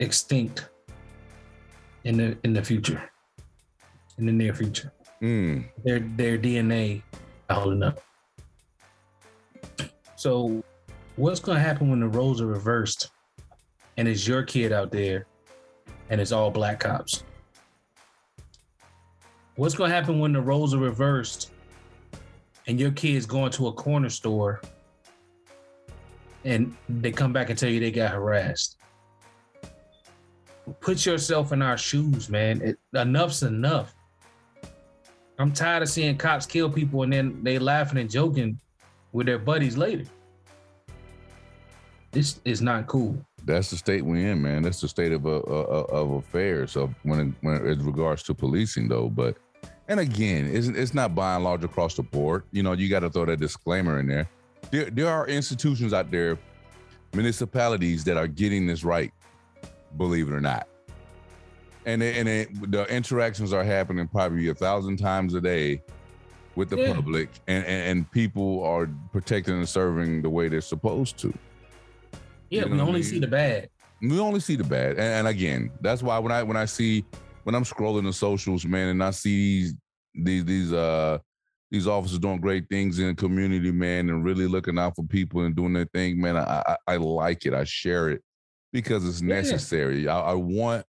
extinct 0.00 0.68
in 2.04 2.16
the 2.16 2.36
in 2.44 2.52
the 2.52 2.62
future, 2.62 3.10
in 4.18 4.26
the 4.26 4.32
near 4.32 4.54
future. 4.54 4.92
Mm. 5.22 5.64
Their 5.84 6.00
their 6.00 6.36
DNA 6.36 7.02
holding 7.48 7.82
up. 7.84 8.00
So, 10.16 10.62
what's 11.16 11.38
going 11.38 11.56
to 11.56 11.62
happen 11.62 11.88
when 11.90 12.00
the 12.00 12.08
roles 12.08 12.40
are 12.40 12.46
reversed, 12.46 13.10
and 13.96 14.08
it's 14.08 14.26
your 14.26 14.42
kid 14.42 14.72
out 14.72 14.90
there, 14.90 15.26
and 16.10 16.20
it's 16.20 16.32
all 16.32 16.50
black 16.50 16.80
cops? 16.80 17.22
What's 19.54 19.74
going 19.74 19.90
to 19.90 19.94
happen 19.94 20.18
when 20.18 20.32
the 20.32 20.40
roles 20.40 20.74
are 20.74 20.78
reversed, 20.78 21.52
and 22.66 22.80
your 22.80 22.90
kid's 22.90 23.26
going 23.26 23.52
to 23.52 23.68
a 23.68 23.72
corner 23.72 24.10
store, 24.10 24.60
and 26.44 26.76
they 26.88 27.12
come 27.12 27.32
back 27.32 27.50
and 27.50 27.58
tell 27.58 27.68
you 27.68 27.78
they 27.78 27.92
got 27.92 28.10
harassed? 28.10 28.78
Put 30.80 31.06
yourself 31.06 31.52
in 31.52 31.62
our 31.62 31.78
shoes, 31.78 32.28
man. 32.28 32.60
It, 32.60 32.78
enough's 32.94 33.42
enough. 33.44 33.94
I'm 35.42 35.50
tired 35.50 35.82
of 35.82 35.88
seeing 35.88 36.16
cops 36.16 36.46
kill 36.46 36.70
people 36.70 37.02
and 37.02 37.12
then 37.12 37.42
they 37.42 37.58
laughing 37.58 37.98
and 37.98 38.08
joking 38.08 38.60
with 39.10 39.26
their 39.26 39.40
buddies 39.40 39.76
later. 39.76 40.04
This 42.12 42.40
is 42.44 42.62
not 42.62 42.86
cool. 42.86 43.18
That's 43.44 43.68
the 43.68 43.76
state 43.76 44.04
we're 44.04 44.30
in, 44.30 44.40
man. 44.40 44.62
That's 44.62 44.80
the 44.80 44.86
state 44.86 45.10
of 45.10 45.26
uh, 45.26 45.38
uh, 45.38 45.40
uh 45.40 45.86
of 45.90 46.12
affairs 46.12 46.76
of 46.76 46.94
when 47.02 47.18
it, 47.18 47.34
when 47.40 47.56
it 47.56 47.80
regards 47.80 48.22
to 48.24 48.34
policing, 48.34 48.86
though. 48.86 49.08
But 49.08 49.36
and 49.88 49.98
again, 49.98 50.46
it's 50.46 50.68
it's 50.68 50.94
not 50.94 51.16
by 51.16 51.34
and 51.34 51.42
large 51.42 51.64
across 51.64 51.96
the 51.96 52.04
board. 52.04 52.44
You 52.52 52.62
know, 52.62 52.74
you 52.74 52.88
got 52.88 53.00
to 53.00 53.10
throw 53.10 53.24
that 53.24 53.40
disclaimer 53.40 53.98
in 53.98 54.06
there. 54.06 54.28
There 54.70 54.90
there 54.90 55.08
are 55.08 55.26
institutions 55.26 55.92
out 55.92 56.12
there, 56.12 56.38
municipalities 57.14 58.04
that 58.04 58.16
are 58.16 58.28
getting 58.28 58.68
this 58.68 58.84
right. 58.84 59.12
Believe 59.96 60.28
it 60.28 60.34
or 60.34 60.40
not 60.40 60.68
and 61.84 62.02
it, 62.02 62.16
and 62.16 62.28
it, 62.28 62.70
the 62.70 62.84
interactions 62.94 63.52
are 63.52 63.64
happening 63.64 64.06
probably 64.08 64.48
a 64.48 64.54
thousand 64.54 64.98
times 64.98 65.34
a 65.34 65.40
day 65.40 65.82
with 66.54 66.70
the 66.70 66.76
yeah. 66.76 66.94
public, 66.94 67.30
and, 67.46 67.64
and, 67.64 67.88
and 67.88 68.10
people 68.10 68.62
are 68.64 68.88
protecting 69.10 69.54
and 69.54 69.68
serving 69.68 70.22
the 70.22 70.30
way 70.30 70.48
they're 70.48 70.60
supposed 70.60 71.18
to. 71.18 71.32
Yeah, 72.50 72.64
you 72.64 72.68
know 72.68 72.74
we 72.74 72.80
only 72.80 72.92
I 72.92 72.94
mean? 72.94 73.02
see 73.04 73.18
the 73.18 73.26
bad. 73.26 73.68
We 74.00 74.18
only 74.18 74.40
see 74.40 74.56
the 74.56 74.64
bad, 74.64 74.92
and, 74.92 75.00
and, 75.00 75.28
again, 75.28 75.70
that's 75.80 76.02
why 76.02 76.18
when 76.18 76.32
I 76.32 76.42
when 76.42 76.56
I 76.56 76.64
see 76.64 77.04
when 77.44 77.54
I'm 77.54 77.64
scrolling 77.64 78.04
the 78.04 78.12
socials, 78.12 78.66
man, 78.66 78.88
and 78.88 79.02
I 79.02 79.10
see 79.10 79.62
these 79.62 79.74
these 80.14 80.44
these 80.44 80.72
uh 80.72 81.18
these 81.70 81.86
officers 81.86 82.18
doing 82.18 82.40
great 82.40 82.68
things 82.68 82.98
in 82.98 83.08
the 83.08 83.14
community, 83.14 83.72
man, 83.72 84.10
and 84.10 84.24
really 84.24 84.46
looking 84.46 84.78
out 84.78 84.94
for 84.94 85.04
people 85.04 85.42
and 85.42 85.56
doing 85.56 85.72
their 85.72 85.86
thing, 85.86 86.20
man. 86.20 86.36
I 86.36 86.62
I, 86.66 86.76
I 86.86 86.96
like 86.96 87.46
it. 87.46 87.54
I 87.54 87.64
share 87.64 88.10
it 88.10 88.22
because 88.72 89.06
it's 89.08 89.22
necessary. 89.22 90.04
Yeah. 90.04 90.18
I, 90.18 90.32
I 90.32 90.34
want 90.34 90.84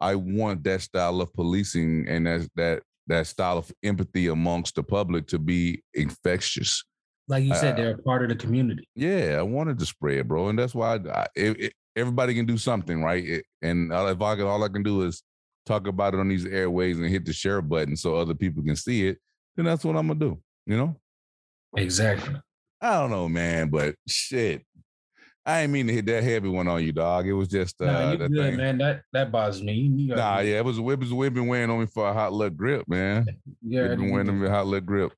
I 0.00 0.14
want 0.14 0.64
that 0.64 0.82
style 0.82 1.20
of 1.20 1.32
policing 1.32 2.06
and 2.08 2.26
that 2.26 2.48
that 2.56 2.82
that 3.08 3.26
style 3.26 3.58
of 3.58 3.72
empathy 3.82 4.28
amongst 4.28 4.74
the 4.74 4.82
public 4.82 5.26
to 5.28 5.38
be 5.38 5.82
infectious. 5.94 6.84
Like 7.26 7.44
you 7.44 7.54
said, 7.54 7.74
uh, 7.74 7.76
they're 7.76 7.94
a 7.94 7.98
part 7.98 8.22
of 8.22 8.28
the 8.28 8.36
community. 8.36 8.88
Yeah, 8.94 9.36
I 9.38 9.42
wanted 9.42 9.78
to 9.78 9.86
spread, 9.86 10.28
bro, 10.28 10.48
and 10.48 10.58
that's 10.58 10.74
why 10.74 10.98
I, 11.12 11.26
it, 11.34 11.72
everybody 11.96 12.34
can 12.34 12.46
do 12.46 12.56
something, 12.56 13.02
right? 13.02 13.24
It, 13.24 13.44
and 13.60 13.92
if 13.92 14.22
I 14.22 14.36
can, 14.36 14.46
all 14.46 14.64
I 14.64 14.68
can 14.68 14.82
do 14.82 15.02
is 15.02 15.22
talk 15.66 15.86
about 15.86 16.14
it 16.14 16.20
on 16.20 16.28
these 16.28 16.46
airways 16.46 16.98
and 16.98 17.08
hit 17.08 17.26
the 17.26 17.32
share 17.32 17.60
button 17.60 17.96
so 17.96 18.14
other 18.16 18.34
people 18.34 18.62
can 18.62 18.76
see 18.76 19.08
it. 19.08 19.18
Then 19.56 19.66
that's 19.66 19.84
what 19.84 19.96
I'm 19.96 20.06
gonna 20.06 20.20
do. 20.20 20.40
You 20.66 20.76
know? 20.76 20.96
Exactly. 21.76 22.36
I 22.80 23.00
don't 23.00 23.10
know, 23.10 23.28
man, 23.28 23.68
but 23.68 23.96
shit, 24.06 24.64
I 25.48 25.62
ain't 25.62 25.72
mean 25.72 25.86
to 25.86 25.94
hit 25.94 26.04
that 26.06 26.22
heavy 26.22 26.50
one 26.50 26.68
on 26.68 26.84
you, 26.84 26.92
dog. 26.92 27.26
It 27.26 27.32
was 27.32 27.48
just 27.48 27.80
uh, 27.80 27.86
nah, 27.86 28.12
you 28.12 28.18
good, 28.18 28.32
thing. 28.32 28.56
man. 28.58 28.76
That 28.76 29.00
that 29.14 29.32
bothers 29.32 29.62
me. 29.62 29.72
You 29.72 30.14
nah, 30.14 30.40
yeah, 30.40 30.58
it 30.58 30.64
was 30.64 30.76
it 30.76 30.82
was 30.82 31.10
we've 31.10 31.32
been 31.32 31.46
wearing 31.46 31.70
on 31.70 31.80
me 31.80 31.86
for 31.86 32.06
a 32.06 32.12
hot 32.12 32.34
luck 32.34 32.54
grip, 32.54 32.86
man. 32.86 33.26
Yeah, 33.62 33.88
we've 33.88 33.98
been 33.98 34.10
wearing 34.10 34.40
me 34.40 34.46
hot 34.46 34.66
luck 34.66 34.84
grip. 34.84 35.12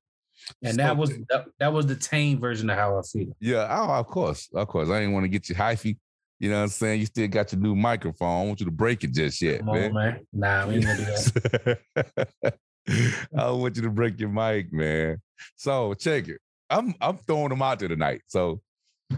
And 0.63 0.75
so, 0.75 0.77
that 0.77 0.95
was 0.95 1.09
that, 1.29 1.47
that, 1.59 1.73
was 1.73 1.85
the 1.85 1.97
tame 1.97 2.39
version 2.39 2.69
of 2.69 2.77
how 2.77 2.97
I 2.97 3.01
feel. 3.01 3.35
Yeah, 3.41 3.67
oh, 3.69 3.91
of 3.91 4.07
course, 4.07 4.49
of 4.53 4.67
course. 4.69 4.89
I 4.89 5.01
didn't 5.01 5.13
want 5.13 5.25
to 5.25 5.27
get 5.27 5.49
you 5.49 5.55
hyphy. 5.55 5.97
You 6.39 6.49
know 6.49 6.57
what 6.57 6.63
I'm 6.63 6.69
saying? 6.69 7.01
You 7.01 7.05
still 7.07 7.27
got 7.27 7.51
your 7.51 7.61
new 7.61 7.75
microphone. 7.75 8.41
I 8.41 8.45
want 8.47 8.61
you 8.61 8.65
to 8.65 8.71
break 8.71 9.03
it 9.03 9.13
just 9.13 9.41
yet, 9.41 9.59
Come 9.59 9.73
man. 9.73 9.89
On, 9.89 9.93
man. 9.93 10.19
Nah, 10.31 10.67
we 10.67 10.75
ain't 10.75 10.85
gonna 10.85 10.97
do 10.97 11.75
that. 11.95 12.57
I 13.37 13.37
don't 13.37 13.59
want 13.59 13.75
you 13.75 13.81
to 13.81 13.89
break 13.89 14.17
your 14.19 14.29
mic, 14.29 14.71
man. 14.71 15.21
So 15.57 15.93
check 15.93 16.29
it. 16.29 16.39
I'm 16.69 16.95
I'm 17.01 17.17
throwing 17.17 17.49
them 17.49 17.61
out 17.61 17.79
there 17.79 17.89
tonight. 17.89 18.21
So 18.27 18.61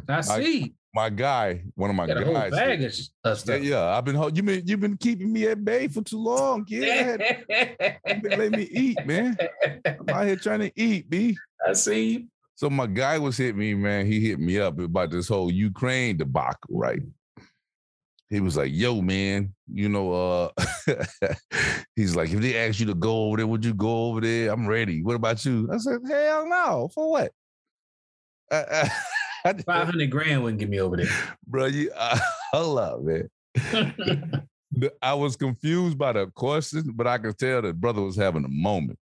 I 0.10 0.22
see 0.22 0.74
my 0.94 1.10
guy, 1.10 1.64
one 1.76 1.90
of 1.90 1.96
my 1.96 2.06
guys. 2.06 2.24
Whole 2.24 2.34
bag 2.34 2.84
of 2.84 2.94
stuff. 2.94 3.44
Yeah, 3.48 3.56
yeah, 3.56 3.98
I've 3.98 4.06
been 4.06 4.16
you've 4.36 4.46
been 4.46 4.62
you've 4.66 4.80
been 4.80 4.98
keeping 4.98 5.34
me 5.34 5.48
at 5.48 5.64
bay 5.64 5.88
for 5.88 6.02
too 6.04 6.20
long, 6.20 6.66
kid. 6.66 7.20
been 7.48 8.40
let 8.40 8.52
me 8.52 8.64
eat, 8.64 9.06
man. 9.06 9.38
I'm 9.86 10.10
out 10.10 10.28
here 10.28 10.36
trying 10.36 10.60
to 10.60 10.72
eat, 10.76 11.10
b. 11.10 11.38
I 11.68 11.74
see. 11.74 12.28
So 12.56 12.70
my 12.70 12.86
guy 12.86 13.18
was 13.18 13.38
hit 13.38 13.56
me, 13.56 13.74
man. 13.74 14.06
He 14.06 14.20
hit 14.20 14.40
me 14.40 14.60
up 14.60 14.80
about 14.80 15.10
this 15.10 15.28
whole 15.28 15.52
Ukraine 15.52 16.18
debacle, 16.18 16.78
right? 16.78 17.02
He 18.30 18.40
was 18.40 18.56
like, 18.56 18.72
"Yo, 18.72 19.02
man, 19.02 19.54
you 19.72 19.90
know, 19.90 20.14
uh, 20.14 20.50
he's 21.96 22.16
like, 22.16 22.32
if 22.32 22.40
they 22.40 22.58
ask 22.58 22.80
you 22.80 22.86
to 22.88 22.96
go 22.96 23.26
over 23.26 23.38
there, 23.38 23.48
would 23.48 23.66
you 23.66 23.74
go 23.74 24.08
over 24.08 24.22
there? 24.22 24.52
I'm 24.52 24.68
ready. 24.68 25.02
What 25.02 25.16
about 25.16 25.44
you?" 25.44 25.70
I 25.72 25.78
said, 25.78 26.02
"Hell 26.08 26.48
no. 26.48 26.90
For 26.94 27.10
what?" 27.10 27.32
Uh, 28.52 28.64
uh, 28.72 28.90
Five 29.66 29.86
hundred 29.86 30.10
grand 30.10 30.44
wouldn't 30.44 30.60
get 30.60 30.70
me 30.70 30.80
over 30.80 30.98
there, 30.98 31.10
bro. 31.46 31.66
You 31.66 31.92
uh, 31.96 32.18
hold 32.52 32.80
up, 32.80 33.02
man. 33.02 33.30
I 35.02 35.14
was 35.14 35.36
confused 35.36 35.98
by 35.98 36.14
the 36.14 36.28
question, 36.28 36.92
but 36.96 37.08
I 37.08 37.18
could 37.18 37.38
tell 37.38 37.62
that 37.62 37.80
brother 37.80 38.02
was 38.02 38.16
having 38.16 38.46
a 38.46 38.50
moment. 38.50 38.98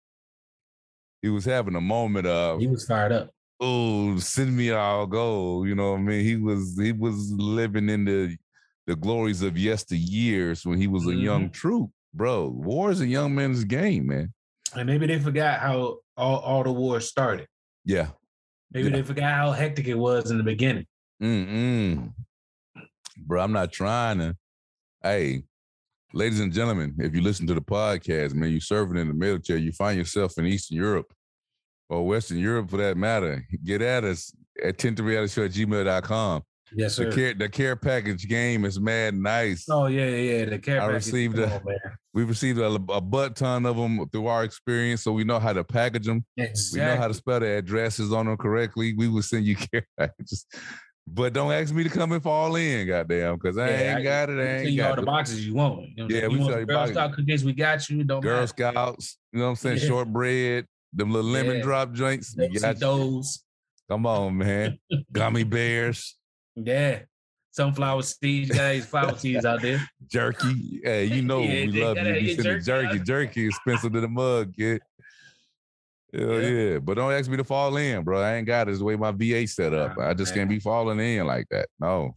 He 1.23 1.29
was 1.29 1.45
having 1.45 1.77
a 1.77 1.81
moment 1.81 2.27
of 2.27 2.61
he 2.61 2.67
was 2.67 2.87
fired 2.87 3.13
up. 3.13 3.31
Oh, 3.61 4.19
send 4.19 4.57
me 4.57 4.71
all 4.71 5.07
go. 5.07 5.65
You 5.65 5.75
know 5.75 5.93
what 5.93 5.99
I 5.99 6.03
mean? 6.03 6.25
He 6.25 6.37
was 6.37 6.79
he 6.81 6.93
was 6.93 7.31
living 7.33 7.89
in 7.89 8.05
the 8.05 8.37
the 8.87 8.97
glories 8.97 9.43
of 9.43 9.55
yesteryears 9.55 10.65
when 10.65 10.79
he 10.79 10.87
was 10.87 11.05
a 11.05 11.11
mm-hmm. 11.11 11.21
young 11.21 11.51
troop. 11.51 11.91
Bro, 12.15 12.49
war 12.49 12.91
is 12.91 13.01
a 13.01 13.07
young 13.07 13.35
man's 13.35 13.65
game, 13.65 14.09
man. 14.09 14.33
And 14.75 14.87
maybe 14.87 15.07
they 15.07 15.19
forgot 15.19 15.61
how 15.61 15.99
all, 16.17 16.39
all 16.39 16.65
the 16.65 16.73
wars 16.73 17.09
started. 17.09 17.47
Yeah. 17.85 18.09
Maybe 18.73 18.89
yeah. 18.89 18.97
they 18.97 19.03
forgot 19.03 19.35
how 19.35 19.53
hectic 19.53 19.89
it 19.89 19.95
was 19.95 20.31
in 20.31 20.39
the 20.39 20.45
beginning. 20.45 20.87
Mm-mm. 21.23 22.13
Bro, 23.19 23.43
I'm 23.43 23.53
not 23.53 23.73
trying 23.73 24.19
to. 24.19 24.37
Hey, 25.03 25.43
ladies 26.13 26.41
and 26.41 26.53
gentlemen, 26.53 26.95
if 26.99 27.15
you 27.15 27.23
listen 27.23 27.47
to 27.47 27.55
the 27.55 27.61
podcast, 27.61 28.35
man, 28.35 28.51
you're 28.51 28.61
serving 28.61 28.99
in 28.99 29.09
the 29.09 29.15
military, 29.15 29.61
you 29.61 29.73
find 29.73 29.99
yourself 29.99 30.39
in 30.39 30.47
Eastern 30.47 30.77
Europe 30.77 31.13
or 31.89 32.07
Western 32.07 32.39
Europe 32.39 32.71
for 32.71 32.77
that 32.77 32.97
matter, 32.97 33.45
get 33.65 33.83
at 33.83 34.05
us 34.05 34.33
at 34.63 34.79
1038show 34.79 35.47
at 35.47 35.53
gmail.com. 35.53 36.43
Yes, 36.75 36.95
sir. 36.95 37.11
The 37.11 37.17
care, 37.17 37.35
the 37.35 37.49
care 37.49 37.77
package 37.77 38.29
game 38.29 38.65
is 38.65 38.79
mad 38.79 39.15
nice. 39.15 39.67
Oh 39.69 39.87
yeah, 39.87 40.07
yeah. 40.07 40.45
The 40.45 40.59
care 40.59 40.81
I 40.81 40.87
package. 40.87 40.95
Received 40.95 41.39
a, 41.39 41.63
we 42.13 42.25
received 42.25 42.59
a, 42.59 42.67
a 42.67 43.01
butt 43.01 43.37
ton 43.37 43.67
of 43.67 43.77
them 43.77 44.09
through 44.11 44.27
our 44.27 44.45
experience, 44.45 45.03
so 45.03 45.13
we 45.13 45.25
know 45.25 45.39
how 45.39 45.53
to 45.53 45.65
package 45.65 46.07
them. 46.07 46.25
Exactly. 46.37 46.81
We 46.81 46.87
know 46.87 47.01
how 47.01 47.09
to 47.09 47.15
spell 47.15 47.41
the 47.41 47.47
addresses 47.47 48.13
on 48.13 48.27
them 48.27 48.37
correctly. 48.37 48.95
We 48.97 49.09
will 49.09 49.23
send 49.23 49.47
you 49.47 49.57
care 49.73 49.87
packages. 49.99 50.47
But 51.13 51.33
don't 51.33 51.51
ask 51.51 51.75
me 51.75 51.83
to 51.83 51.89
come 51.89 52.13
and 52.13 52.23
fall 52.23 52.55
in, 52.55 52.87
goddamn, 52.87 53.35
because 53.35 53.59
I 53.59 53.69
yeah, 53.69 53.97
ain't 53.97 54.05
got 54.05 54.31
it. 54.31 54.39
I 54.39 54.59
ain't 54.59 54.77
got 54.77 54.91
all 54.91 54.97
the 54.97 55.03
boxes 55.03 55.45
you 55.45 55.55
want. 55.55 55.89
You 55.97 56.07
know, 56.07 56.15
yeah, 56.15 56.23
you 56.23 56.31
we 56.31 56.39
want 56.39 56.69
Girl 56.69 56.87
Scout 56.87 57.13
cookies, 57.15 57.45
we 57.45 57.53
got 57.53 57.89
you. 57.89 58.05
Don't 58.05 58.21
Girl 58.21 58.35
matter. 58.35 58.47
Scouts, 58.47 59.19
you 59.33 59.41
know 59.41 59.47
what 59.47 59.51
I'm 59.51 59.57
saying? 59.57 59.79
Yeah. 59.79 59.89
Shortbread, 59.89 60.67
them 60.93 61.11
little 61.11 61.29
lemon 61.29 61.57
yeah. 61.57 61.63
drop 61.63 61.93
joints. 61.93 62.37
We 62.37 62.49
got 62.61 62.79
those. 62.79 63.43
Come 63.89 64.07
on, 64.07 64.39
man. 64.39 64.79
Gummy 65.11 65.43
bears. 65.43 66.17
Yeah 66.67 67.01
sunflower 67.53 68.03
seeds. 68.03 68.51
guys, 68.51 68.87
flower 68.87 69.17
seeds 69.17 69.45
out 69.45 69.61
there. 69.61 69.81
Jerky. 70.07 70.81
Hey, 70.83 71.05
you 71.05 71.23
know 71.23 71.41
yeah, 71.41 71.67
we 71.67 71.85
love 71.85 71.99
you. 71.99 72.15
You 72.15 72.35
send 72.35 72.65
jerky. 72.65 72.99
Jerky. 72.99 73.05
jerky 73.05 73.47
expensive 73.47 73.93
to 73.93 74.01
the 74.01 74.09
mug, 74.09 74.55
kid. 74.55 74.81
Hell 76.13 76.43
yeah. 76.43 76.49
yeah. 76.49 76.79
But 76.79 76.95
don't 76.95 77.13
ask 77.13 77.31
me 77.31 77.37
to 77.37 77.45
fall 77.45 77.77
in, 77.77 78.03
bro. 78.03 78.21
I 78.21 78.37
ain't 78.37 78.47
got 78.47 78.69
it. 78.69 78.73
It's 78.73 78.81
the 78.81 78.85
way 78.85 78.97
my 78.97 79.13
VA 79.13 79.47
set 79.47 79.75
up. 79.75 79.99
I 79.99 80.15
just 80.15 80.33
man. 80.33 80.41
can't 80.41 80.51
be 80.51 80.61
falling 80.61 80.99
in 80.99 81.27
like 81.27 81.47
that. 81.51 81.69
No. 81.79 82.15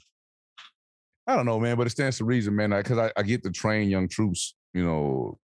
I 1.25 1.35
don't 1.35 1.45
know, 1.45 1.59
man, 1.59 1.77
but 1.77 1.87
it 1.87 1.91
stands 1.91 2.17
to 2.17 2.25
reason, 2.25 2.55
man. 2.55 2.71
Because 2.71 2.97
I, 2.97 3.07
I, 3.07 3.11
I, 3.17 3.23
get 3.23 3.43
to 3.43 3.51
train 3.51 3.89
young 3.89 4.09
troops, 4.09 4.55
you 4.73 4.83
know, 4.83 5.37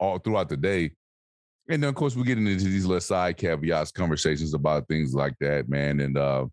all 0.00 0.18
throughout 0.18 0.48
the 0.48 0.56
day. 0.56 0.90
And 1.68 1.80
then 1.80 1.90
of 1.90 1.94
course 1.94 2.16
we 2.16 2.24
get 2.24 2.38
into 2.38 2.56
these 2.56 2.86
little 2.86 3.00
side 3.00 3.36
caveats, 3.36 3.92
conversations 3.92 4.54
about 4.54 4.88
things 4.88 5.14
like 5.14 5.34
that, 5.40 5.68
man. 5.68 6.00
And 6.00 6.18
uh, 6.18 6.46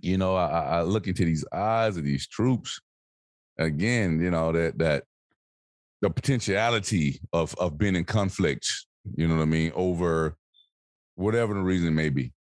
you 0.00 0.18
know, 0.18 0.36
I, 0.36 0.78
I 0.78 0.82
look 0.82 1.06
into 1.06 1.24
these 1.24 1.44
eyes 1.52 1.96
of 1.96 2.04
these 2.04 2.26
troops 2.26 2.80
again, 3.58 4.20
you 4.20 4.30
know, 4.30 4.52
that 4.52 4.78
that 4.78 5.04
the 6.02 6.10
potentiality 6.10 7.20
of 7.32 7.54
of 7.56 7.78
being 7.78 7.96
in 7.96 8.04
conflict, 8.04 8.68
you 9.16 9.26
know 9.26 9.36
what 9.36 9.42
I 9.42 9.46
mean, 9.46 9.72
over 9.74 10.36
whatever 11.14 11.54
the 11.54 11.60
reason 11.60 11.94
may 11.94 12.10
be. 12.10 12.32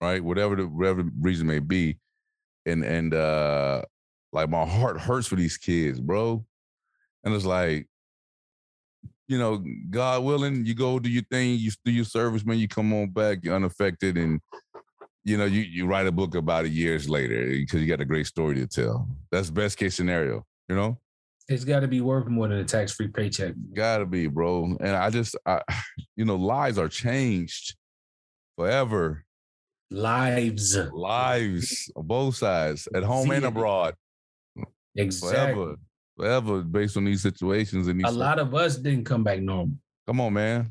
Right? 0.00 0.22
Whatever 0.22 0.56
the 0.56 0.66
whatever 0.66 1.04
reason 1.20 1.46
may 1.46 1.58
be. 1.58 1.98
And 2.66 2.84
and 2.84 3.14
uh 3.14 3.82
like 4.32 4.48
my 4.48 4.64
heart 4.64 5.00
hurts 5.00 5.26
for 5.26 5.36
these 5.36 5.56
kids, 5.56 6.00
bro. 6.00 6.44
And 7.24 7.34
it's 7.34 7.44
like, 7.44 7.86
you 9.28 9.38
know, 9.38 9.62
God 9.90 10.24
willing, 10.24 10.64
you 10.64 10.74
go 10.74 10.98
do 10.98 11.10
your 11.10 11.24
thing, 11.30 11.58
you 11.58 11.70
do 11.84 11.92
your 11.92 12.04
service, 12.04 12.44
man, 12.44 12.58
you 12.58 12.68
come 12.68 12.92
on 12.92 13.10
back, 13.10 13.38
you're 13.42 13.54
unaffected, 13.54 14.16
and 14.16 14.40
you 15.24 15.36
know, 15.36 15.44
you 15.44 15.60
you 15.62 15.86
write 15.86 16.06
a 16.06 16.12
book 16.12 16.34
about 16.34 16.64
it 16.64 16.72
years 16.72 17.08
later 17.08 17.42
eh, 17.42 17.60
because 17.60 17.80
you 17.80 17.86
got 17.86 18.00
a 18.00 18.04
great 18.04 18.26
story 18.26 18.56
to 18.56 18.66
tell. 18.66 19.08
That's 19.30 19.50
best 19.50 19.78
case 19.78 19.94
scenario, 19.94 20.46
you 20.68 20.76
know? 20.76 20.98
It's 21.48 21.64
got 21.64 21.80
to 21.80 21.88
be 21.88 22.00
worth 22.00 22.28
more 22.28 22.46
than 22.46 22.58
a 22.58 22.64
tax 22.64 22.92
free 22.92 23.08
paycheck. 23.08 23.54
Got 23.74 23.98
to 23.98 24.06
be, 24.06 24.28
bro. 24.28 24.76
And 24.80 24.96
I 24.96 25.10
just, 25.10 25.36
I, 25.44 25.60
you 26.16 26.24
know, 26.24 26.36
lives 26.36 26.78
are 26.78 26.88
changed 26.88 27.74
forever. 28.56 29.24
Lives, 29.90 30.76
lives 30.92 31.90
on 31.96 32.06
both 32.06 32.36
sides, 32.36 32.86
at 32.94 33.02
home 33.02 33.28
See 33.28 33.34
and 33.34 33.44
abroad. 33.44 33.96
Exactly. 34.94 35.54
Forever, 35.54 35.76
forever, 36.16 36.62
based 36.62 36.96
on 36.96 37.04
these 37.04 37.22
situations 37.22 37.88
and 37.88 37.98
these. 37.98 38.08
A 38.08 38.16
lot 38.16 38.38
of 38.38 38.54
us 38.54 38.76
didn't 38.76 39.04
come 39.04 39.24
back 39.24 39.40
normal. 39.40 39.74
Come 40.06 40.20
on, 40.20 40.32
man. 40.32 40.70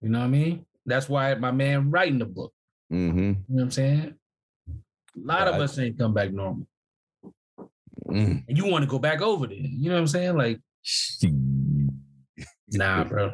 You 0.00 0.10
know 0.10 0.20
what 0.20 0.26
I 0.26 0.28
mean? 0.28 0.64
That's 0.86 1.08
why 1.08 1.34
my 1.34 1.50
man 1.50 1.90
writing 1.90 2.18
the 2.20 2.26
book. 2.26 2.53
Mm-hmm. 2.92 3.18
You 3.18 3.24
know 3.30 3.36
what 3.48 3.62
I'm 3.62 3.70
saying? 3.70 4.14
A 4.68 5.26
lot 5.26 5.48
of 5.48 5.54
us 5.56 5.78
ain't 5.78 5.98
come 5.98 6.12
back 6.12 6.32
normal. 6.32 6.66
Mm. 8.06 8.44
And 8.48 8.56
you 8.56 8.66
want 8.66 8.82
to 8.82 8.90
go 8.90 8.98
back 8.98 9.22
over 9.22 9.46
there. 9.46 9.56
You 9.56 9.88
know 9.88 9.94
what 9.94 10.00
I'm 10.00 10.06
saying? 10.08 10.36
Like, 10.36 10.60
nah, 12.72 13.04
bro. 13.04 13.32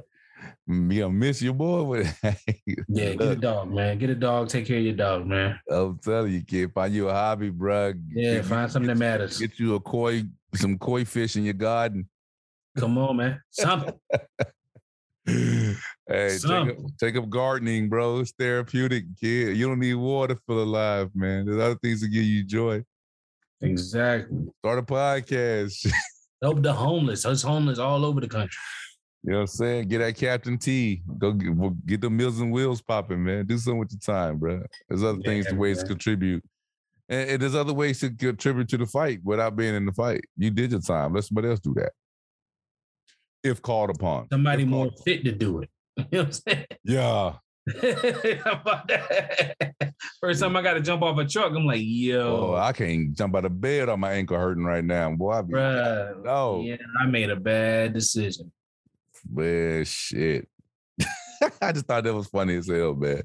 Me, 0.66 1.02
I 1.02 1.08
miss 1.08 1.42
your 1.42 1.54
boy. 1.54 1.82
With 1.82 2.18
it. 2.22 2.36
Yeah, 2.88 3.14
get 3.14 3.28
a 3.28 3.36
dog, 3.36 3.72
man. 3.72 3.98
Get 3.98 4.10
a 4.10 4.14
dog. 4.14 4.48
Take 4.48 4.66
care 4.66 4.78
of 4.78 4.84
your 4.84 4.94
dog, 4.94 5.26
man. 5.26 5.58
I'm 5.70 5.98
telling 5.98 6.32
you, 6.32 6.42
kid. 6.44 6.72
Find 6.72 6.94
you 6.94 7.08
a 7.08 7.12
hobby, 7.12 7.50
bro. 7.50 7.92
Yeah, 8.08 8.34
get, 8.34 8.44
find 8.44 8.70
something 8.70 8.88
that 8.88 8.96
matters. 8.96 9.38
Get 9.38 9.58
you 9.58 9.74
a 9.74 9.80
koi, 9.80 10.24
some 10.54 10.78
koi 10.78 11.04
fish 11.04 11.36
in 11.36 11.44
your 11.44 11.54
garden. 11.54 12.08
Come 12.76 12.98
on, 12.98 13.16
man. 13.16 13.40
Something. 13.50 13.94
Hey, 16.10 16.38
take 16.38 16.50
up, 16.50 16.76
take 16.98 17.16
up, 17.16 17.28
gardening, 17.28 17.88
bro. 17.88 18.20
It's 18.20 18.32
therapeutic, 18.38 19.04
kid. 19.20 19.56
You 19.56 19.68
don't 19.68 19.78
need 19.78 19.94
water 19.94 20.34
for 20.34 20.54
feel 20.54 20.62
alive, 20.62 21.10
man. 21.14 21.46
There's 21.46 21.60
other 21.60 21.78
things 21.82 22.00
that 22.00 22.08
give 22.08 22.24
you 22.24 22.44
joy. 22.44 22.84
Exactly. 23.62 24.48
Start 24.58 24.78
a 24.78 24.82
podcast. 24.82 25.90
Help 26.42 26.62
the 26.62 26.72
homeless. 26.72 27.26
Us 27.26 27.42
homeless 27.42 27.78
all 27.78 28.04
over 28.04 28.20
the 28.20 28.28
country. 28.28 28.58
You 29.22 29.32
know 29.32 29.36
what 29.38 29.42
I'm 29.42 29.46
saying? 29.48 29.88
Get 29.88 29.98
that 29.98 30.16
Captain 30.16 30.56
T. 30.56 31.02
Go 31.18 31.32
get, 31.32 31.86
get 31.86 32.00
the 32.00 32.08
Meals 32.08 32.40
and 32.40 32.50
Wheels 32.50 32.80
popping, 32.80 33.22
man. 33.22 33.44
Do 33.44 33.58
something 33.58 33.78
with 33.78 33.92
your 33.92 34.00
time, 34.00 34.38
bro. 34.38 34.62
There's 34.88 35.02
other 35.02 35.18
yeah, 35.22 35.30
things, 35.30 35.46
the 35.46 35.56
ways 35.56 35.76
man. 35.76 35.84
to 35.84 35.88
contribute. 35.90 36.42
And, 37.10 37.30
and, 37.30 37.42
there's 37.42 37.54
other 37.54 37.74
ways 37.74 38.00
to 38.00 38.10
contribute 38.10 38.68
to 38.68 38.78
the 38.78 38.86
fight 38.86 39.20
without 39.22 39.56
being 39.56 39.74
in 39.74 39.84
the 39.84 39.92
fight. 39.92 40.22
You 40.38 40.50
did 40.50 40.70
your 40.70 40.80
time. 40.80 41.12
Let 41.12 41.24
somebody 41.24 41.48
else 41.48 41.60
do 41.60 41.74
that. 41.74 41.92
If 43.42 43.60
called 43.60 43.90
upon. 43.90 44.28
Somebody 44.32 44.64
more 44.64 44.90
fit 45.04 45.24
to 45.24 45.32
do 45.32 45.60
it. 45.60 45.70
You 46.10 46.18
know 46.18 46.24
what 46.24 46.26
I'm 46.26 46.32
saying? 46.32 46.66
Yeah. 46.84 47.34
First 50.20 50.40
time 50.40 50.56
I 50.56 50.62
got 50.62 50.74
to 50.74 50.80
jump 50.80 51.02
off 51.02 51.18
a 51.18 51.24
truck, 51.24 51.52
I'm 51.54 51.66
like, 51.66 51.82
yo. 51.82 52.52
Oh, 52.52 52.56
I 52.56 52.72
can't 52.72 53.16
jump 53.16 53.36
out 53.36 53.44
of 53.44 53.60
bed 53.60 53.88
on 53.88 54.00
my 54.00 54.12
ankle 54.12 54.38
hurting 54.38 54.64
right 54.64 54.84
now. 54.84 55.14
Boy, 55.14 55.32
I 55.32 55.42
be, 55.42 55.54
Bruh, 55.54 56.20
no. 56.24 56.62
Yeah, 56.62 56.76
I 57.00 57.06
made 57.06 57.30
a 57.30 57.36
bad 57.36 57.92
decision. 57.92 58.50
Man, 59.30 59.84
shit. 59.84 60.48
I 61.62 61.72
just 61.72 61.86
thought 61.86 62.04
that 62.04 62.14
was 62.14 62.28
funny 62.28 62.56
as 62.56 62.68
hell, 62.68 62.94
man. 62.94 63.22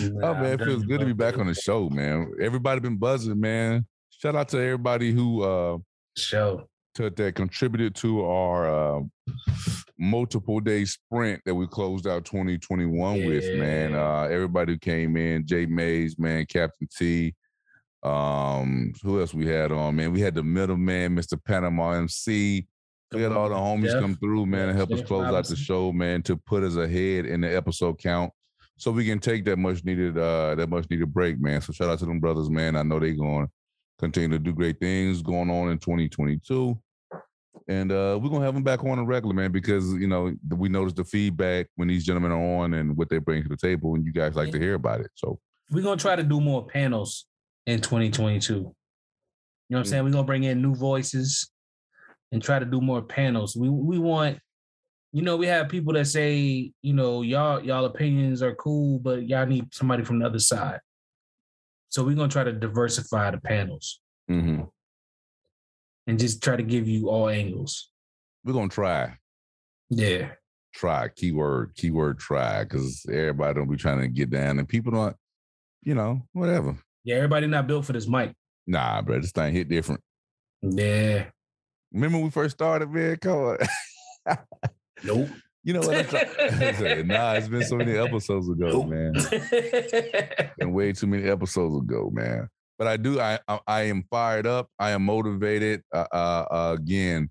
Nah, 0.00 0.30
oh 0.30 0.34
man, 0.34 0.60
it 0.60 0.64
feels 0.64 0.84
good 0.84 1.00
to 1.00 1.06
be 1.06 1.12
back 1.12 1.38
on 1.38 1.46
the 1.46 1.54
show, 1.54 1.88
man. 1.90 2.32
Everybody 2.40 2.80
been 2.80 2.96
buzzing, 2.96 3.38
man. 3.38 3.86
Shout 4.10 4.36
out 4.36 4.48
to 4.50 4.58
everybody 4.58 5.12
who 5.12 5.42
uh 5.42 5.78
show 6.16 6.68
to, 6.94 7.10
that 7.10 7.34
contributed 7.34 7.94
to 7.96 8.24
our 8.24 8.98
uh, 8.98 9.00
multiple 9.98 10.60
day 10.60 10.84
sprint 10.84 11.40
that 11.46 11.54
we 11.54 11.66
closed 11.66 12.06
out 12.06 12.24
2021 12.24 13.16
yeah. 13.16 13.26
with, 13.26 13.58
man. 13.58 13.94
Uh, 13.94 14.22
everybody 14.22 14.72
who 14.72 14.78
came 14.78 15.16
in, 15.16 15.46
Jay 15.46 15.66
Mays, 15.66 16.18
man, 16.18 16.46
Captain 16.46 16.88
T. 16.96 17.34
Um, 18.02 18.92
who 19.02 19.20
else 19.20 19.32
we 19.32 19.46
had 19.46 19.70
on, 19.70 19.96
man? 19.96 20.12
We 20.12 20.20
had 20.20 20.34
the 20.34 20.42
middleman, 20.42 21.16
Mr. 21.16 21.42
Panama 21.42 21.92
MC. 21.92 22.66
We 23.12 23.22
had 23.22 23.32
all 23.32 23.48
the 23.48 23.54
homies 23.54 23.98
come 24.00 24.16
through, 24.16 24.46
man, 24.46 24.70
and 24.70 24.76
help 24.76 24.90
us 24.90 25.02
close 25.02 25.26
out 25.26 25.46
the 25.46 25.54
show, 25.54 25.92
man, 25.92 26.22
to 26.22 26.36
put 26.36 26.62
us 26.62 26.76
ahead 26.76 27.26
in 27.26 27.42
the 27.42 27.54
episode 27.54 27.98
count. 27.98 28.32
So 28.78 28.90
we 28.90 29.04
can 29.04 29.18
take 29.20 29.44
that 29.44 29.58
much 29.58 29.84
needed, 29.84 30.16
uh, 30.18 30.54
that 30.54 30.68
much 30.68 30.86
needed 30.90 31.12
break, 31.12 31.38
man. 31.38 31.60
So 31.60 31.72
shout 31.72 31.90
out 31.90 31.98
to 32.00 32.06
them 32.06 32.20
brothers, 32.20 32.50
man. 32.50 32.74
I 32.74 32.82
know 32.82 32.98
they 32.98 33.12
going 33.12 33.48
continue 34.02 34.36
to 34.36 34.42
do 34.42 34.52
great 34.52 34.80
things 34.80 35.22
going 35.22 35.48
on 35.48 35.70
in 35.70 35.78
2022. 35.78 36.76
And 37.68 37.92
uh, 37.92 38.18
we're 38.20 38.30
gonna 38.30 38.44
have 38.44 38.54
them 38.54 38.64
back 38.64 38.82
on 38.84 38.98
a 38.98 39.04
regular, 39.04 39.34
man, 39.34 39.52
because 39.52 39.92
you 39.94 40.08
know 40.08 40.34
we 40.50 40.68
notice 40.68 40.94
the 40.94 41.04
feedback 41.04 41.68
when 41.76 41.86
these 41.86 42.04
gentlemen 42.04 42.32
are 42.32 42.62
on 42.62 42.74
and 42.74 42.96
what 42.96 43.08
they 43.08 43.18
bring 43.18 43.42
to 43.44 43.48
the 43.48 43.56
table, 43.56 43.94
and 43.94 44.04
you 44.04 44.12
guys 44.12 44.34
like 44.34 44.50
to 44.50 44.58
hear 44.58 44.74
about 44.74 45.00
it. 45.00 45.10
So 45.14 45.38
we're 45.70 45.84
gonna 45.84 45.96
try 45.96 46.16
to 46.16 46.24
do 46.24 46.40
more 46.40 46.66
panels 46.66 47.26
in 47.66 47.80
2022. 47.80 48.54
You 48.54 48.60
know 48.60 48.72
what 49.68 49.78
I'm 49.78 49.84
saying? 49.84 50.04
We're 50.04 50.10
gonna 50.10 50.24
bring 50.24 50.42
in 50.42 50.60
new 50.60 50.74
voices 50.74 51.50
and 52.32 52.42
try 52.42 52.58
to 52.58 52.64
do 52.64 52.80
more 52.80 53.02
panels. 53.02 53.54
We 53.54 53.68
we 53.68 53.98
want, 53.98 54.40
you 55.12 55.22
know, 55.22 55.36
we 55.36 55.46
have 55.46 55.68
people 55.68 55.92
that 55.92 56.06
say, 56.08 56.72
you 56.82 56.94
know, 56.94 57.22
y'all 57.22 57.62
y'all 57.62 57.84
opinions 57.84 58.42
are 58.42 58.56
cool, 58.56 58.98
but 58.98 59.28
y'all 59.28 59.46
need 59.46 59.72
somebody 59.72 60.02
from 60.02 60.18
the 60.18 60.26
other 60.26 60.40
side. 60.40 60.80
So 61.92 62.02
we're 62.02 62.16
gonna 62.16 62.28
try 62.28 62.42
to 62.42 62.54
diversify 62.54 63.32
the 63.32 63.38
panels. 63.38 64.00
Mm-hmm. 64.30 64.62
And 66.06 66.18
just 66.18 66.42
try 66.42 66.56
to 66.56 66.62
give 66.62 66.88
you 66.88 67.10
all 67.10 67.28
angles. 67.28 67.90
We're 68.44 68.54
gonna 68.54 68.68
try. 68.68 69.18
Yeah. 69.90 70.30
Try. 70.74 71.08
Keyword, 71.08 71.74
keyword 71.76 72.18
try. 72.18 72.64
Cause 72.64 73.04
everybody 73.10 73.56
don't 73.56 73.70
be 73.70 73.76
trying 73.76 74.00
to 74.00 74.08
get 74.08 74.30
down 74.30 74.58
and 74.58 74.66
people 74.66 74.92
don't, 74.92 75.14
you 75.82 75.94
know, 75.94 76.22
whatever. 76.32 76.78
Yeah, 77.04 77.16
everybody 77.16 77.46
not 77.46 77.66
built 77.66 77.84
for 77.84 77.92
this 77.92 78.08
mic. 78.08 78.32
Nah, 78.66 79.02
bro. 79.02 79.20
This 79.20 79.32
thing 79.32 79.52
hit 79.52 79.68
different. 79.68 80.00
Yeah. 80.62 81.26
Remember 81.92 82.16
when 82.16 82.24
we 82.24 82.30
first 82.30 82.56
started, 82.56 82.90
man? 82.90 83.16
Come 83.16 83.36
on. 83.36 83.58
nope. 85.04 85.28
You 85.64 85.74
know 85.74 85.80
what 85.80 85.96
I'm 85.96 86.06
trying? 86.06 87.06
nah, 87.06 87.34
it's 87.34 87.48
been 87.48 87.64
so 87.64 87.76
many 87.76 87.96
episodes 87.96 88.48
ago, 88.48 88.82
man. 88.82 89.14
and 90.60 90.74
way 90.74 90.92
too 90.92 91.06
many 91.06 91.28
episodes 91.28 91.76
ago, 91.76 92.10
man. 92.12 92.48
But 92.78 92.88
I 92.88 92.96
do. 92.96 93.20
I 93.20 93.38
I, 93.46 93.60
I 93.66 93.82
am 93.82 94.04
fired 94.10 94.46
up. 94.46 94.68
I 94.78 94.90
am 94.90 95.04
motivated. 95.04 95.82
Uh, 95.94 96.06
uh, 96.12 96.46
uh, 96.50 96.76
again, 96.76 97.30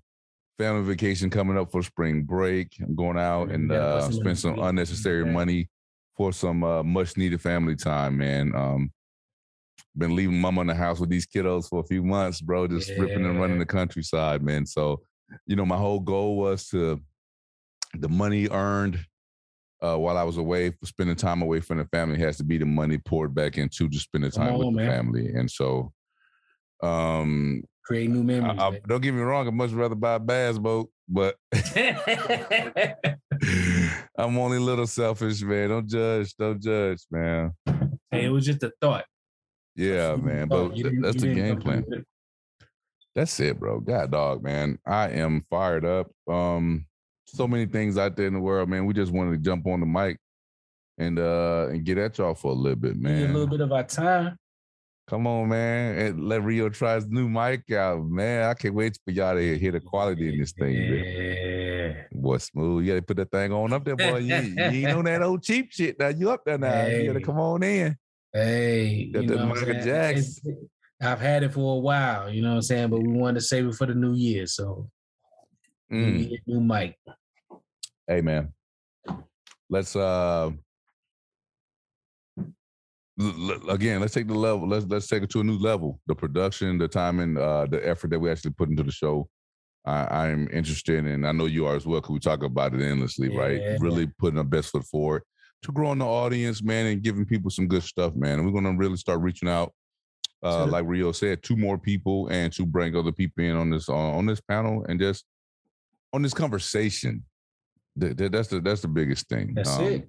family 0.56 0.82
vacation 0.82 1.28
coming 1.28 1.58
up 1.58 1.70
for 1.70 1.82
spring 1.82 2.22
break. 2.22 2.74
I'm 2.80 2.94
going 2.94 3.18
out 3.18 3.50
and 3.50 3.70
uh, 3.70 4.10
spend 4.10 4.38
some 4.38 4.58
unnecessary 4.58 5.26
money 5.26 5.68
for 6.16 6.32
some 6.32 6.64
uh, 6.64 6.82
much 6.82 7.16
needed 7.18 7.40
family 7.40 7.76
time, 7.76 8.16
man. 8.16 8.54
Um, 8.54 8.92
been 9.96 10.16
leaving 10.16 10.40
mama 10.40 10.62
in 10.62 10.66
the 10.68 10.74
house 10.74 11.00
with 11.00 11.10
these 11.10 11.26
kiddos 11.26 11.68
for 11.68 11.80
a 11.80 11.84
few 11.84 12.02
months, 12.02 12.40
bro. 12.40 12.66
Just 12.66 12.88
yeah. 12.88 13.00
ripping 13.00 13.26
and 13.26 13.38
running 13.38 13.58
the 13.58 13.66
countryside, 13.66 14.42
man. 14.42 14.64
So, 14.64 15.02
you 15.46 15.56
know, 15.56 15.66
my 15.66 15.76
whole 15.76 16.00
goal 16.00 16.36
was 16.36 16.68
to 16.68 16.98
the 17.98 18.08
money 18.08 18.48
earned 18.48 18.98
uh, 19.82 19.96
while 19.96 20.16
I 20.16 20.22
was 20.22 20.36
away, 20.36 20.72
spending 20.84 21.16
time 21.16 21.42
away 21.42 21.60
from 21.60 21.78
the 21.78 21.84
family 21.86 22.18
has 22.20 22.36
to 22.38 22.44
be 22.44 22.56
the 22.56 22.66
money 22.66 22.98
poured 22.98 23.34
back 23.34 23.58
into 23.58 23.88
just 23.88 24.04
spending 24.04 24.30
time 24.30 24.54
on, 24.54 24.58
with 24.58 24.76
man. 24.76 24.86
the 24.86 24.92
family. 24.92 25.28
And 25.34 25.50
so, 25.50 25.92
um, 26.82 27.64
create 27.84 28.08
new 28.08 28.22
memories. 28.22 28.58
I, 28.60 28.68
I, 28.68 28.80
don't 28.86 29.00
get 29.00 29.12
me 29.12 29.22
wrong, 29.22 29.48
I'd 29.48 29.54
much 29.54 29.72
rather 29.72 29.96
buy 29.96 30.14
a 30.14 30.20
bass 30.20 30.56
boat, 30.58 30.90
but 31.08 31.36
I'm 34.16 34.38
only 34.38 34.58
a 34.58 34.60
little 34.60 34.86
selfish, 34.86 35.42
man. 35.42 35.70
Don't 35.70 35.88
judge, 35.88 36.34
don't 36.36 36.62
judge, 36.62 37.04
man. 37.10 37.52
Hey, 38.10 38.26
it 38.26 38.30
was 38.30 38.46
just 38.46 38.62
a 38.62 38.72
thought. 38.80 39.04
Yeah, 39.74 40.16
man. 40.16 40.48
But 40.48 40.74
that's 41.00 41.22
the 41.22 41.34
game 41.34 41.58
plan. 41.58 41.84
That's 43.14 43.38
it, 43.40 43.58
bro. 43.58 43.80
God 43.80 44.10
dog, 44.10 44.42
man. 44.42 44.78
I 44.86 45.10
am 45.10 45.44
fired 45.50 45.84
up. 45.84 46.10
Um, 46.28 46.86
so 47.34 47.48
many 47.48 47.66
things 47.66 47.98
out 47.98 48.16
there 48.16 48.26
in 48.26 48.34
the 48.34 48.40
world, 48.40 48.68
man. 48.68 48.86
We 48.86 48.94
just 48.94 49.12
wanted 49.12 49.32
to 49.32 49.38
jump 49.38 49.66
on 49.66 49.80
the 49.80 49.86
mic 49.86 50.18
and 50.98 51.18
uh 51.18 51.68
and 51.70 51.84
get 51.84 51.98
at 51.98 52.18
y'all 52.18 52.34
for 52.34 52.50
a 52.50 52.54
little 52.54 52.76
bit, 52.76 52.96
man. 52.96 53.30
A 53.30 53.32
little 53.32 53.46
bit 53.46 53.60
of 53.60 53.72
our 53.72 53.84
time. 53.84 54.36
Come 55.08 55.26
on, 55.26 55.48
man. 55.48 55.98
And 55.98 56.28
let 56.28 56.44
Rio 56.44 56.68
try 56.68 56.94
his 56.94 57.06
new 57.08 57.28
mic 57.28 57.70
out, 57.72 58.04
man. 58.04 58.48
I 58.48 58.54
can't 58.54 58.74
wait 58.74 58.98
for 59.04 59.10
y'all 59.10 59.34
to 59.34 59.58
hear 59.58 59.72
the 59.72 59.80
quality 59.80 60.32
in 60.32 60.38
this 60.38 60.52
thing. 60.52 60.74
Yeah. 60.74 62.04
Boy, 62.12 62.38
smooth. 62.38 62.84
You 62.84 62.92
gotta 62.92 63.02
put 63.02 63.16
that 63.16 63.30
thing 63.30 63.52
on 63.52 63.72
up 63.72 63.84
there, 63.84 63.96
boy. 63.96 64.18
You, 64.18 64.36
you 64.36 64.88
ain't 64.88 64.96
on 64.96 65.04
that 65.06 65.22
old 65.22 65.42
cheap 65.42 65.72
shit 65.72 65.98
now. 65.98 66.08
You 66.08 66.30
up 66.30 66.44
there 66.44 66.58
now. 66.58 66.70
Hey. 66.70 67.02
You 67.02 67.12
gotta 67.12 67.24
come 67.24 67.38
on 67.38 67.62
in. 67.62 67.96
Hey, 68.32 69.10
you 69.12 69.22
know 69.22 69.46
Michael 69.46 69.74
Jackson. 69.82 70.68
I've 71.02 71.20
had 71.20 71.42
it 71.42 71.52
for 71.52 71.76
a 71.76 71.78
while, 71.80 72.30
you 72.30 72.40
know 72.40 72.50
what 72.50 72.56
I'm 72.56 72.62
saying? 72.62 72.90
But 72.90 73.00
we 73.02 73.08
wanted 73.08 73.40
to 73.40 73.40
save 73.40 73.66
it 73.66 73.74
for 73.74 73.86
the 73.86 73.94
new 73.94 74.14
year. 74.14 74.46
So 74.46 74.88
mm. 75.92 76.30
new 76.46 76.60
mic. 76.60 76.96
Hey 78.06 78.20
man. 78.20 78.52
Let's 79.70 79.96
uh 79.96 80.50
again, 83.68 84.00
let's 84.00 84.14
take 84.14 84.28
the 84.28 84.34
level. 84.34 84.68
Let's 84.68 84.86
let's 84.86 85.06
take 85.06 85.22
it 85.22 85.30
to 85.30 85.40
a 85.40 85.44
new 85.44 85.58
level. 85.58 86.00
The 86.06 86.14
production, 86.14 86.78
the 86.78 86.88
timing, 86.88 87.36
uh, 87.36 87.66
the 87.66 87.86
effort 87.86 88.10
that 88.10 88.18
we 88.18 88.30
actually 88.30 88.52
put 88.52 88.68
into 88.68 88.82
the 88.82 88.92
show. 88.92 89.28
I, 89.84 90.28
am 90.28 90.48
interested, 90.52 91.04
and 91.04 91.26
I 91.26 91.32
know 91.32 91.46
you 91.46 91.66
are 91.66 91.74
as 91.74 91.86
well. 91.86 92.00
Because 92.00 92.12
we 92.12 92.20
talk 92.20 92.44
about 92.44 92.72
it 92.72 92.80
endlessly, 92.80 93.32
yeah. 93.32 93.40
right? 93.40 93.80
Really 93.80 94.06
putting 94.06 94.38
our 94.38 94.44
best 94.44 94.70
foot 94.70 94.84
forward 94.84 95.22
to 95.62 95.72
growing 95.72 95.98
the 95.98 96.06
audience, 96.06 96.62
man, 96.62 96.86
and 96.86 97.02
giving 97.02 97.24
people 97.24 97.50
some 97.50 97.66
good 97.66 97.82
stuff, 97.82 98.14
man. 98.14 98.38
And 98.38 98.46
we're 98.46 98.60
gonna 98.60 98.76
really 98.76 98.96
start 98.96 99.20
reaching 99.20 99.48
out, 99.48 99.72
uh, 100.42 100.66
like 100.66 100.84
Rio 100.86 101.12
said, 101.12 101.42
two 101.42 101.56
more 101.56 101.78
people, 101.78 102.28
and 102.28 102.52
to 102.52 102.64
bring 102.64 102.94
other 102.94 103.12
people 103.12 103.44
in 103.44 103.56
on 103.56 103.70
this 103.70 103.88
uh, 103.88 103.94
on 103.94 104.26
this 104.26 104.40
panel, 104.40 104.84
and 104.88 105.00
just 105.00 105.24
on 106.12 106.22
this 106.22 106.34
conversation. 106.34 107.24
That, 107.96 108.32
that's 108.32 108.48
the 108.48 108.60
that's 108.60 108.80
the 108.80 108.88
biggest 108.88 109.28
thing. 109.28 109.52
That's 109.54 109.76
um, 109.76 109.84
it 109.84 110.08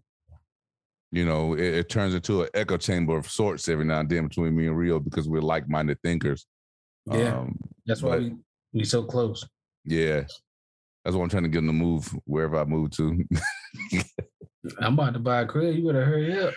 you 1.14 1.26
know, 1.26 1.54
it, 1.54 1.62
it, 1.62 1.90
turns 1.90 2.16
into 2.16 2.42
an 2.42 2.50
echo 2.56 2.76
chamber 2.76 3.16
of 3.16 3.30
sorts 3.30 3.70
every 3.70 3.86
now 3.86 4.00
and 4.00 4.10
then 4.10 4.28
between 4.28 4.56
me 4.56 4.66
and 4.66 4.76
Rio 4.76 5.00
because 5.00 5.30
we're 5.30 5.42
like-minded 5.42 6.00
thinkers. 6.04 6.48
Yeah, 7.06 7.38
um, 7.38 7.56
that's 7.86 8.02
why 8.02 8.10
but, 8.12 8.20
we 8.22 8.36
we 8.74 8.84
so 8.84 9.04
close. 9.04 9.48
Yeah, 9.86 10.24
that's 11.06 11.16
why 11.16 11.22
I'm 11.22 11.30
trying 11.30 11.44
to 11.44 11.50
get 11.50 11.60
him 11.60 11.68
to 11.68 11.74
move 11.74 12.16
wherever 12.26 12.58
I 12.58 12.64
move 12.64 12.90
to. 12.92 13.24
I'm 14.80 14.96
about 14.96 15.14
to 15.14 15.20
buy 15.20 15.42
a 15.42 15.46
crib. 15.46 15.76
You 15.76 15.86
better 15.86 16.04
hurry 16.04 16.40
up. 16.40 16.54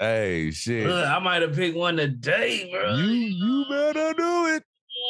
hey, 0.00 0.50
shit! 0.50 0.90
I 0.90 1.18
might 1.18 1.40
have 1.40 1.54
picked 1.54 1.78
one 1.78 1.96
today, 1.96 2.68
bro. 2.70 2.94
You 2.94 3.10
you 3.10 3.64
better 3.70 4.12
do 4.12 4.46
it. 4.54 4.62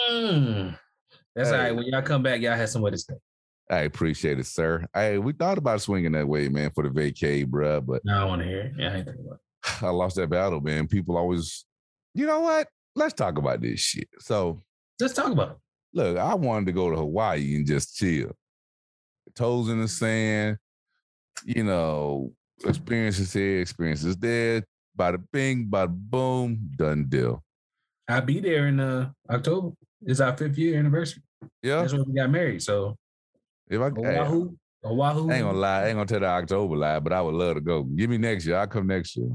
Mm. 0.08 0.78
That's 1.34 1.50
hey. 1.50 1.56
all 1.56 1.62
right. 1.62 1.74
When 1.74 1.86
y'all 1.86 2.02
come 2.02 2.22
back, 2.22 2.42
y'all 2.42 2.54
have 2.54 2.68
somewhere 2.68 2.92
to 2.92 2.98
stay. 2.98 3.14
I 3.70 3.80
appreciate 3.80 4.38
it, 4.38 4.46
sir. 4.46 4.86
Hey, 4.94 5.18
we 5.18 5.32
thought 5.32 5.58
about 5.58 5.82
swinging 5.82 6.12
that 6.12 6.26
way, 6.26 6.48
man, 6.48 6.70
for 6.70 6.84
the 6.84 6.90
vacay, 6.90 7.46
bro. 7.46 7.80
But 7.80 8.02
no, 8.04 8.22
I 8.22 8.24
want 8.24 8.42
to 8.42 8.48
hear 8.48 8.60
it. 8.62 8.72
Yeah, 8.78 8.92
I 8.92 8.96
ain't 8.96 9.08
about 9.08 9.34
it. 9.34 9.82
I 9.82 9.90
lost 9.90 10.16
that 10.16 10.30
battle, 10.30 10.60
man. 10.60 10.88
People 10.88 11.18
always, 11.18 11.66
you 12.14 12.26
know 12.26 12.40
what? 12.40 12.68
Let's 12.94 13.14
talk 13.14 13.36
about 13.36 13.60
this 13.60 13.80
shit. 13.80 14.08
So 14.20 14.62
let's 15.00 15.12
talk 15.12 15.32
about 15.32 15.50
it. 15.50 15.56
Look, 15.92 16.16
I 16.16 16.34
wanted 16.34 16.66
to 16.66 16.72
go 16.72 16.90
to 16.90 16.96
Hawaii 16.96 17.56
and 17.56 17.66
just 17.66 17.96
chill. 17.96 18.32
Toes 19.34 19.68
in 19.68 19.80
the 19.80 19.88
sand, 19.88 20.56
you 21.44 21.64
know, 21.64 22.32
experiences 22.64 23.32
here, 23.32 23.60
experiences 23.60 24.16
there. 24.16 24.64
Bada 24.98 25.22
bing, 25.32 25.68
bada 25.70 25.88
boom, 25.90 26.70
done 26.74 27.06
deal. 27.08 27.44
I'll 28.08 28.22
be 28.22 28.40
there 28.40 28.66
in 28.68 28.80
uh 28.80 29.10
October. 29.30 29.72
It's 30.02 30.20
our 30.20 30.36
fifth 30.36 30.56
year 30.56 30.78
anniversary. 30.78 31.22
Yeah. 31.62 31.82
That's 31.82 31.92
when 31.92 32.04
we 32.06 32.14
got 32.14 32.30
married. 32.30 32.62
So 32.62 32.96
if 33.70 33.80
I 33.80 33.84
Oahu, 33.84 34.56
hey, 34.82 34.88
Oahu. 34.88 35.30
I 35.30 35.34
ain't 35.34 35.44
gonna 35.44 35.58
lie, 35.58 35.82
I 35.82 35.86
ain't 35.88 35.96
gonna 35.96 36.06
tell 36.06 36.20
the 36.20 36.26
October 36.26 36.76
lie, 36.76 36.98
but 37.00 37.12
I 37.12 37.20
would 37.20 37.34
love 37.34 37.54
to 37.54 37.60
go. 37.60 37.82
Give 37.82 38.10
me 38.10 38.18
next 38.18 38.46
year. 38.46 38.56
I'll 38.56 38.66
come 38.66 38.86
next 38.86 39.16
year. 39.16 39.30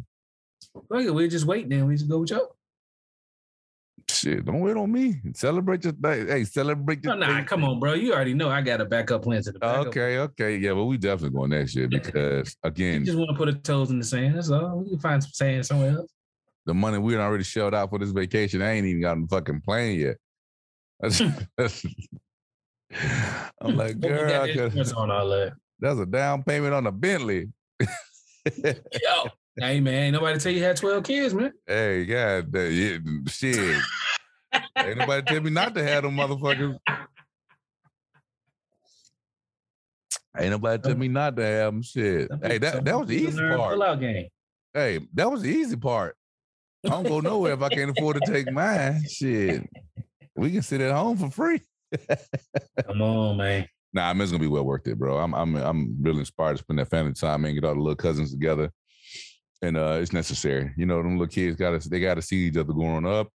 Look, 0.90 1.16
we 1.16 1.28
just 1.28 1.46
wait 1.46 1.70
then. 1.70 1.88
We 1.88 1.96
just 1.96 2.10
go 2.10 2.20
with 2.20 2.32
you. 2.32 2.48
Shit, 4.10 4.46
don't 4.46 4.60
wait 4.60 4.76
on 4.76 4.92
me. 4.92 5.22
Celebrate 5.34 5.84
your 5.84 5.94
day. 5.94 6.26
Hey, 6.26 6.44
celebrate 6.44 7.04
your 7.04 7.16
no, 7.16 7.28
Nah, 7.28 7.44
come 7.44 7.64
on, 7.64 7.80
bro. 7.80 7.94
You 7.94 8.14
already 8.14 8.34
know 8.34 8.50
I 8.50 8.62
got 8.62 8.82
a 8.82 8.86
backup 8.86 9.24
plan 9.24 9.42
to 9.44 9.52
the 9.52 9.60
back. 9.60 9.88
Okay, 9.88 10.18
okay. 10.18 10.58
Yeah, 10.58 10.74
but 10.74 10.86
we 10.86 10.98
definitely 10.98 11.38
going 11.38 11.52
next 11.52 11.76
year 11.76 11.88
because 11.90 12.56
again, 12.64 13.02
you 13.02 13.06
just 13.06 13.18
want 13.18 13.32
to 13.32 13.38
put 13.38 13.48
our 13.50 13.56
toes 13.56 13.92
in 13.92 14.00
the 14.00 14.06
sand. 14.06 14.36
That's 14.36 14.50
all. 14.50 14.80
We 14.80 14.90
can 14.90 15.00
find 15.00 15.24
some 15.24 15.32
sand 15.34 15.66
somewhere 15.66 15.92
else. 15.92 16.12
The 16.66 16.74
money 16.74 16.98
we 16.98 17.16
already 17.18 17.44
shelled 17.44 17.74
out 17.74 17.90
for 17.90 18.00
this 18.00 18.12
vacation, 18.12 18.62
I 18.62 18.72
ain't 18.72 18.86
even 18.86 19.02
got 19.02 19.18
a 19.18 19.28
fucking 19.28 19.62
plane 19.62 20.00
yet. 20.00 20.18
That's, 21.04 21.22
that's 21.58 21.86
I'm 23.62 23.78
like, 23.78 24.00
girl, 24.00 24.48
that. 25.28 25.54
That's 25.80 26.00
a 26.00 26.06
down 26.06 26.44
payment 26.44 26.74
on 26.74 26.88
a 26.88 26.92
Bentley. 26.92 27.50
Yo, 28.56 29.30
hey 29.58 29.80
man, 29.80 29.94
ain't 29.94 30.14
nobody 30.14 30.40
tell 30.40 30.52
you 30.52 30.64
had 30.64 30.78
12 30.78 31.04
kids, 31.04 31.34
man. 31.34 31.54
Hey, 31.66 32.06
God, 32.06 32.56
yeah, 32.56 32.98
shit. 33.28 33.82
ain't 34.78 34.98
nobody 34.98 35.26
tell 35.26 35.42
me 35.42 35.50
not 35.50 35.74
to 35.76 35.84
have 35.84 36.04
them 36.04 36.16
motherfuckers. 36.16 36.78
Ain't 40.38 40.50
nobody 40.50 40.82
tell 40.82 40.98
me 40.98 41.08
not 41.08 41.36
to 41.36 41.46
have 41.46 41.74
them. 41.74 41.84
Shit. 41.84 42.30
Hey, 42.42 42.58
that, 42.58 42.84
that 42.86 43.00
was 43.00 43.08
the 43.08 43.16
easy 43.16 43.40
part. 43.40 43.78
Hey, 44.74 45.00
that 45.14 45.30
was 45.30 45.44
the 45.44 45.50
easy 45.50 45.76
part. 45.76 46.16
I 46.86 46.90
don't 46.90 47.04
go 47.04 47.20
nowhere 47.20 47.54
if 47.54 47.62
I 47.62 47.70
can't 47.70 47.92
afford 47.92 48.24
to 48.24 48.32
take 48.32 48.52
mine. 48.52 49.04
Shit. 49.08 49.70
We 50.36 50.52
can 50.52 50.64
sit 50.64 50.82
at 50.82 50.92
home 50.94 51.18
for 51.18 51.30
free. 51.30 51.62
Come 52.88 53.02
on, 53.02 53.38
man. 53.38 53.68
Nah, 53.94 54.10
I 54.10 54.14
mean, 54.14 54.22
it's 54.24 54.32
gonna 54.32 54.42
be 54.42 54.48
well 54.48 54.64
worth 54.66 54.88
it, 54.88 54.98
bro. 54.98 55.18
I'm 55.18 55.34
I'm 55.36 55.56
I'm 55.56 55.98
really 56.02 56.20
inspired 56.20 56.58
to 56.58 56.64
spend 56.64 56.80
that 56.80 56.90
family 56.90 57.14
time 57.14 57.46
and 57.46 57.54
get 57.54 57.64
all 57.64 57.76
the 57.76 57.80
little 57.82 57.96
cousins 57.96 58.32
together. 58.32 58.72
And 59.62 59.78
uh 59.78 60.00
it's 60.02 60.14
necessary. 60.14 60.74
You 60.76 60.86
know, 60.86 60.98
them 60.98 61.18
little 61.18 61.28
kids 61.28 61.56
gotta 61.56 61.88
they 61.88 62.00
gotta 62.00 62.22
see 62.22 62.48
each 62.48 62.58
other 62.58 62.74
growing 62.74 63.06
up. 63.06 63.30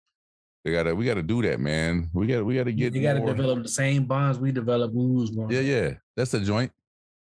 They 0.65 0.73
gotta 0.73 0.95
we 0.95 1.05
gotta 1.05 1.23
do 1.23 1.43
that, 1.43 1.61
man. 1.61 2.09
We 2.15 2.27
gotta 2.29 2.45
we 2.45 2.55
gotta 2.55 2.73
get 2.73 2.95
You 2.95 3.03
gotta 3.03 3.19
more. 3.19 3.35
develop 3.35 3.63
the 3.63 3.69
same 3.69 4.05
bonds 4.05 4.39
we 4.39 4.53
developed 4.53 4.95
when 4.95 5.11
we 5.15 5.21
was 5.21 5.31
growing 5.31 5.51
Yeah, 5.51 5.61
yeah. 5.61 5.95
That's 6.17 6.33
a 6.35 6.41
joint. 6.41 6.71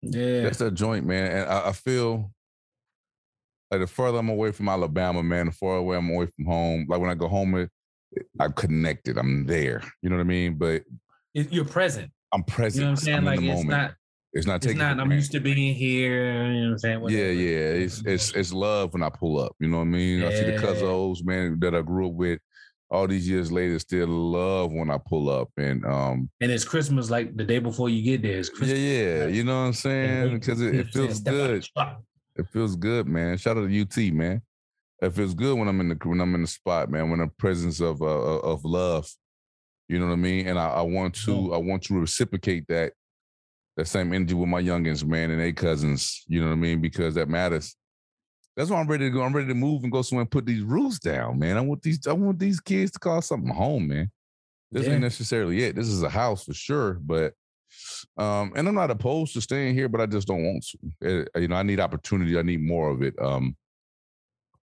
Yeah. 0.03 0.43
That's 0.43 0.61
a 0.61 0.69
joint, 0.69 1.05
man. 1.05 1.31
And 1.31 1.49
I, 1.49 1.69
I 1.69 1.71
feel 1.71 2.31
like 3.71 3.81
the 3.81 3.87
further 3.87 4.19
I'm 4.19 4.29
away 4.29 4.51
from 4.51 4.69
Alabama, 4.69 5.23
man, 5.23 5.47
the 5.47 5.51
further 5.51 5.77
away 5.77 5.97
I'm 5.97 6.09
away 6.09 6.27
from 6.27 6.45
home. 6.45 6.85
Like 6.87 6.99
when 6.99 7.09
I 7.09 7.15
go 7.15 7.27
home, 7.27 7.67
I'm 8.39 8.53
connected. 8.53 9.17
I'm 9.17 9.47
there. 9.47 9.81
You 10.01 10.09
know 10.09 10.17
what 10.17 10.21
I 10.21 10.25
mean? 10.25 10.55
But 10.55 10.83
you're 11.33 11.65
present. 11.65 12.11
I'm 12.33 12.43
present. 12.43 12.75
You 12.75 12.81
know 12.81 12.91
what 12.91 12.99
I'm 12.99 13.05
saying? 13.05 13.17
I'm 13.17 13.25
like 13.25 13.39
it's 13.39 13.47
moment. 13.47 13.69
not. 13.69 13.93
It's 14.33 14.47
not 14.47 14.61
taking. 14.61 14.77
It's 14.77 14.83
not. 14.83 14.99
I'm 14.99 15.11
used 15.11 15.31
to 15.33 15.39
being 15.39 15.75
here. 15.75 16.33
You 16.45 16.61
know 16.61 16.65
what 16.65 16.71
I'm 16.71 16.79
saying? 16.79 17.01
Whatever. 17.01 17.21
Yeah, 17.21 17.31
yeah. 17.31 17.83
It's 17.83 18.03
it's 18.05 18.31
it's 18.33 18.51
love 18.51 18.93
when 18.93 19.03
I 19.03 19.09
pull 19.09 19.39
up. 19.39 19.55
You 19.59 19.67
know 19.67 19.77
what 19.77 19.83
I 19.83 19.87
mean? 19.87 20.19
Yeah. 20.19 20.27
I 20.27 20.33
see 20.33 20.51
the 20.51 20.57
cousins, 20.57 21.23
man, 21.23 21.59
that 21.59 21.75
I 21.75 21.81
grew 21.81 22.07
up 22.07 22.13
with. 22.13 22.39
All 22.89 23.07
these 23.07 23.27
years 23.27 23.51
later, 23.51 23.79
still 23.79 24.07
love 24.07 24.71
when 24.71 24.91
I 24.91 24.99
pull 24.99 25.29
up, 25.29 25.49
and 25.57 25.83
um. 25.85 26.29
And 26.41 26.51
it's 26.51 26.63
Christmas 26.63 27.09
like 27.09 27.35
the 27.35 27.43
day 27.43 27.59
before 27.59 27.89
you 27.89 28.03
get 28.03 28.21
there. 28.21 28.37
It's 28.37 28.49
Christmas. 28.49 28.77
Yeah, 28.77 29.25
yeah. 29.25 29.27
You 29.27 29.43
know 29.43 29.61
what 29.61 29.67
I'm 29.67 29.73
saying? 29.73 30.33
Because 30.33 30.61
it, 30.61 30.75
it 30.75 30.87
feels 30.89 31.19
good. 31.19 31.65
It 32.35 32.47
feels 32.51 32.75
good, 32.75 33.07
man. 33.07 33.37
Shout 33.37 33.57
out 33.57 33.67
to 33.67 33.81
UT, 33.81 34.13
man. 34.13 34.41
It 35.01 35.13
feels 35.13 35.33
good 35.33 35.57
when 35.57 35.67
I'm 35.67 35.79
in 35.81 35.89
the 35.89 35.97
when 36.07 36.21
I'm 36.21 36.35
in 36.35 36.41
the 36.41 36.47
spot, 36.47 36.89
man. 36.89 37.09
When 37.09 37.19
the 37.19 37.27
presence 37.27 37.79
of 37.79 38.01
uh, 38.01 38.05
of 38.05 38.63
love 38.63 39.07
you 39.87 39.99
know 39.99 40.07
what 40.07 40.13
I 40.13 40.17
mean? 40.17 40.47
And 40.47 40.57
I, 40.57 40.69
I 40.69 40.81
want 40.81 41.15
to 41.25 41.53
I 41.53 41.57
want 41.57 41.83
to 41.83 41.99
reciprocate 41.99 42.67
that 42.67 42.93
that 43.75 43.87
same 43.87 44.13
energy 44.13 44.33
with 44.33 44.49
my 44.49 44.61
youngins, 44.61 45.03
man, 45.03 45.31
and 45.31 45.39
they 45.39 45.51
cousins. 45.51 46.23
You 46.27 46.41
know 46.41 46.47
what 46.47 46.53
I 46.53 46.57
mean? 46.57 46.81
Because 46.81 47.15
that 47.15 47.29
matters. 47.29 47.75
That's 48.55 48.69
why 48.69 48.79
I'm 48.79 48.87
ready 48.87 49.05
to 49.05 49.09
go. 49.09 49.23
I'm 49.23 49.33
ready 49.33 49.47
to 49.47 49.55
move 49.55 49.83
and 49.83 49.91
go 49.91 50.03
somewhere 50.03 50.21
and 50.21 50.31
put 50.31 50.45
these 50.45 50.61
roofs 50.61 50.99
down, 50.99 51.39
man. 51.39 51.57
I 51.57 51.61
want 51.61 51.81
these 51.81 52.05
I 52.07 52.13
want 52.13 52.39
these 52.39 52.59
kids 52.59 52.91
to 52.91 52.99
call 52.99 53.21
something 53.21 53.53
home, 53.53 53.87
man. 53.87 54.11
This 54.71 54.87
yeah. 54.87 54.93
ain't 54.93 55.01
necessarily 55.01 55.63
it. 55.63 55.75
This 55.75 55.87
is 55.87 56.03
a 56.03 56.09
house 56.09 56.45
for 56.45 56.53
sure, 56.53 56.93
but 57.01 57.33
um, 58.17 58.53
and 58.55 58.67
I'm 58.67 58.75
not 58.75 58.91
opposed 58.91 59.33
to 59.33 59.41
staying 59.41 59.73
here, 59.73 59.89
but 59.89 60.01
I 60.01 60.05
just 60.05 60.27
don't 60.27 60.43
want 60.43 60.65
to. 60.65 60.77
It, 61.01 61.29
eh, 61.35 61.39
you 61.39 61.47
know, 61.47 61.55
I 61.55 61.63
need 61.63 61.79
opportunity. 61.79 62.37
I 62.37 62.43
need 62.43 62.61
more 62.61 62.89
of 62.89 63.01
it. 63.01 63.19
Um, 63.19 63.55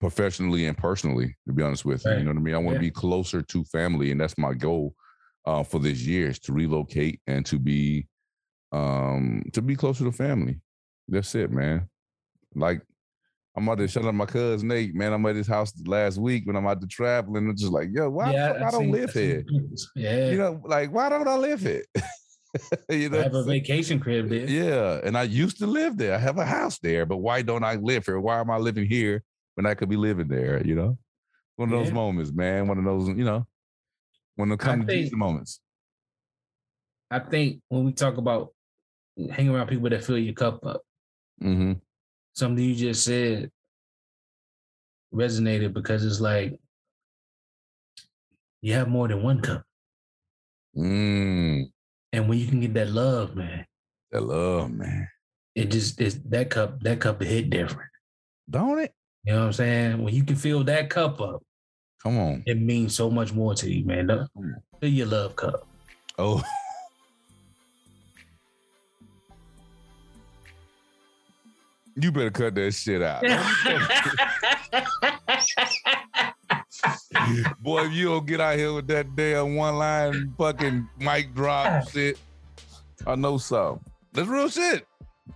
professionally 0.00 0.66
and 0.66 0.78
personally, 0.78 1.37
to 1.46 1.52
be 1.52 1.62
honest 1.62 1.85
with 1.85 2.04
right. 2.04 2.12
you. 2.12 2.18
You 2.18 2.24
know 2.26 2.31
what 2.31 2.38
I 2.38 2.42
mean? 2.42 2.54
I 2.54 2.59
want 2.59 2.78
to 2.78 2.85
yeah. 2.85 2.88
be 2.88 2.92
closer 2.92 3.42
to 3.42 3.64
family, 3.64 4.12
and 4.12 4.20
that's 4.20 4.38
my 4.38 4.54
goal 4.54 4.94
uh, 5.48 5.62
for 5.62 5.78
this 5.78 6.02
year 6.02 6.28
is 6.28 6.38
to 6.38 6.52
relocate 6.52 7.20
and 7.26 7.44
to 7.46 7.58
be 7.58 8.06
um 8.72 9.42
to 9.54 9.62
be 9.62 9.74
closer 9.74 10.04
to 10.04 10.12
family. 10.12 10.61
That's 11.08 11.34
it, 11.34 11.50
man. 11.50 11.88
Like 12.54 12.83
I'm 13.56 13.66
out 13.68 13.79
there 13.79 13.88
shutting 13.88 14.10
up 14.10 14.14
my 14.14 14.27
cousin 14.27 14.68
Nate, 14.68 14.94
man. 14.94 15.14
I'm 15.14 15.25
at 15.25 15.37
his 15.37 15.46
house 15.46 15.73
last 15.87 16.18
week 16.18 16.46
when 16.46 16.54
I'm 16.54 16.66
out 16.66 16.81
there 16.81 16.88
traveling. 16.88 17.48
I'm 17.48 17.56
just 17.56 17.73
like, 17.73 17.88
yo, 17.90 18.10
why 18.10 18.33
yeah, 18.33 18.62
I 18.66 18.70
don't 18.70 18.90
live 18.90 19.12
here? 19.12 19.42
Yeah. 19.96 20.31
You 20.31 20.37
know, 20.37 20.60
like 20.64 20.92
why 20.92 21.08
don't 21.08 21.27
I 21.27 21.37
live 21.37 21.60
here? 21.60 21.85
you 22.90 23.08
know, 23.08 23.20
I 23.20 23.23
have 23.23 23.35
a 23.35 23.44
vacation 23.44 23.98
crib 23.98 24.29
there. 24.29 24.46
Yeah. 24.46 25.00
And 25.02 25.16
I 25.16 25.23
used 25.23 25.58
to 25.60 25.66
live 25.66 25.96
there. 25.96 26.14
I 26.14 26.18
have 26.18 26.37
a 26.37 26.44
house 26.44 26.79
there, 26.79 27.06
but 27.06 27.16
why 27.16 27.40
don't 27.40 27.64
I 27.64 27.77
live 27.77 28.04
here? 28.04 28.20
Why 28.20 28.38
am 28.38 28.50
I 28.50 28.58
living 28.58 28.87
here 28.87 29.25
when 29.54 29.64
I 29.64 29.73
could 29.73 29.88
be 29.88 29.96
living 29.96 30.29
there? 30.29 30.62
You 30.64 30.75
know? 30.75 30.98
One 31.56 31.73
of 31.73 31.79
those 31.79 31.90
moments, 31.90 32.33
man. 32.33 32.68
One 32.68 32.79
of 32.79 32.85
those, 32.85 33.08
you 33.08 33.25
know 33.25 33.46
when 34.38 34.52
it 34.52 34.60
comes 34.60 34.86
to 34.86 34.92
these 34.92 35.12
moments? 35.12 35.60
I 37.10 37.18
think 37.18 37.60
when 37.68 37.84
we 37.84 37.92
talk 37.92 38.18
about 38.18 38.54
hanging 39.32 39.52
around 39.52 39.66
people 39.66 39.90
that 39.90 40.04
fill 40.04 40.18
your 40.18 40.34
cup 40.34 40.64
up, 40.64 40.82
mm-hmm. 41.42 41.72
something 42.34 42.64
you 42.64 42.76
just 42.76 43.04
said 43.04 43.50
resonated 45.12 45.72
because 45.72 46.04
it's 46.04 46.20
like 46.20 46.56
you 48.62 48.74
have 48.74 48.88
more 48.88 49.08
than 49.08 49.24
one 49.24 49.40
cup. 49.40 49.64
Mm. 50.76 51.72
And 52.12 52.28
when 52.28 52.38
you 52.38 52.46
can 52.46 52.60
get 52.60 52.74
that 52.74 52.90
love, 52.90 53.34
man, 53.34 53.66
That 54.12 54.22
love, 54.22 54.70
man. 54.70 55.08
It 55.56 55.72
just 55.72 56.00
is 56.00 56.22
that 56.26 56.50
cup, 56.50 56.80
that 56.82 57.00
cup 57.00 57.20
hit 57.20 57.50
different. 57.50 57.90
Don't 58.48 58.78
it? 58.78 58.94
You 59.24 59.32
know 59.32 59.40
what 59.40 59.46
I'm 59.46 59.52
saying? 59.52 60.02
When 60.02 60.14
you 60.14 60.22
can 60.22 60.36
fill 60.36 60.62
that 60.64 60.90
cup 60.90 61.20
up, 61.20 61.42
come 62.03 62.19
on. 62.19 62.42
It 62.46 62.59
means 62.59 62.94
so 62.94 63.11
much 63.11 63.33
more 63.33 63.55
to 63.55 63.73
you, 63.73 63.85
man. 63.85 64.27
Fill 64.81 64.90
your 64.90 65.07
love 65.07 65.37
cup. 65.37 65.67
Oh. 66.19 66.42
You 72.01 72.13
better 72.13 72.31
cut 72.31 72.55
that 72.55 72.73
shit 72.75 73.03
out. 73.03 73.23
Boy, 77.61 77.87
if 77.87 77.92
you 77.92 78.05
don't 78.07 78.25
get 78.27 78.40
out 78.40 78.57
here 78.57 78.73
with 78.73 78.87
that 78.88 79.15
damn 79.17 79.55
one 79.57 79.77
line 79.77 80.33
fucking 80.38 80.88
mic 80.99 81.35
drop 81.35 81.88
shit, 81.88 82.19
I 83.07 83.15
know 83.17 83.37
something. 83.38 83.85
That's 84.13 84.29
real 84.29 84.49
shit. 84.49 84.87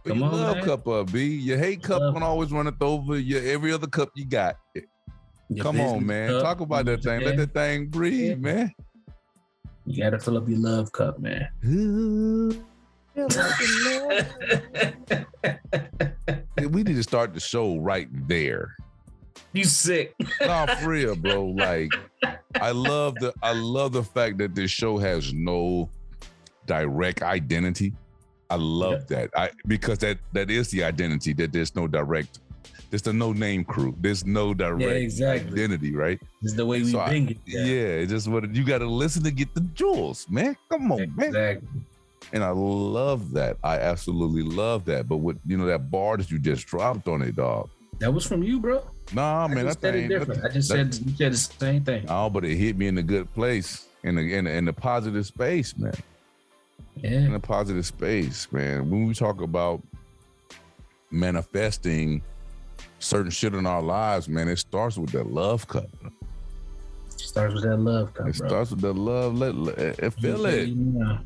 Come 0.06 0.20
your 0.20 0.28
on, 0.28 0.40
love 0.40 0.56
man. 0.58 0.64
cup 0.64 0.86
up, 0.88 1.10
B. 1.12 1.26
Your 1.36 1.58
hate 1.58 1.82
cup 1.82 2.00
gonna 2.00 2.24
always 2.24 2.52
run 2.52 2.68
it 2.68 2.74
over 2.80 3.18
your 3.18 3.42
every 3.42 3.72
other 3.72 3.88
cup 3.88 4.10
you 4.14 4.24
got. 4.24 4.56
Your 5.54 5.64
Come 5.64 5.80
on, 5.80 6.06
man. 6.06 6.30
Cup, 6.30 6.42
Talk 6.42 6.60
about 6.60 6.86
that 6.86 7.02
thing. 7.02 7.20
Let 7.20 7.36
that 7.36 7.52
thing 7.52 7.86
breathe, 7.86 8.30
yeah. 8.30 8.34
man. 8.36 8.74
You 9.84 10.02
gotta 10.02 10.18
fill 10.18 10.38
up 10.38 10.48
your 10.48 10.58
love 10.60 10.92
cup, 10.92 11.18
man. 11.18 11.48
we 16.70 16.82
need 16.82 16.94
to 16.96 17.02
start 17.02 17.34
the 17.34 17.40
show 17.40 17.78
right 17.78 18.08
there. 18.28 18.76
You 19.52 19.64
sick? 19.64 20.14
no, 20.40 20.66
for 20.80 20.88
real, 20.88 21.16
bro. 21.16 21.44
Like, 21.56 21.90
I 22.60 22.70
love 22.70 23.16
the 23.16 23.34
I 23.42 23.52
love 23.52 23.92
the 23.92 24.02
fact 24.02 24.38
that 24.38 24.54
this 24.54 24.70
show 24.70 24.98
has 24.98 25.32
no 25.32 25.90
direct 26.66 27.22
identity. 27.22 27.92
I 28.48 28.56
love 28.56 29.04
yeah. 29.10 29.26
that. 29.26 29.30
I 29.36 29.50
because 29.66 29.98
that 29.98 30.18
that 30.32 30.50
is 30.50 30.70
the 30.70 30.84
identity 30.84 31.32
that 31.34 31.52
there's 31.52 31.74
no 31.74 31.86
direct. 31.86 32.40
There's 32.92 33.00
the 33.00 33.14
no 33.14 33.32
name 33.32 33.64
crew. 33.64 33.96
There's 33.98 34.26
no 34.26 34.52
direct 34.52 34.82
yeah, 34.82 34.88
exactly. 34.88 35.50
identity, 35.50 35.94
right? 35.94 36.20
It's 36.42 36.52
the 36.52 36.66
way 36.66 36.82
we 36.82 36.90
so 36.90 37.02
think 37.06 37.30
I, 37.30 37.32
it. 37.32 37.38
Yeah. 37.46 37.64
yeah, 37.64 37.86
it's 38.02 38.12
just 38.12 38.28
what 38.28 38.54
you 38.54 38.64
got 38.64 38.78
to 38.80 38.86
listen 38.86 39.22
to 39.22 39.30
get 39.30 39.54
the 39.54 39.62
jewels, 39.62 40.26
man. 40.28 40.58
Come 40.68 40.92
on, 40.92 41.00
exactly. 41.00 41.32
man. 41.32 41.86
And 42.34 42.44
I 42.44 42.50
love 42.50 43.32
that. 43.32 43.56
I 43.64 43.78
absolutely 43.78 44.42
love 44.42 44.84
that. 44.84 45.08
But 45.08 45.16
with 45.16 45.38
you 45.46 45.56
know 45.56 45.64
that 45.64 45.90
bar 45.90 46.18
that 46.18 46.30
you 46.30 46.38
just 46.38 46.66
dropped 46.66 47.08
on 47.08 47.22
it, 47.22 47.34
dog. 47.34 47.70
That 47.98 48.12
was 48.12 48.26
from 48.26 48.42
you, 48.42 48.60
bro. 48.60 48.86
Nah, 49.14 49.48
man, 49.48 49.68
I 49.68 49.72
said 49.72 49.94
it 49.94 50.08
different. 50.08 50.44
I 50.44 50.48
just 50.50 50.68
that, 50.68 50.92
said 50.92 51.06
you 51.06 51.16
said 51.16 51.32
the 51.32 51.36
same 51.38 51.84
thing. 51.84 52.04
Oh, 52.10 52.28
but 52.28 52.44
it 52.44 52.56
hit 52.56 52.76
me 52.76 52.88
in 52.88 52.98
a 52.98 53.02
good 53.02 53.32
place, 53.32 53.88
in 54.02 54.16
the 54.16 54.34
in 54.34 54.44
the, 54.44 54.50
in 54.52 54.66
the 54.66 54.72
positive 54.74 55.24
space, 55.24 55.74
man. 55.78 55.94
Yeah. 56.96 57.20
In 57.20 57.34
a 57.34 57.40
positive 57.40 57.86
space, 57.86 58.52
man. 58.52 58.90
When 58.90 59.06
we 59.06 59.14
talk 59.14 59.40
about 59.40 59.80
manifesting 61.10 62.22
certain 63.02 63.30
shit 63.30 63.54
in 63.54 63.66
our 63.66 63.82
lives, 63.82 64.28
man, 64.28 64.48
it 64.48 64.58
starts 64.58 64.96
with 64.96 65.10
that 65.10 65.26
love 65.26 65.66
cup. 65.66 65.88
It 67.08 67.20
starts 67.20 67.54
with 67.54 67.64
that 67.64 67.78
love 67.78 68.14
cup. 68.14 68.28
It 68.28 68.38
bro. 68.38 68.48
starts 68.48 68.70
with 68.70 68.80
that 68.80 68.94
love. 68.94 69.36
Let, 69.36 69.54
let, 69.54 70.14
feel 70.14 70.46
it. 70.46 70.68
Yeah. 70.68 71.18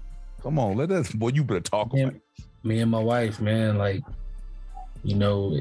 Come 0.42 0.58
on, 0.58 0.76
let 0.76 0.90
us. 0.90 1.12
Boy, 1.12 1.28
you 1.28 1.44
better 1.44 1.60
talk 1.60 1.92
me, 1.92 2.02
about. 2.02 2.14
Me 2.62 2.80
and 2.80 2.90
my 2.90 3.00
wife, 3.00 3.40
man, 3.40 3.78
like, 3.78 4.02
you 5.02 5.14
know, 5.14 5.58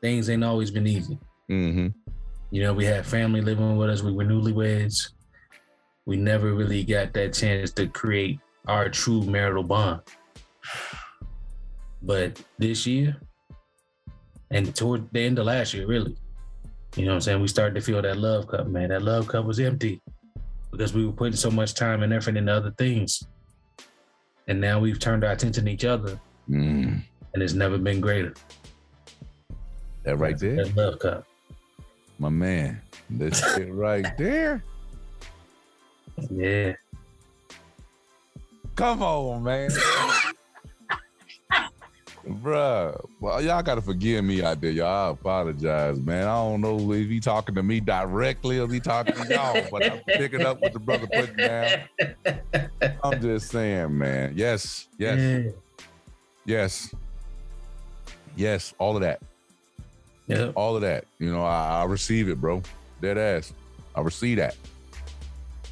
things 0.00 0.28
ain't 0.30 0.44
always 0.44 0.70
been 0.70 0.86
easy. 0.86 1.18
Mm-hmm. 1.50 1.88
You 2.50 2.62
know, 2.62 2.72
we 2.72 2.84
had 2.84 3.04
family 3.04 3.40
living 3.40 3.76
with 3.76 3.90
us. 3.90 4.02
We 4.02 4.12
were 4.12 4.24
newlyweds. 4.24 5.10
We 6.04 6.16
never 6.16 6.54
really 6.54 6.84
got 6.84 7.12
that 7.14 7.34
chance 7.34 7.72
to 7.72 7.88
create 7.88 8.38
our 8.68 8.88
true 8.88 9.22
marital 9.22 9.64
bond. 9.64 10.02
But 12.02 12.42
this 12.58 12.86
year, 12.86 13.16
and 14.50 14.74
toward 14.74 15.10
the 15.12 15.20
end 15.20 15.38
of 15.38 15.46
last 15.46 15.74
year, 15.74 15.86
really, 15.86 16.16
you 16.96 17.04
know 17.04 17.10
what 17.10 17.14
I'm 17.16 17.20
saying? 17.20 17.40
We 17.40 17.48
started 17.48 17.74
to 17.74 17.80
feel 17.80 18.00
that 18.02 18.16
love 18.16 18.48
cup, 18.48 18.66
man. 18.68 18.88
That 18.90 19.02
love 19.02 19.28
cup 19.28 19.44
was 19.44 19.60
empty 19.60 20.00
because 20.70 20.94
we 20.94 21.06
were 21.06 21.12
putting 21.12 21.36
so 21.36 21.50
much 21.50 21.74
time 21.74 22.02
and 22.02 22.12
effort 22.12 22.36
into 22.36 22.52
other 22.52 22.70
things 22.72 23.26
and 24.48 24.60
now 24.60 24.78
we've 24.78 24.98
turned 24.98 25.24
our 25.24 25.32
attention 25.32 25.64
to 25.64 25.70
each 25.70 25.84
other, 25.84 26.20
mm. 26.48 27.02
and 27.34 27.42
it's 27.42 27.54
never 27.54 27.78
been 27.78 28.00
greater. 28.00 28.34
That 30.04 30.16
right 30.16 30.38
there, 30.38 30.64
that 30.64 30.76
love 30.76 30.98
cup, 30.98 31.26
my 32.18 32.28
man. 32.28 32.80
That's 33.10 33.42
it 33.56 33.72
right 33.72 34.06
there. 34.16 34.62
Yeah. 36.30 36.74
Come 38.74 39.02
on, 39.02 39.42
man. 39.42 39.70
Bruh, 42.28 43.08
well, 43.20 43.40
y'all 43.40 43.62
gotta 43.62 43.80
forgive 43.80 44.24
me 44.24 44.42
out 44.42 44.60
there, 44.60 44.72
y'all. 44.72 45.10
I 45.10 45.12
apologize, 45.12 46.00
man. 46.00 46.26
I 46.26 46.34
don't 46.34 46.60
know 46.60 46.92
if 46.92 47.08
he 47.08 47.20
talking 47.20 47.54
to 47.54 47.62
me 47.62 47.78
directly 47.78 48.58
or 48.58 48.66
he 48.68 48.80
talking 48.80 49.14
to 49.14 49.28
y'all, 49.32 49.62
but 49.70 49.92
I'm 49.92 50.00
picking 50.00 50.44
up 50.44 50.60
what 50.60 50.72
the 50.72 50.80
brother 50.80 51.06
putting 51.06 51.36
down. 51.36 51.82
I'm 53.04 53.20
just 53.20 53.50
saying, 53.50 53.96
man. 53.96 54.32
Yes, 54.34 54.88
yes, 54.98 55.18
yeah. 55.18 55.52
yes, 56.44 56.94
yes. 58.34 58.74
All 58.78 58.96
of 58.96 59.02
that. 59.02 59.22
Yeah. 60.26 60.50
All 60.56 60.74
of 60.74 60.82
that. 60.82 61.04
You 61.20 61.30
know, 61.30 61.44
I, 61.44 61.82
I 61.82 61.84
receive 61.84 62.28
it, 62.28 62.40
bro. 62.40 62.60
Dead 63.00 63.18
ass. 63.18 63.52
I 63.94 64.00
receive 64.00 64.38
that. 64.38 64.56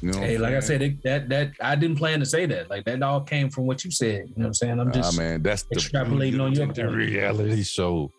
You 0.05 0.11
know 0.11 0.19
hey, 0.19 0.37
like 0.37 0.53
I 0.53 0.59
said, 0.59 0.83
it, 0.83 1.01
that 1.03 1.29
that 1.29 1.53
I 1.59 1.75
didn't 1.75 1.97
plan 1.97 2.19
to 2.19 2.27
say 2.27 2.45
that. 2.45 2.69
Like 2.69 2.85
that 2.85 3.01
all 3.01 3.21
came 3.21 3.49
from 3.49 3.65
what 3.65 3.83
you 3.83 3.89
said. 3.89 4.29
You 4.29 4.35
know 4.35 4.43
what 4.43 4.45
I'm 4.45 4.53
saying? 4.53 4.79
I'm 4.79 4.91
just 4.91 5.17
ah, 5.17 5.19
man, 5.19 5.41
that's 5.41 5.63
extrapolating 5.63 6.37
the, 6.37 6.43
on 6.43 6.53
your 6.53 6.71
the 6.71 6.87
reality 6.87 7.63
show. 7.63 8.11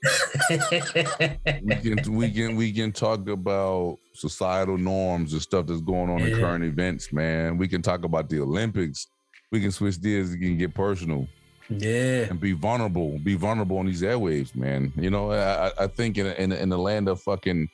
we 0.51 1.77
can 1.77 2.13
we 2.13 2.31
can 2.33 2.57
we 2.57 2.73
can 2.73 2.91
talk 2.91 3.29
about 3.29 3.99
societal 4.15 4.77
norms 4.77 5.33
and 5.33 5.41
stuff 5.41 5.67
that's 5.67 5.81
going 5.81 6.11
on 6.11 6.19
yeah. 6.19 6.27
in 6.27 6.41
current 6.41 6.65
events, 6.65 7.13
man. 7.13 7.57
We 7.57 7.69
can 7.69 7.83
talk 7.83 8.03
about 8.03 8.29
the 8.29 8.41
Olympics. 8.41 9.07
We 9.53 9.61
can 9.61 9.71
switch 9.71 10.03
gears. 10.03 10.31
We 10.33 10.41
can 10.41 10.59
get 10.59 10.75
personal. 10.75 11.29
Yeah, 11.69 12.27
and 12.31 12.41
be 12.41 12.51
vulnerable. 12.51 13.21
Be 13.21 13.37
vulnerable 13.37 13.79
on 13.79 13.87
these 13.87 14.03
airwaves, 14.03 14.57
man. 14.57 14.93
You 14.97 15.11
know, 15.11 15.31
I, 15.31 15.71
I 15.79 15.87
think 15.87 16.19
in 16.19 16.27
in 16.27 16.51
in 16.51 16.69
the 16.69 16.79
land 16.79 17.09
of 17.09 17.21
fucking 17.21 17.69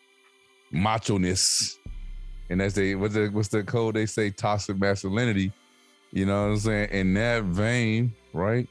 macho 0.70 1.16
ness 1.16 1.78
and 2.50 2.60
as 2.60 2.74
they 2.74 2.94
what's 2.94 3.14
the 3.14 3.28
what's 3.28 3.48
the 3.48 3.62
code 3.62 3.94
they 3.94 4.06
say 4.06 4.30
toxic 4.30 4.78
masculinity 4.78 5.52
you 6.12 6.26
know 6.26 6.42
what 6.42 6.52
i'm 6.52 6.58
saying 6.58 6.88
in 6.90 7.14
that 7.14 7.44
vein 7.44 8.12
right 8.32 8.68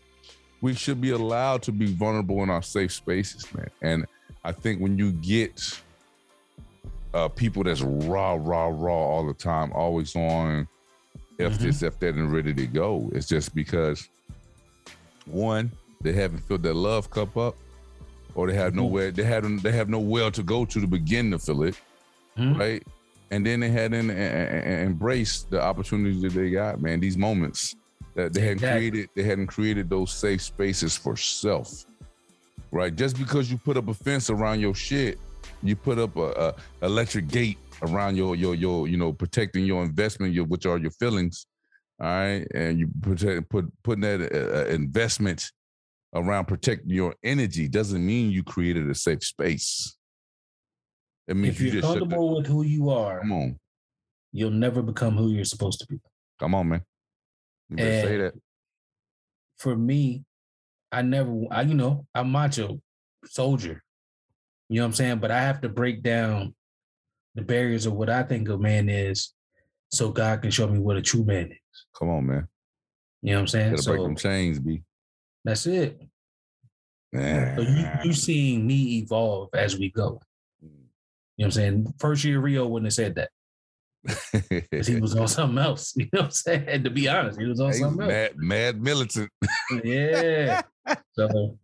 we 0.62 0.74
should 0.74 1.02
be 1.02 1.12
allowed 1.12 1.62
to 1.62 1.72
be 1.72 1.88
vulnerable 1.88 2.44
in 2.44 2.50
our 2.50 2.62
safe 2.62 2.92
spaces 2.94 3.52
man 3.54 3.70
and 3.82 4.06
i 4.44 4.52
think 4.52 4.80
when 4.80 4.98
you 4.98 5.12
get 5.14 5.80
uh 7.14 7.28
people 7.28 7.64
that's 7.64 7.82
raw 7.82 8.38
raw 8.40 8.68
raw 8.68 8.94
all 8.94 9.26
the 9.26 9.34
time 9.34 9.72
always 9.74 10.16
on 10.16 10.68
if 11.38 11.54
mm-hmm. 11.54 11.66
this 11.66 11.82
if 11.82 12.00
that 12.00 12.16
and 12.16 12.32
ready 12.32 12.54
to 12.54 12.68
go 12.68 13.10
it's 13.14 13.28
just 13.28 13.54
because 13.56 14.10
one 15.26 15.72
they 16.02 16.14
haven't 16.14 16.40
filled 16.40 16.64
their 16.64 16.74
love 16.74 17.10
cup 17.10 17.36
up 17.38 17.56
or 18.36 18.48
they 18.48 18.54
have 18.54 18.70
mm-hmm. 18.70 18.82
nowhere 18.82 19.12
they 19.12 19.24
have 19.24 19.62
they 19.62 19.72
have 19.72 19.90
no 19.90 20.00
well 20.00 20.32
to 20.32 20.44
go 20.44 20.66
to 20.66 20.80
to 20.80 20.88
begin 20.88 21.32
to 21.32 21.40
fill 21.40 21.64
it 21.64 21.76
mm-hmm. 22.38 22.60
right 22.60 22.84
and 23.32 23.46
then 23.46 23.62
they 23.62 23.70
hadn't 23.70 24.12
embraced 24.12 25.50
the 25.50 25.62
opportunities 25.62 26.22
that 26.22 26.34
they 26.34 26.50
got, 26.50 26.82
man. 26.82 27.00
These 27.00 27.18
moments 27.18 27.76
that 28.14 28.34
they 28.34 28.42
hadn't 28.42 28.58
exactly. 28.58 28.90
created, 28.90 29.10
they 29.16 29.24
hadn't 29.24 29.48
created 29.48 29.90
those 29.90 30.14
safe 30.14 30.42
spaces 30.42 30.98
for 30.98 31.16
self. 31.16 31.86
Right? 32.72 32.94
Just 32.94 33.18
because 33.18 33.50
you 33.50 33.58
put 33.58 33.78
up 33.78 33.88
a 33.88 33.94
fence 33.94 34.30
around 34.30 34.60
your 34.60 34.76
shit, 34.76 35.18
you 35.64 35.76
put 35.76 35.98
up 35.98 36.16
a, 36.18 36.54
a 36.82 36.86
electric 36.86 37.30
gate 37.30 37.58
around 37.82 38.16
your 38.16 38.36
your 38.36 38.54
your 38.54 38.88
you 38.88 38.98
know 38.98 39.14
protecting 39.14 39.66
your 39.66 39.84
investment, 39.84 40.34
your 40.34 40.46
which 40.46 40.66
are 40.66 40.78
your 40.78 40.92
feelings. 40.92 41.48
All 42.02 42.08
right, 42.08 42.48
and 42.54 42.80
you 42.80 42.90
protect 43.02 43.50
put 43.50 43.72
putting 43.84 44.02
that 44.02 44.22
uh, 44.22 44.60
uh 44.60 44.66
investment 44.74 45.52
around 46.14 46.46
protecting 46.46 46.90
your 46.90 47.16
energy 47.24 47.70
doesn't 47.70 48.06
mean 48.06 48.32
you 48.32 48.44
created 48.44 48.90
a 48.90 48.96
safe 48.96 49.24
space. 49.24 49.96
It 51.28 51.36
means 51.36 51.56
if 51.56 51.62
you're 51.62 51.76
you 51.76 51.82
comfortable 51.82 52.36
with 52.36 52.48
who 52.48 52.64
you 52.64 52.90
are, 52.90 53.20
come 53.20 53.32
on, 53.32 53.60
you'll 54.32 54.52
never 54.52 54.82
become 54.82 55.16
who 55.16 55.30
you're 55.32 55.46
supposed 55.46 55.80
to 55.80 55.88
be. 55.88 56.00
Come 56.40 56.56
on, 56.56 56.70
man. 56.70 56.82
You 57.70 57.78
better 57.78 58.08
say 58.08 58.18
that. 58.18 58.34
For 59.58 59.76
me, 59.76 60.24
I 60.92 61.02
never, 61.04 61.46
I 61.52 61.62
you 61.62 61.76
know, 61.76 62.06
I'm 62.14 62.32
macho 62.32 62.82
soldier. 63.26 63.84
You 64.70 64.78
know 64.78 64.84
what 64.84 64.88
I'm 64.88 64.94
saying? 64.94 65.20
But 65.20 65.32
I 65.32 65.42
have 65.42 65.62
to 65.62 65.70
break 65.70 66.02
down 66.02 66.56
the 67.36 67.42
barriers 67.42 67.86
of 67.86 67.94
what 67.94 68.10
I 68.10 68.24
think 68.24 68.50
a 68.50 68.58
man 68.58 68.90
is, 68.90 69.34
so 69.90 70.10
God 70.12 70.42
can 70.42 70.52
show 70.52 70.68
me 70.68 70.80
what 70.80 70.98
a 70.98 71.02
true 71.02 71.24
man 71.24 71.52
is. 71.52 71.86
Come 71.98 72.10
on, 72.10 72.26
man. 72.26 72.48
You 73.22 73.32
know 73.32 73.36
what 73.38 73.42
I'm 73.42 73.48
saying? 73.48 73.72
Gotta 73.72 73.84
so, 73.84 73.92
break 73.92 74.04
them 74.04 74.16
chains, 74.16 74.60
B. 74.60 74.82
That's 75.44 75.66
it. 75.68 76.02
Yeah. 77.14 77.56
So 77.56 77.62
you 77.62 77.90
you 78.04 78.14
seeing 78.14 78.66
me 78.66 79.00
evolve 79.00 79.50
as 79.54 79.78
we 79.78 79.92
go. 79.92 80.22
You 81.42 81.46
know 81.46 81.48
what 81.48 81.56
I'm 81.56 81.62
saying? 81.74 81.94
First 81.98 82.24
year 82.24 82.40
Rio 82.40 82.68
wouldn't 82.68 82.86
have 82.86 82.94
said 82.94 83.16
that. 83.16 83.32
Because 84.48 84.86
he 84.86 85.02
was 85.02 85.16
on 85.16 85.28
something 85.28 85.58
else. 85.58 85.92
You 85.98 86.04
know 86.14 86.20
what 86.20 86.26
I'm 86.26 86.32
saying? 86.32 86.84
To 86.84 86.90
be 86.92 87.08
honest, 87.08 87.40
he 87.40 87.48
was 87.48 87.60
on 87.60 87.74
something 87.74 88.06
mad, 88.06 88.28
else. 88.28 88.34
Mad 88.38 88.80
militant. 88.80 89.32
yeah. 89.84 90.62
So 91.14 91.58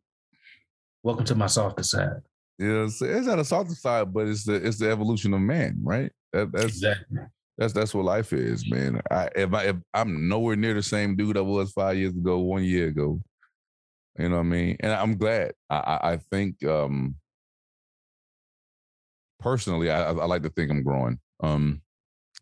welcome 1.03 1.25
to 1.25 1.35
my 1.35 1.45
softer 1.45 1.83
side. 1.83 2.21
You 2.57 2.73
know, 2.73 2.83
it's 2.85 3.01
not 3.27 3.37
a 3.37 3.45
softer 3.45 3.75
side, 3.75 4.11
but 4.11 4.27
it's 4.27 4.45
the 4.45 4.55
it's 4.55 4.79
the 4.79 4.89
evolution 4.89 5.35
of 5.35 5.41
man, 5.41 5.77
right? 5.83 6.11
That, 6.33 6.51
that's 6.51 6.65
exactly. 6.65 7.19
That's 7.59 7.73
that's 7.73 7.93
what 7.93 8.05
life 8.05 8.33
is, 8.33 8.67
man. 8.67 8.99
I 9.11 9.29
if 9.35 9.53
I 9.53 9.63
if 9.65 9.75
I'm 9.93 10.27
nowhere 10.27 10.55
near 10.55 10.73
the 10.73 10.81
same 10.81 11.15
dude 11.15 11.37
I 11.37 11.41
was 11.41 11.71
five 11.71 11.97
years 11.97 12.13
ago, 12.13 12.39
one 12.39 12.63
year 12.63 12.87
ago. 12.87 13.21
You 14.17 14.29
know 14.29 14.37
what 14.37 14.41
I 14.41 14.45
mean? 14.45 14.77
And 14.79 14.91
I'm 14.91 15.17
glad. 15.17 15.53
I 15.69 15.75
I, 15.75 16.11
I 16.13 16.17
think 16.31 16.65
um 16.65 17.17
personally, 19.47 19.89
I, 19.89 20.09
I 20.09 20.25
like 20.25 20.43
to 20.43 20.49
think 20.49 20.71
I'm 20.71 20.83
growing. 20.83 21.19
Um 21.41 21.81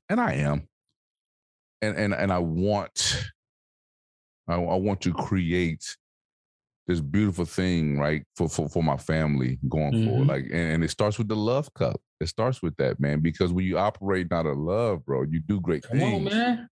and 0.10 0.20
I 0.20 0.34
am. 0.34 0.68
And 1.82 1.98
and 1.98 2.14
and 2.14 2.32
I 2.32 2.40
want 2.40 3.26
I, 4.48 4.56
I 4.56 4.76
want 4.76 5.02
to 5.02 5.14
create 5.14 5.84
this 6.88 7.02
beautiful 7.02 7.46
thing, 7.46 7.98
right, 7.98 8.24
for 8.36 8.48
for, 8.48 8.70
for 8.70 8.84
my 8.84 8.98
family 8.98 9.60
going 9.68 9.94
mm-hmm. 9.94 10.10
forward. 10.10 10.28
Like, 10.28 10.46
and, 10.46 10.74
and, 10.74 10.84
it 10.84 10.92
starts 10.92 11.18
with 11.18 11.28
the 11.28 11.36
love 11.36 11.74
cup. 11.74 12.00
It 12.20 12.28
starts 12.28 12.62
with 12.62 12.76
that, 12.78 13.00
man. 13.00 13.22
Because 13.22 13.52
when 13.52 13.66
you 13.66 13.78
operate 13.80 14.32
out 14.32 14.46
of 14.46 14.58
love, 14.58 15.06
bro, 15.06 15.24
you 15.24 15.40
do 15.40 15.60
great 15.60 15.84
Come 15.84 15.98
things. 16.00 16.34
On, 16.34 16.38
man. 16.38 16.70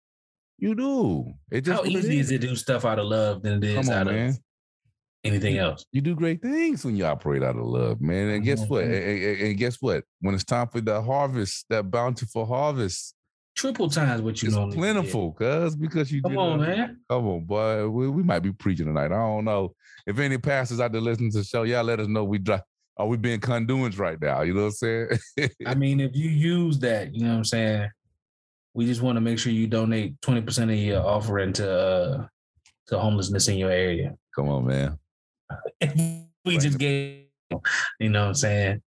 You 0.58 0.74
do. 0.74 1.32
It 1.50 1.62
just 1.62 1.82
how 1.82 1.88
easy 1.88 2.18
is. 2.18 2.30
it 2.30 2.40
to 2.40 2.48
do 2.48 2.56
stuff 2.56 2.84
out 2.84 2.98
of 2.98 3.06
love 3.06 3.42
than 3.42 3.64
it 3.64 3.64
is 3.64 3.88
on, 3.88 3.94
out 3.94 4.06
man. 4.06 4.28
of 4.28 4.38
anything 5.24 5.58
else? 5.58 5.84
You 5.92 6.00
do 6.00 6.14
great 6.14 6.42
things 6.42 6.84
when 6.84 6.96
you 6.96 7.04
operate 7.04 7.42
out 7.42 7.56
of 7.56 7.64
love, 7.64 8.00
man. 8.00 8.28
And 8.28 8.44
guess 8.44 8.66
what? 8.66 8.84
And, 8.84 8.94
and, 8.94 9.40
and 9.40 9.56
guess 9.56 9.76
what? 9.80 10.04
When 10.20 10.34
it's 10.34 10.44
time 10.44 10.68
for 10.68 10.80
the 10.80 11.00
harvest, 11.02 11.66
that 11.70 11.90
bountiful 11.90 12.46
harvest, 12.46 13.14
triple 13.54 13.88
times 13.88 14.22
what 14.22 14.42
you 14.42 14.48
it's 14.48 14.56
know. 14.56 14.68
plentiful, 14.68 15.32
cuz 15.32 15.76
because 15.76 16.10
you 16.10 16.22
come 16.22 16.38
on, 16.38 16.60
man. 16.60 17.00
Come 17.08 17.26
on, 17.26 17.44
boy. 17.44 17.88
We, 17.88 18.08
we 18.08 18.22
might 18.22 18.40
be 18.40 18.52
preaching 18.52 18.86
tonight. 18.86 19.06
I 19.06 19.08
don't 19.08 19.44
know 19.44 19.74
if 20.06 20.18
any 20.18 20.38
pastors 20.38 20.80
out 20.80 20.92
there 20.92 21.00
listening 21.00 21.30
to 21.32 21.38
the 21.38 21.44
show. 21.44 21.62
Y'all 21.62 21.84
let 21.84 22.00
us 22.00 22.08
know 22.08 22.24
we 22.24 22.38
drop. 22.38 22.64
Are 22.96 23.06
we 23.06 23.16
being 23.16 23.40
conduits 23.40 23.96
right 23.96 24.20
now? 24.20 24.42
You 24.42 24.54
know 24.54 24.66
what 24.66 24.74
I'm 24.82 25.18
saying? 25.38 25.50
I 25.66 25.74
mean, 25.74 26.00
if 26.00 26.14
you 26.14 26.28
use 26.28 26.78
that, 26.80 27.14
you 27.14 27.24
know 27.24 27.30
what 27.30 27.38
I'm 27.38 27.44
saying. 27.44 27.90
We 28.74 28.86
just 28.86 29.02
want 29.02 29.16
to 29.16 29.20
make 29.20 29.38
sure 29.38 29.52
you 29.52 29.66
donate 29.66 30.18
twenty 30.22 30.40
percent 30.40 30.70
of 30.70 30.78
your 30.78 31.04
offering 31.04 31.52
to 31.54 31.70
uh, 31.70 32.26
to 32.86 32.98
homelessness 32.98 33.48
in 33.48 33.58
your 33.58 33.70
area. 33.70 34.14
Come 34.34 34.48
on, 34.48 34.66
man. 34.66 34.98
We 36.44 36.58
just 36.58 36.78
gave, 36.78 37.26
you 38.00 38.08
know 38.08 38.22
what 38.22 38.28
I'm 38.28 38.34
saying. 38.34 38.82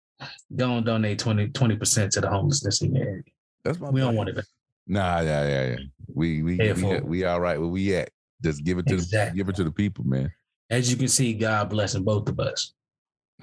Go 0.55 0.77
and 0.77 0.85
donate 0.85 1.19
20 1.19 1.75
percent 1.75 2.11
to 2.13 2.21
the 2.21 2.29
homelessness 2.29 2.81
in 2.81 2.95
your 2.95 3.05
area. 3.05 3.23
That's 3.63 3.79
my. 3.79 3.89
We 3.89 3.99
plan. 3.99 4.05
don't 4.05 4.15
want 4.15 4.29
it. 4.29 4.45
Nah, 4.87 5.19
yeah, 5.21 5.47
yeah, 5.47 5.69
yeah. 5.71 5.77
We 6.13 6.43
we 6.43 6.57
we, 6.57 6.99
we 7.01 7.25
all 7.25 7.41
right 7.41 7.59
where 7.59 7.69
we 7.69 7.95
at. 7.95 8.09
Just 8.43 8.63
give 8.63 8.77
it 8.77 8.87
to 8.87 8.95
exactly. 8.95 9.31
the, 9.31 9.43
give 9.43 9.49
it 9.49 9.55
to 9.55 9.63
the 9.63 9.71
people, 9.71 10.05
man. 10.05 10.31
As 10.69 10.89
you 10.89 10.97
can 10.97 11.07
see, 11.07 11.33
God 11.33 11.69
blessing 11.69 12.03
both 12.03 12.29
of 12.29 12.39
us. 12.39 12.73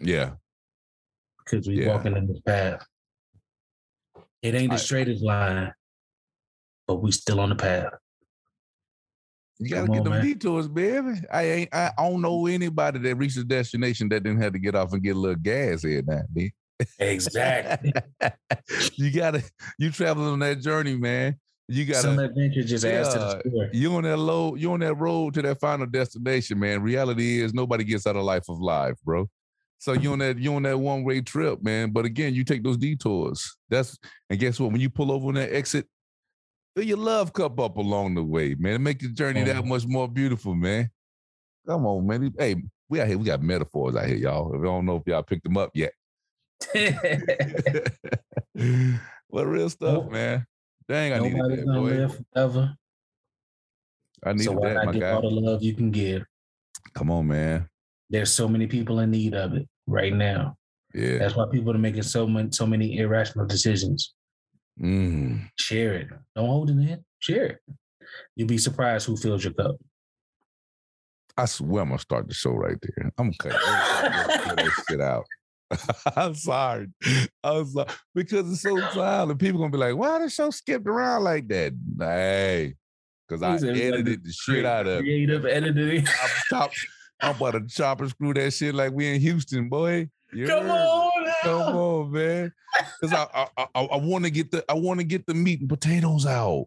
Yeah. 0.01 0.33
Because 1.45 1.67
we 1.67 1.85
yeah. 1.85 1.95
walking 1.95 2.17
in 2.17 2.27
this 2.27 2.41
path. 2.41 2.85
It 4.43 4.55
ain't 4.55 4.73
the 4.73 4.79
straightest 4.79 5.23
line, 5.23 5.73
but 6.87 6.97
we 6.97 7.13
still 7.13 7.41
on 7.41 7.51
the 7.51 7.55
path. 7.55 7.93
You 9.63 9.69
gotta 9.69 9.87
Come 9.87 9.95
get 9.95 9.99
on, 10.01 10.05
them 10.05 10.13
man. 10.15 10.25
detours, 10.25 10.69
baby. 10.69 11.21
I 11.31 11.45
ain't 11.45 11.75
I 11.75 11.93
don't 11.97 12.21
know 12.21 12.47
anybody 12.47 12.99
that 12.99 13.15
reached 13.15 13.37
a 13.37 13.45
destination 13.45 14.09
that 14.09 14.25
didn't 14.25 14.43
have 14.43 14.53
to 14.55 14.59
get 14.59 14.75
off 14.75 14.93
and 14.93 15.03
get 15.03 15.15
a 15.15 15.19
little 15.19 15.37
gas 15.37 15.83
here 15.83 16.03
now, 16.05 16.23
man. 16.35 16.51
Exactly. 16.99 17.93
you 18.97 19.13
gotta 19.13 19.45
you 19.79 19.93
traveling 19.93 20.29
on 20.29 20.39
that 20.41 20.61
journey, 20.61 20.97
man. 20.97 21.37
You 21.69 21.85
got 21.85 22.03
some 22.03 22.19
adventure 22.19 22.65
just 22.65 22.85
yeah, 22.85 22.93
adds 22.93 23.15
to 23.15 23.19
the 23.21 23.41
story. 23.49 23.71
You 23.73 23.95
on 23.95 24.03
that 24.03 24.17
low, 24.17 24.57
you 24.57 24.73
on 24.73 24.81
that 24.81 24.95
road 24.95 25.35
to 25.35 25.43
that 25.43 25.61
final 25.61 25.87
destination, 25.87 26.59
man. 26.59 26.83
Reality 26.83 27.41
is 27.41 27.55
nobody 27.55 27.85
gets 27.85 28.07
out 28.07 28.17
of 28.17 28.25
life 28.25 28.49
of 28.49 28.59
life, 28.59 28.97
bro. 29.05 29.29
So 29.79 29.93
you 29.93 30.13
on 30.13 30.19
that 30.19 30.39
you 30.39 30.55
on 30.55 30.65
that 30.65 30.79
one 30.79 31.05
way 31.05 31.21
trip, 31.21 31.63
man. 31.63 31.91
But 31.91 32.05
again, 32.05 32.35
you 32.35 32.43
take 32.43 32.65
those 32.65 32.79
detours. 32.79 33.57
That's 33.69 33.97
and 34.29 34.41
guess 34.41 34.59
what? 34.59 34.73
When 34.73 34.81
you 34.81 34.91
pull 34.91 35.13
over 35.13 35.29
on 35.29 35.35
that 35.35 35.55
exit, 35.55 35.87
fill 36.75 36.85
your 36.85 36.99
love 36.99 37.33
cup 37.33 37.59
up 37.61 37.77
along 37.77 38.15
the 38.15 38.23
way, 38.23 38.55
man. 38.55 38.83
Make 38.83 39.01
the 39.01 39.09
journey 39.09 39.43
that 39.45 39.57
mm. 39.57 39.67
much 39.67 39.87
more 39.87 40.09
beautiful, 40.09 40.55
man. 40.55 40.91
Come 41.67 41.87
on, 41.87 42.07
man. 42.07 42.33
Hey, 42.39 42.57
we 42.89 43.01
out 43.01 43.09
here. 43.09 43.19
We 43.19 43.25
got 43.25 43.43
metaphors 43.43 43.97
out 43.97 44.07
here, 44.07 44.17
y'all. 44.17 44.55
If 44.55 44.61
I 44.61 44.65
don't 44.65 44.87
know 44.87 44.97
if 44.97 45.03
y'all 45.07 45.23
picked 45.23 45.45
them 45.45 45.57
up 45.57 45.71
yet. 45.75 45.93
what 49.29 49.47
real 49.47 49.71
stuff, 49.71 50.05
nope. 50.05 50.13
man. 50.13 50.47
Dang, 50.89 51.13
I 51.13 51.19
need 51.19 51.35
that, 51.35 51.65
gonna 51.65 51.81
boy. 51.81 51.87
live 51.89 52.21
forever. 52.35 52.75
I 54.25 54.33
need 54.33 54.45
so 54.45 54.53
why 54.53 54.75
that, 54.75 54.85
not 54.85 54.95
give 54.95 55.03
all 55.03 55.23
the 55.23 55.29
love 55.29 55.63
you 55.63 55.75
can 55.75 55.91
give? 55.91 56.23
Come 56.95 57.11
on, 57.11 57.27
man. 57.27 57.69
There's 58.11 58.33
so 58.33 58.47
many 58.47 58.67
people 58.67 59.01
in 59.01 59.11
need 59.11 59.35
of 59.35 59.55
it 59.55 59.69
right 59.87 60.13
now. 60.13 60.57
Yeah. 60.95 61.19
That's 61.19 61.35
why 61.35 61.47
people 61.51 61.75
are 61.75 61.79
making 61.79 62.03
so 62.03 62.27
many 62.27 62.51
so 62.53 62.67
many 62.67 62.99
irrational 62.99 63.47
decisions. 63.47 64.15
Mm. 64.83 65.49
Share 65.59 65.95
it. 65.95 66.09
Don't 66.35 66.47
hold 66.47 66.71
it 66.71 66.73
in. 66.73 67.05
Share 67.21 67.47
it. 67.47 67.59
You'll 68.37 68.49
be 68.49 68.59
surprised 68.59 69.07
who 69.07 69.17
fills 69.17 69.45
your 69.45 69.53
cup. 69.55 69.77
I 71.37 71.47
swear 71.47 71.83
I'm 71.83 71.89
gonna 71.89 71.99
start 71.99 72.29
the 72.29 72.35
show 72.35 72.51
right 72.51 72.77
there. 72.83 73.11
I'm 73.17 73.33
gonna 73.39 73.55
cut 73.55 74.57
that 74.57 74.71
shit 74.89 75.01
out. 75.01 75.25
I'm 76.17 76.35
sorry. 76.35 76.89
I'm 77.43 77.67
sorry. 77.67 77.89
Because 78.15 78.53
it's 78.53 78.61
so 78.63 78.79
silent. 78.91 79.41
People 79.41 79.61
gonna 79.61 79.71
be 79.71 79.79
like, 79.79 79.97
why 79.97 80.19
the 80.19 80.29
show 80.29 80.51
skipped 80.51 80.87
around 80.87 81.25
like 81.25 81.49
that? 81.49 81.73
Hey, 81.99 82.75
because 83.27 83.43
I 83.43 83.55
edited 83.55 84.25
the 84.25 84.33
shit 84.33 84.67
out 84.67 84.87
of 84.87 85.01
creative 85.01 85.47
it. 85.47 85.51
editing. 85.51 86.07
I'm, 86.07 86.31
top, 86.51 86.73
I'm 87.23 87.37
about 87.37 87.53
to 87.53 87.67
chop 87.67 88.01
and 88.01 88.11
screw 88.11 88.35
that 88.35 88.53
shit 88.53 88.75
like 88.75 88.93
we 88.93 89.15
in 89.15 89.21
Houston, 89.21 89.71
boy. 89.71 90.09
you 90.33 90.47
Come 90.49 90.69
on. 90.71 91.12
Come 91.43 91.77
on, 91.77 92.13
man. 92.13 92.53
Because 93.01 93.17
I 93.17 93.49
I, 93.57 93.67
I, 93.75 93.83
I 93.83 93.97
want 93.97 94.25
to 94.25 94.31
get 94.31 94.51
the 94.51 94.65
I 94.69 94.75
want 94.75 95.01
to 95.01 95.05
get 95.05 95.27
the 95.27 95.35
meat 95.35 95.61
and 95.61 95.69
potatoes 95.69 96.27
out. 96.27 96.67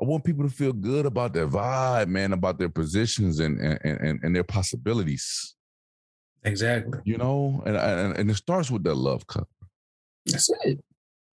I 0.00 0.04
want 0.04 0.24
people 0.24 0.44
to 0.44 0.54
feel 0.54 0.72
good 0.72 1.04
about 1.04 1.34
their 1.34 1.46
vibe, 1.46 2.08
man, 2.08 2.32
about 2.32 2.58
their 2.58 2.68
positions 2.68 3.40
and 3.40 3.60
and 3.60 3.78
and, 3.82 4.20
and 4.22 4.36
their 4.36 4.44
possibilities. 4.44 5.54
Exactly. 6.42 7.00
You 7.04 7.18
know, 7.18 7.62
and, 7.66 7.76
and 7.76 8.16
and 8.16 8.30
it 8.30 8.36
starts 8.36 8.70
with 8.70 8.84
that 8.84 8.94
love 8.94 9.26
cup. 9.26 9.48
That's 10.26 10.50
it. 10.64 10.82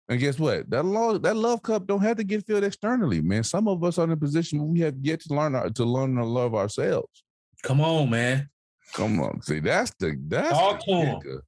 And 0.09 0.19
guess 0.19 0.37
what? 0.37 0.69
That 0.69 0.83
love 0.83 1.21
that 1.23 1.35
love 1.35 1.63
cup 1.63 1.87
don't 1.87 2.01
have 2.01 2.17
to 2.17 2.23
get 2.23 2.45
filled 2.45 2.63
externally, 2.63 3.21
man. 3.21 3.43
Some 3.43 3.67
of 3.67 3.83
us 3.83 3.97
are 3.97 4.03
in 4.03 4.11
a 4.11 4.17
position 4.17 4.59
where 4.59 4.67
we 4.67 4.79
have 4.81 4.95
yet 5.01 5.21
to 5.21 5.33
learn 5.33 5.55
our, 5.55 5.69
to 5.69 5.85
learn 5.85 6.15
to 6.15 6.25
love 6.25 6.55
ourselves. 6.55 7.23
Come 7.63 7.81
on, 7.81 8.09
man. 8.09 8.49
Come 8.93 9.21
on. 9.21 9.41
See, 9.41 9.59
that's 9.59 9.93
the 9.99 10.17
that's 10.27 10.49
Talk 10.49 10.79
the. 10.85 11.41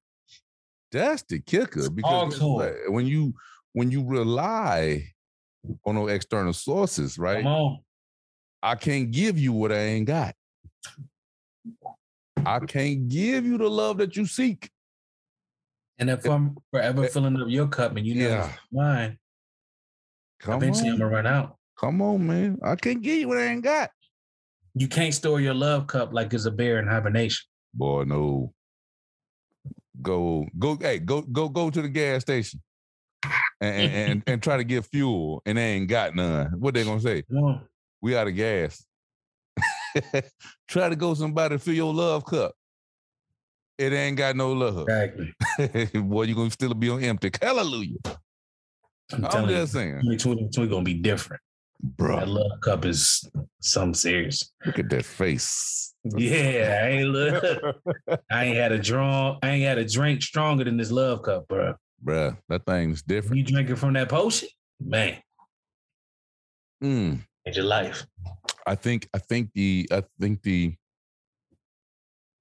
That's 0.96 1.24
the 1.24 1.41
kicker 1.41 1.89
because 1.89 2.39
when 2.88 3.06
you 3.06 3.34
when 3.74 3.91
you 3.91 4.06
rely 4.08 5.04
on 5.86 5.96
no 5.96 6.08
external 6.08 6.54
sources, 6.54 7.20
right? 7.20 7.43
Come 7.43 7.52
on. 7.52 7.80
I 8.64 8.76
can't 8.76 9.12
give 9.12 9.38
you 9.38 9.52
what 9.52 9.74
I 9.74 9.80
ain't 9.80 10.08
got. 10.08 10.36
I 12.46 12.60
can't 12.60 13.10
give 13.10 13.46
you 13.46 13.58
the 13.58 13.70
love 13.70 13.98
that 13.98 14.16
you 14.16 14.26
seek. 14.26 14.70
And 16.00 16.10
if 16.10 16.26
eh, 16.26 16.32
I'm 16.32 16.56
forever 16.72 17.04
eh, 17.04 17.08
filling 17.10 17.41
up 17.41 17.50
your 17.50 17.68
cup 17.68 17.98
and 17.98 18.08
you 18.08 18.16
know 18.16 18.30
yeah. 18.30 18.54
mine, 18.72 19.18
Come 20.39 20.64
eventually 20.64 20.89
on. 20.89 20.93
I'm 20.93 21.00
gonna 21.00 21.12
run 21.12 21.28
out. 21.28 21.58
Come 21.78 22.02
on, 22.02 22.26
man. 22.26 22.58
I 22.64 22.78
can't 22.78 23.02
give 23.02 23.20
you 23.20 23.28
what 23.28 23.38
I 23.38 23.48
ain't 23.48 23.66
got. 23.66 23.91
You 24.76 24.88
can't 24.88 25.14
store 25.14 25.41
your 25.41 25.54
love 25.54 25.88
cup 25.88 26.14
like 26.14 26.34
it's 26.34 26.46
a 26.46 26.52
bear 26.52 26.80
in 26.80 26.88
hibernation. 26.88 27.46
Boy, 27.74 28.06
no. 28.06 28.55
Go, 30.02 30.46
go, 30.58 30.78
hey, 30.80 31.00
go, 31.00 31.22
go, 31.22 31.50
go 31.50 31.70
to 31.70 31.82
the 31.82 31.89
gas 31.89 32.22
station 32.22 32.62
and 33.62 33.91
and, 33.93 34.24
and, 34.28 34.43
try 34.43 34.58
to 34.58 34.64
get 34.64 34.86
fuel 34.86 35.41
and 35.46 35.58
they 35.58 35.74
ain't 35.74 35.88
got 35.88 36.16
none. 36.16 36.54
What 36.60 36.74
they 36.74 36.84
gonna 36.84 37.02
say? 37.02 37.24
We 38.02 38.16
out 38.16 38.28
of 38.28 38.36
gas. 38.36 38.86
Try 40.68 40.89
to 40.89 40.96
go 40.96 41.14
somebody 41.14 41.58
fill 41.58 41.74
your 41.74 41.93
love 41.93 42.26
cup. 42.26 42.54
It 43.78 43.93
ain't 43.93 44.18
got 44.18 44.36
no 44.36 44.54
love. 44.54 44.88
Exactly. 44.88 45.34
Boy, 46.02 46.24
you're 46.24 46.36
gonna 46.36 46.52
still 46.52 46.74
be 46.74 46.89
on 46.89 47.04
empty. 47.04 47.32
Hallelujah. 47.41 47.98
I'm, 49.12 49.26
I'm 49.26 49.48
just 49.48 49.74
you, 49.74 49.80
saying. 49.80 50.02
2020 50.02 50.70
gonna 50.70 50.84
be 50.84 50.93
different. 50.96 51.41
Bro. 51.82 52.19
That 52.19 52.28
love 52.28 52.61
cup 52.61 52.86
is 52.86 53.30
something 53.61 53.93
serious. 53.93 54.51
Look 54.65 54.80
at 54.80 54.89
that 54.89 55.05
face. 55.05 55.93
Yeah, 56.03 56.82
I 56.84 56.88
ain't 56.89 57.09
look. 57.09 57.43
I 58.32 58.45
ain't 58.45 58.57
had 58.57 58.71
a 58.71 58.80
draw. 58.80 59.38
I 59.41 59.49
ain't 59.49 59.65
had 59.65 59.78
a 59.78 59.86
drink 59.88 60.21
stronger 60.21 60.63
than 60.63 60.78
this 60.78 60.91
love 60.91 61.23
cup, 61.23 61.47
bro. 61.47 61.76
Bruh, 62.03 62.38
that 62.49 62.65
thing's 62.65 63.01
different. 63.01 63.38
You 63.38 63.43
drinking 63.43 63.76
from 63.78 63.93
that 63.93 64.09
potion, 64.09 64.49
man. 64.80 65.17
Mm. 66.84 67.21
Change 67.45 67.57
your 67.57 67.65
life. 67.65 68.05
I 68.65 68.76
think 68.76 69.07
I 69.13 69.19
think 69.19 69.49
the 69.53 69.88
I 69.91 70.03
think 70.19 70.41
the 70.43 70.76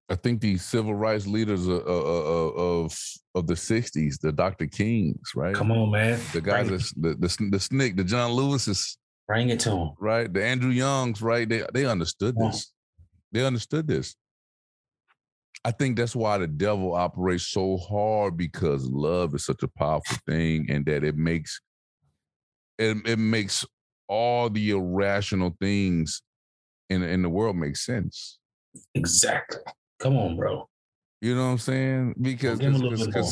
I 0.09 0.15
think 0.15 0.41
the 0.41 0.57
civil 0.57 0.93
rights 0.93 1.25
leaders 1.25 1.67
of 1.67 1.81
of 1.87 2.57
of, 2.57 2.99
of 3.33 3.47
the 3.47 3.53
'60s, 3.53 4.19
the 4.19 4.31
Dr. 4.31 4.67
Kings, 4.67 5.31
right? 5.35 5.55
Come 5.55 5.71
on, 5.71 5.91
man. 5.91 6.19
The 6.33 6.41
guys, 6.41 6.69
that, 6.69 7.01
the 7.01 7.09
the 7.15 7.49
the 7.49 7.57
SNCC, 7.57 7.97
the 7.97 8.03
John 8.03 8.31
Lewis's, 8.31 8.97
bring 9.27 9.49
it 9.49 9.59
to 9.61 9.69
them, 9.69 9.91
right? 9.99 10.31
The 10.31 10.43
Andrew 10.43 10.71
Youngs, 10.71 11.21
right? 11.21 11.47
They 11.47 11.63
they 11.73 11.85
understood 11.85 12.35
this. 12.37 12.71
They 13.31 13.45
understood 13.45 13.87
this. 13.87 14.15
I 15.63 15.71
think 15.71 15.97
that's 15.97 16.15
why 16.15 16.37
the 16.37 16.47
devil 16.47 16.93
operates 16.93 17.47
so 17.47 17.77
hard 17.77 18.37
because 18.37 18.87
love 18.89 19.33
is 19.33 19.45
such 19.45 19.63
a 19.63 19.67
powerful 19.67 20.17
thing, 20.27 20.67
and 20.69 20.85
that 20.85 21.03
it 21.03 21.15
makes 21.15 21.59
it 22.77 22.97
it 23.05 23.19
makes 23.19 23.65
all 24.07 24.49
the 24.49 24.69
irrational 24.71 25.55
things 25.59 26.21
in 26.89 27.01
in 27.03 27.21
the 27.21 27.29
world 27.29 27.55
make 27.55 27.77
sense. 27.77 28.39
Exactly. 28.93 29.61
Come 29.99 30.17
on, 30.17 30.35
bro. 30.35 30.69
You 31.21 31.33
know 31.35 31.45
what 31.45 31.51
I'm 31.51 31.57
saying? 31.57 32.15
Because 32.21 32.59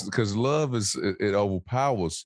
because 0.06 0.36
love 0.36 0.74
is 0.74 0.96
it, 0.96 1.18
it, 1.20 1.36
overpowers 1.36 2.26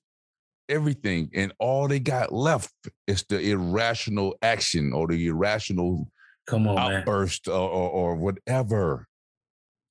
everything, 0.68 1.30
and 1.34 1.52
all 1.58 1.88
they 1.88 2.00
got 2.00 2.32
left 2.32 2.72
is 3.06 3.24
the 3.28 3.40
irrational 3.40 4.36
action 4.42 4.92
or 4.92 5.06
the 5.06 5.26
irrational 5.26 6.08
come 6.46 6.66
on 6.66 6.78
outburst 6.78 7.48
or, 7.48 7.52
or, 7.54 7.90
or 7.90 8.16
whatever. 8.16 9.06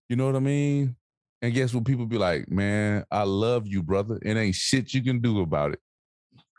You 0.09 0.15
know 0.15 0.25
what 0.25 0.35
I 0.35 0.39
mean? 0.39 0.95
And 1.41 1.53
guess 1.53 1.73
what? 1.73 1.85
People 1.85 2.05
be 2.05 2.17
like, 2.17 2.49
"Man, 2.49 3.05
I 3.11 3.23
love 3.23 3.67
you, 3.67 3.83
brother. 3.83 4.19
It 4.21 4.37
ain't 4.37 4.55
shit 4.55 4.93
you 4.93 5.03
can 5.03 5.19
do 5.19 5.41
about 5.41 5.73
it." 5.73 5.79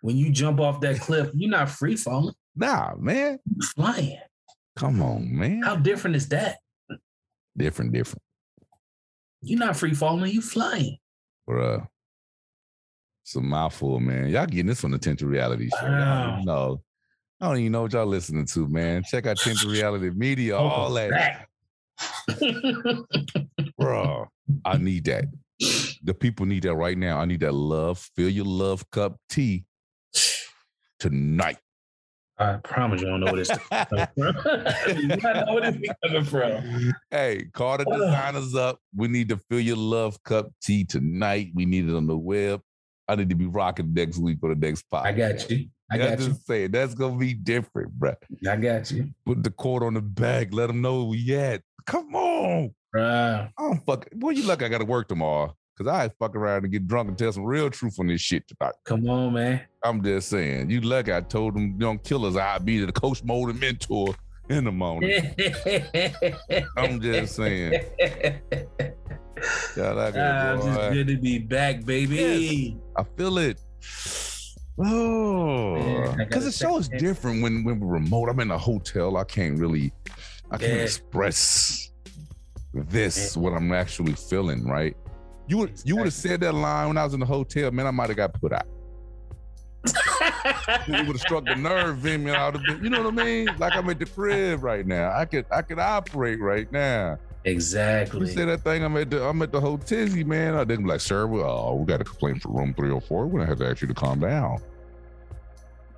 When 0.01 0.17
you 0.17 0.31
jump 0.31 0.61
off 0.61 0.81
that 0.83 1.01
cliff, 1.01 1.31
you're 1.35 1.51
not 1.51 1.69
free 1.69 1.97
falling. 1.97 2.35
Nah, 2.55 2.95
man. 2.97 3.39
You're 3.45 3.69
flying. 3.75 4.19
Come 4.77 5.03
on, 5.03 5.37
man. 5.37 5.63
How 5.63 5.75
different 5.75 6.15
is 6.15 6.29
that? 6.29 6.59
Different, 7.57 7.93
different. 7.93 8.23
You're 9.43 9.59
not 9.59 9.77
free 9.77 9.95
falling, 9.95 10.33
you 10.33 10.41
flying. 10.41 10.99
Bruh. 11.49 11.87
It's 13.29 13.37
a 13.37 13.43
mouthful, 13.43 14.01
man. 14.01 14.31
Y'all 14.31 14.47
getting 14.47 14.69
this 14.69 14.81
from 14.81 14.93
the 14.93 14.99
Tinted 14.99 15.29
Reality 15.29 15.69
Show. 15.79 15.87
Wow. 15.87 16.41
No. 16.45 16.81
I 17.39 17.49
don't 17.49 17.59
even 17.59 17.73
know 17.73 17.83
what 17.83 17.93
y'all 17.93 18.07
listening 18.07 18.47
to, 18.47 18.67
man. 18.67 19.03
Check 19.05 19.27
out 19.27 19.37
Tinted 19.37 19.69
Reality 19.69 20.09
Media, 20.09 20.57
oh, 20.57 20.67
all 20.67 20.91
that. 20.95 21.47
Bro, 23.79 24.29
I 24.65 24.79
need 24.79 25.05
that. 25.05 25.27
The 26.03 26.15
people 26.19 26.47
need 26.47 26.63
that 26.63 26.75
right 26.75 26.97
now. 26.97 27.19
I 27.19 27.27
need 27.27 27.41
that 27.41 27.53
love. 27.53 27.99
Fill 28.17 28.31
your 28.31 28.47
love 28.47 28.91
cup 28.91 29.19
tea 29.29 29.67
tonight. 30.99 31.59
I 32.39 32.55
promise 32.65 33.03
you 33.03 33.09
don't 33.09 33.21
know 33.21 33.27
where 33.27 33.45
this 33.45 33.51
coming 33.71 34.07
from. 34.17 34.37
you 34.97 35.09
know 35.09 35.45
where 35.53 35.71
this 35.71 35.93
coming 36.03 36.25
from. 36.25 36.95
Hey, 37.11 37.45
call 37.53 37.77
the 37.77 37.85
designers 37.85 38.55
up. 38.55 38.81
We 38.97 39.09
need 39.09 39.29
to 39.29 39.37
fill 39.37 39.61
your 39.61 39.77
love 39.77 40.23
cup 40.23 40.49
tea 40.63 40.85
tonight. 40.85 41.51
We 41.55 41.67
need 41.67 41.91
it 41.91 41.95
on 41.95 42.07
the 42.07 42.17
web. 42.17 42.63
I 43.09 43.17
need 43.17 43.31
to 43.31 43.35
be 43.35 43.47
rocking 43.47 43.95
next 43.95 44.19
week 44.19 44.39
for 44.41 44.55
the 44.55 44.61
next 44.61 44.85
podcast. 44.91 45.05
I 45.05 45.13
got 45.13 45.51
you. 45.51 45.69
I 45.91 45.99
got 45.99 46.11
just 46.11 46.23
you. 46.23 46.29
Just 46.29 46.47
saying 46.47 46.71
that's 46.71 46.95
gonna 46.95 47.17
be 47.17 47.33
different, 47.35 47.93
bro. 47.93 48.15
I 48.49 48.57
got 48.57 48.91
you. 48.91 49.11
Put 49.25 49.43
the 49.43 49.51
cord 49.51 49.83
on 49.83 49.95
the 49.95 50.03
back. 50.03 50.53
Let 50.53 50.67
them 50.67 50.83
know 50.83 51.05
we 51.05 51.35
at. 51.35 51.63
Come 51.87 52.15
on. 52.15 52.75
Right. 52.93 53.49
I 53.57 53.63
don't 53.63 53.85
fuck. 53.87 54.11
Boy, 54.13 54.31
you 54.31 54.43
lucky 54.43 54.67
I 54.67 54.69
got 54.69 54.79
to 54.79 54.85
work 54.85 55.09
tomorrow. 55.09 55.55
Cause 55.79 55.87
I 55.87 56.11
fuck 56.19 56.35
around 56.35 56.65
and 56.65 56.73
get 56.73 56.89
drunk 56.89 57.09
and 57.09 57.17
tell 57.17 57.31
some 57.31 57.45
real 57.45 57.71
truth 57.71 58.01
on 58.01 58.09
this 58.09 58.21
shit 58.21 58.43
tonight. 58.49 58.75
Come 58.85 59.09
on, 59.09 59.33
man. 59.35 59.61
I'm 59.85 60.03
just 60.03 60.29
saying. 60.29 60.71
You 60.71 60.81
lucky 60.81 61.15
I 61.15 61.21
told 61.21 61.55
them 61.55 61.79
don't 61.79 62.03
kill 62.03 62.27
us. 62.27 62.35
I'd 62.35 62.65
be 62.65 62.85
the 62.85 62.91
coach 62.91 63.23
mode 63.23 63.51
and 63.51 63.61
mentor 63.61 64.13
in 64.49 64.65
the 64.65 64.73
morning. 64.73 65.35
I'm 66.77 67.01
just 67.01 67.37
saying. 67.37 67.81
God, 69.79 69.97
I 69.97 70.09
am 70.09 70.59
ah, 70.59 70.65
just 70.65 70.93
good 70.93 71.07
to 71.07 71.17
be 71.19 71.39
back, 71.39 71.85
baby. 71.85 72.17
Yes, 72.17 72.91
I 72.97 73.05
feel 73.17 73.39
it. 73.39 73.61
Oh, 74.81 76.15
because 76.17 76.45
the 76.45 76.53
show 76.53 76.79
is 76.79 76.89
different 76.89 77.43
when 77.43 77.65
when 77.65 77.81
we're 77.81 77.95
remote. 77.95 78.29
I'm 78.29 78.39
in 78.39 78.53
a 78.53 78.57
hotel. 78.57 79.17
I 79.17 79.25
can't 79.25 79.59
really, 79.59 79.93
I 80.53 80.57
can't 80.57 80.73
yeah. 80.75 80.83
express 80.83 81.91
this 82.73 83.37
what 83.37 83.55
I'm 83.55 83.73
actually 83.73 84.13
feeling. 84.13 84.65
Right? 84.65 84.97
You 85.49 85.59
would 85.59 85.83
you 85.85 85.97
would 85.97 86.05
have 86.05 86.15
said 86.15 86.43
that 86.43 86.55
line 86.55 86.87
when 86.87 86.97
I 86.97 87.03
was 87.03 87.13
in 87.13 87.19
the 87.19 87.27
hotel, 87.27 87.73
man. 87.73 87.89
I 87.89 87.91
might 87.91 88.07
have 88.07 88.17
got 88.17 88.41
put 88.41 88.53
out. 88.53 88.69
it 89.85 90.89
would 90.89 91.17
have 91.17 91.21
struck 91.21 91.45
the 91.45 91.57
nerve 91.57 92.07
in 92.07 92.23
me. 92.23 92.31
I 92.31 92.49
been, 92.53 92.81
you 92.81 92.89
know 92.89 93.03
what 93.03 93.19
I 93.19 93.25
mean? 93.25 93.49
Like 93.59 93.75
I'm 93.75 93.91
at 93.91 93.99
the 93.99 94.07
crib 94.07 94.63
right 94.63 94.87
now. 94.87 95.11
I 95.13 95.25
could 95.25 95.47
I 95.51 95.63
could 95.63 95.81
operate 95.81 96.39
right 96.39 96.71
now. 96.71 97.19
Exactly. 97.49 98.21
You 98.21 98.35
say 98.35 98.45
that 98.45 98.63
thing. 98.63 98.85
I'm 98.85 98.97
at 98.97 99.11
the 99.11 99.25
I'm 99.25 99.41
at 99.43 99.53
the 99.53 99.61
hotel, 99.61 100.09
man. 100.09 100.55
I 100.55 100.65
didn't 100.65 100.85
be 100.85 100.91
like, 100.91 101.01
sir. 101.01 101.27
Well, 101.27 101.45
oh, 101.45 101.75
we 101.77 101.87
got 101.87 102.01
a 102.01 102.05
complaint 102.05 102.43
for 102.43 102.51
room 102.51 102.75
304. 102.75 103.27
We're 103.27 103.33
gonna 103.33 103.47
have 103.47 103.59
to 103.59 103.69
ask 103.69 103.81
you 103.81 103.89
to 103.89 103.95
calm 103.95 104.21
down. 104.21 104.59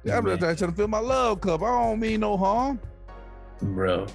Yeah, 0.05 0.18
I'm 0.18 0.24
just 0.24 0.40
trying 0.40 0.57
to 0.57 0.72
fill 0.72 0.88
my 0.88 1.01
love 1.01 1.40
cup. 1.40 1.62
I 1.62 1.66
don't 1.66 2.01
mean 2.01 2.20
no 2.20 2.36
harm, 2.36 2.80
bro. 3.61 4.07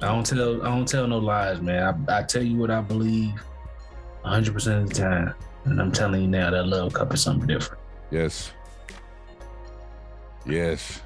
I 0.00 0.06
don't 0.06 0.26
tell 0.26 0.62
I 0.62 0.70
don't 0.70 0.88
tell 0.88 1.06
no 1.06 1.18
lies, 1.18 1.60
man. 1.60 2.06
I, 2.08 2.18
I 2.18 2.22
tell 2.22 2.42
you 2.42 2.56
what 2.56 2.70
I 2.70 2.80
believe 2.80 3.34
100% 4.24 4.82
of 4.82 4.88
the 4.88 4.94
time. 4.94 5.34
And 5.64 5.80
I'm 5.80 5.92
telling 5.92 6.22
you 6.22 6.28
now, 6.28 6.50
that 6.50 6.66
love 6.66 6.92
cup 6.92 7.14
is 7.14 7.22
something 7.22 7.46
different. 7.46 7.80
Yes. 8.10 8.52
Yes. 10.44 11.00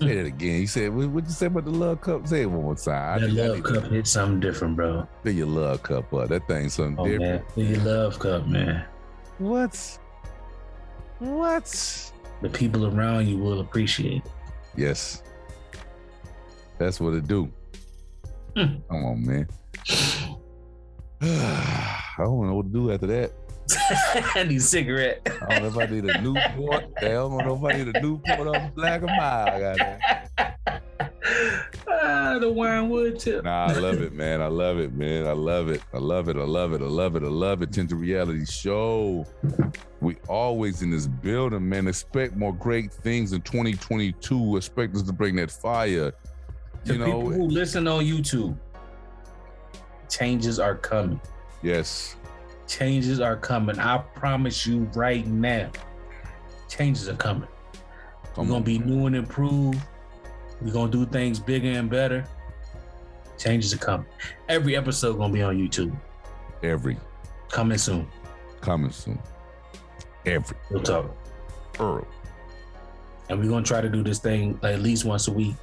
Say 0.00 0.14
that 0.14 0.26
again. 0.26 0.60
You 0.60 0.66
said, 0.66 0.94
what, 0.94 1.24
you 1.24 1.30
say 1.30 1.46
about 1.46 1.64
the 1.64 1.70
love 1.70 2.02
cup? 2.02 2.26
Say 2.26 2.42
it 2.42 2.46
one 2.46 2.64
more 2.64 2.74
time. 2.74 3.22
That 3.22 3.30
love 3.32 3.62
cup 3.62 3.84
to... 3.84 3.88
hits 3.88 4.10
something 4.10 4.40
different, 4.40 4.76
bro. 4.76 5.08
Fill 5.22 5.32
your 5.32 5.46
love 5.46 5.82
cup 5.82 6.12
up. 6.12 6.28
That 6.28 6.46
thing's 6.46 6.74
something 6.74 6.98
oh, 6.98 7.08
different. 7.08 7.44
Man. 7.44 7.52
Fill 7.54 7.64
your 7.64 7.80
love 7.80 8.18
cup, 8.18 8.46
man. 8.46 8.84
What? 9.38 9.98
What? 11.18 12.12
The 12.42 12.50
people 12.50 12.86
around 12.86 13.26
you 13.26 13.38
will 13.38 13.60
appreciate 13.60 14.22
it. 14.24 14.30
Yes. 14.76 15.22
That's 16.76 17.00
what 17.00 17.14
it 17.14 17.26
do. 17.26 17.50
Hmm. 18.54 18.76
Come 18.90 19.04
on, 19.04 19.26
man. 19.26 19.48
I 21.22 22.02
don't 22.18 22.46
know 22.46 22.54
what 22.54 22.66
to 22.66 22.72
do 22.72 22.92
after 22.92 23.06
that. 23.06 23.32
I 24.34 24.44
need 24.44 24.58
a 24.58 24.60
cigarette. 24.60 25.20
I 25.48 25.58
don't 25.58 25.74
know 25.74 25.82
if 25.82 25.88
I 25.88 25.92
need 25.92 26.04
a 26.04 26.20
Newport. 26.20 26.84
I 26.98 27.08
don't 27.08 27.36
know 27.38 27.56
if 27.56 27.74
I 27.74 27.76
need 27.78 27.94
a 27.94 28.00
Newport 28.00 28.56
on 28.56 28.70
Black 28.72 29.02
or 29.02 29.06
Mild. 29.06 29.80
ah, 31.88 32.38
the 32.38 32.46
winewood 32.46 33.18
tip. 33.18 33.44
Nah, 33.44 33.66
I 33.66 33.72
love 33.74 34.00
it, 34.00 34.12
man. 34.12 34.40
I 34.40 34.46
love 34.46 34.78
it, 34.78 34.92
man. 34.92 35.26
I 35.26 35.32
love 35.32 35.68
it. 35.70 35.82
I 35.92 35.98
love 35.98 36.28
it. 36.28 36.36
I 36.36 36.44
love 36.44 36.72
it. 36.72 36.80
I 36.80 36.84
love 36.84 37.16
it. 37.16 37.22
I 37.22 37.26
love 37.26 37.62
it. 37.62 37.72
Tinted 37.72 37.98
Reality 37.98 38.44
Show. 38.44 39.26
We 40.00 40.16
always 40.28 40.82
in 40.82 40.90
this 40.90 41.06
building, 41.06 41.68
man. 41.68 41.88
Expect 41.88 42.36
more 42.36 42.52
great 42.52 42.92
things 42.92 43.32
in 43.32 43.40
2022. 43.42 44.56
Expect 44.56 44.94
us 44.94 45.02
to 45.02 45.12
bring 45.12 45.36
that 45.36 45.50
fire. 45.50 46.12
To 46.84 46.92
you 46.92 46.98
know, 46.98 47.06
people 47.06 47.30
who 47.32 47.48
listen 47.48 47.88
on 47.88 48.04
YouTube, 48.04 48.56
changes 50.08 50.60
are 50.60 50.76
coming. 50.76 51.20
Yes. 51.62 52.16
Changes 52.66 53.20
are 53.20 53.36
coming. 53.36 53.78
I 53.78 53.98
promise 53.98 54.66
you 54.66 54.90
right 54.94 55.26
now. 55.26 55.70
Changes 56.68 57.08
are 57.08 57.16
coming. 57.16 57.48
Come 58.34 58.48
We're 58.48 58.54
gonna 58.54 58.64
be 58.64 58.78
new 58.78 59.06
and 59.06 59.16
improved. 59.16 59.80
We're 60.60 60.72
gonna 60.72 60.90
do 60.90 61.06
things 61.06 61.38
bigger 61.38 61.70
and 61.70 61.88
better. 61.88 62.26
Changes 63.38 63.72
are 63.72 63.78
coming. 63.78 64.06
Every 64.48 64.76
episode 64.76 65.16
gonna 65.16 65.32
be 65.32 65.42
on 65.42 65.56
YouTube. 65.56 65.96
Every. 66.62 66.96
Coming 67.50 67.78
soon. 67.78 68.08
Coming 68.60 68.90
soon. 68.90 69.18
Every. 70.24 70.56
We'll 70.70 70.82
talk. 70.82 71.14
Earl. 71.78 72.06
And 73.28 73.40
we're 73.40 73.48
gonna 73.48 73.64
try 73.64 73.80
to 73.80 73.88
do 73.88 74.02
this 74.02 74.18
thing 74.18 74.58
at 74.62 74.80
least 74.80 75.04
once 75.04 75.28
a 75.28 75.32
week. 75.32 75.54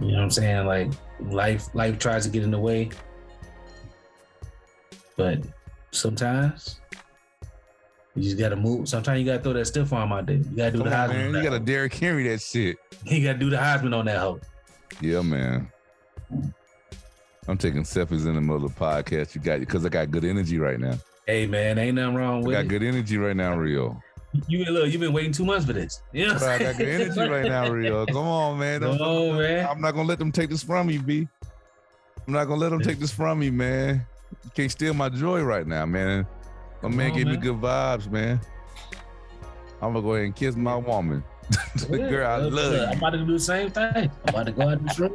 You 0.00 0.08
know 0.08 0.14
what 0.14 0.22
I'm 0.22 0.30
saying? 0.30 0.66
Like 0.66 0.90
life, 1.20 1.74
life 1.74 1.98
tries 1.98 2.24
to 2.24 2.30
get 2.30 2.42
in 2.42 2.50
the 2.50 2.58
way. 2.58 2.90
But 5.16 5.40
sometimes 5.94 6.80
you 8.14 8.22
just 8.22 8.38
gotta 8.38 8.56
move. 8.56 8.88
Sometimes 8.88 9.18
you 9.20 9.26
gotta 9.26 9.42
throw 9.42 9.52
that 9.54 9.66
stiff 9.66 9.92
arm 9.92 10.12
out 10.12 10.26
there. 10.26 10.36
You 10.36 10.44
gotta 10.56 10.70
do 10.72 10.78
Come 10.78 10.88
the 10.90 10.96
on, 10.96 11.10
Heisman. 11.10 11.32
Man. 11.32 11.34
You 11.34 11.50
gotta 11.50 11.64
Derrick 11.64 11.94
Henry 11.94 12.28
that 12.28 12.40
shit. 12.40 12.76
You 13.04 13.24
gotta 13.24 13.38
do 13.38 13.50
the 13.50 13.56
Heisman 13.56 13.96
on 13.96 14.04
that 14.06 14.18
hoe. 14.18 14.40
Yeah, 15.00 15.22
man. 15.22 15.70
I'm 17.46 17.58
taking 17.58 17.82
selfies 17.82 18.26
in 18.26 18.34
the 18.34 18.40
middle 18.40 18.64
of 18.64 18.74
the 18.74 18.80
podcast. 18.80 19.34
You 19.34 19.40
got 19.40 19.54
you 19.54 19.66
because 19.66 19.84
I 19.84 19.88
got 19.88 20.10
good 20.10 20.24
energy 20.24 20.58
right 20.58 20.78
now. 20.78 20.94
Hey 21.26 21.46
man, 21.46 21.78
ain't 21.78 21.96
nothing 21.96 22.14
wrong 22.14 22.42
with 22.42 22.54
I 22.54 22.62
got 22.62 22.66
it. 22.66 22.68
good 22.68 22.82
energy 22.82 23.18
right 23.18 23.36
now, 23.36 23.56
Rio. 23.56 24.00
You 24.48 24.64
look, 24.64 24.90
you've 24.90 25.00
been 25.00 25.12
waiting 25.12 25.32
two 25.32 25.44
months 25.44 25.64
for 25.66 25.72
this. 25.72 26.02
You 26.12 26.26
know 26.26 26.34
I 26.34 26.58
got 26.58 26.76
good 26.76 26.88
energy 26.88 27.20
right 27.28 27.44
now, 27.44 27.68
Rio. 27.70 28.06
Come 28.06 28.16
on, 28.16 28.58
man. 28.58 28.80
Come 28.80 29.00
on, 29.00 29.38
man. 29.38 29.68
I'm 29.68 29.80
not 29.80 29.92
gonna 29.92 30.08
let 30.08 30.18
them 30.18 30.32
take 30.32 30.50
this 30.50 30.62
from 30.62 30.86
me, 30.86 30.98
B. 30.98 31.28
I'm 32.26 32.32
not 32.32 32.44
gonna 32.46 32.60
let 32.60 32.70
them 32.70 32.80
take 32.80 32.98
this 32.98 33.10
from 33.12 33.38
me, 33.38 33.50
man. 33.50 34.06
You 34.42 34.50
can't 34.54 34.70
steal 34.70 34.94
my 34.94 35.08
joy 35.08 35.42
right 35.42 35.66
now, 35.66 35.86
man. 35.86 36.26
My 36.82 36.88
man 36.88 37.10
on, 37.10 37.16
gave 37.16 37.26
man. 37.26 37.34
me 37.36 37.40
good 37.40 37.60
vibes, 37.60 38.10
man. 38.10 38.40
I'm 39.80 39.92
gonna 39.92 40.02
go 40.02 40.14
ahead 40.14 40.26
and 40.26 40.36
kiss 40.36 40.56
my 40.56 40.76
woman. 40.76 41.22
the 41.88 41.98
girl 41.98 42.26
I 42.26 42.36
love. 42.36 42.88
I'm 42.90 42.98
about 42.98 43.10
to 43.10 43.18
do 43.18 43.32
the 43.32 43.38
same 43.38 43.70
thing. 43.70 43.84
I'm 43.94 44.10
about 44.28 44.46
to 44.46 44.52
go 44.52 44.62
out 44.62 44.78
in 44.78 44.86
this 44.86 44.98
room. 44.98 45.14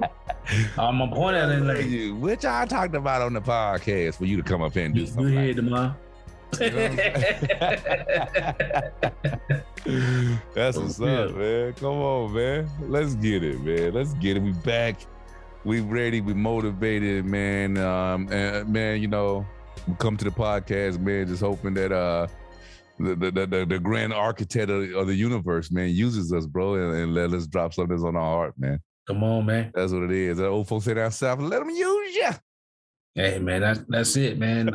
I'm 0.77 0.99
gonna 0.99 1.15
point 1.15 1.35
at 1.35 1.49
it 1.49 1.61
like 1.61 1.85
you, 1.85 2.15
which 2.15 2.45
I 2.45 2.65
talked 2.65 2.95
about 2.95 3.21
on 3.21 3.33
the 3.33 3.41
podcast 3.41 4.15
for 4.15 4.25
you 4.25 4.37
to 4.37 4.43
come 4.43 4.61
up 4.61 4.73
here 4.73 4.85
and 4.85 4.93
do 4.93 5.05
something. 5.07 5.25
Good 5.25 5.33
head 5.33 5.55
tomorrow. 5.55 5.95
That's 10.53 10.77
what's 10.77 10.99
up, 10.99 11.35
man. 11.35 11.73
Come 11.73 11.95
on, 11.95 12.33
man. 12.33 12.69
Let's 12.81 13.15
get 13.15 13.43
it, 13.43 13.61
man. 13.61 13.93
Let's 13.93 14.13
get 14.13 14.37
it. 14.37 14.43
We 14.43 14.51
back. 14.51 14.97
We 15.65 15.81
ready. 15.81 16.21
We 16.21 16.33
motivated, 16.33 17.25
man. 17.25 17.77
Um, 17.77 18.31
and 18.31 18.69
man, 18.69 19.01
you 19.01 19.07
know, 19.07 19.45
we 19.87 19.95
come 19.95 20.15
to 20.17 20.25
the 20.25 20.31
podcast, 20.31 20.99
man. 20.99 21.27
Just 21.27 21.41
hoping 21.41 21.73
that 21.73 21.91
uh, 21.91 22.27
the 22.97 23.15
the 23.15 23.31
the, 23.47 23.65
the 23.65 23.79
grand 23.79 24.13
architect 24.13 24.69
of, 24.69 24.93
of, 24.95 25.07
the 25.07 25.15
universe, 25.15 25.71
man, 25.71 25.89
uses 25.89 26.31
us, 26.31 26.45
bro, 26.45 26.75
and, 26.75 26.95
and 26.95 27.13
let 27.13 27.33
us 27.33 27.45
drop 27.45 27.73
something 27.73 27.95
that's 27.95 28.05
on 28.05 28.15
our 28.15 28.21
heart, 28.21 28.53
man. 28.57 28.79
Come 29.07 29.23
on, 29.23 29.45
man. 29.45 29.71
That's 29.73 29.91
what 29.91 30.03
it 30.03 30.11
is. 30.11 30.37
The 30.37 30.47
old 30.47 30.67
folks 30.67 30.85
say 30.85 30.93
down 30.93 31.11
south, 31.11 31.39
let 31.39 31.59
them 31.59 31.69
use 31.69 32.15
you. 32.15 32.29
Hey, 33.15 33.39
man, 33.39 33.61
that's 33.61 33.81
that's 33.87 34.15
it, 34.15 34.37
man. 34.37 34.69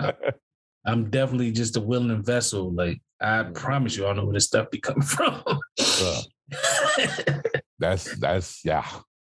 I'm 0.86 1.08
definitely 1.10 1.50
just 1.50 1.76
a 1.76 1.80
willing 1.80 2.22
vessel. 2.22 2.72
Like 2.72 3.00
I 3.20 3.44
promise 3.44 3.96
you, 3.96 4.06
I 4.06 4.12
know 4.12 4.24
where 4.24 4.34
this 4.34 4.46
stuff 4.46 4.70
be 4.70 4.80
coming 4.80 5.02
from. 5.02 5.42
uh, 5.46 6.22
that's 7.78 8.16
that's 8.16 8.64
yeah, 8.64 8.86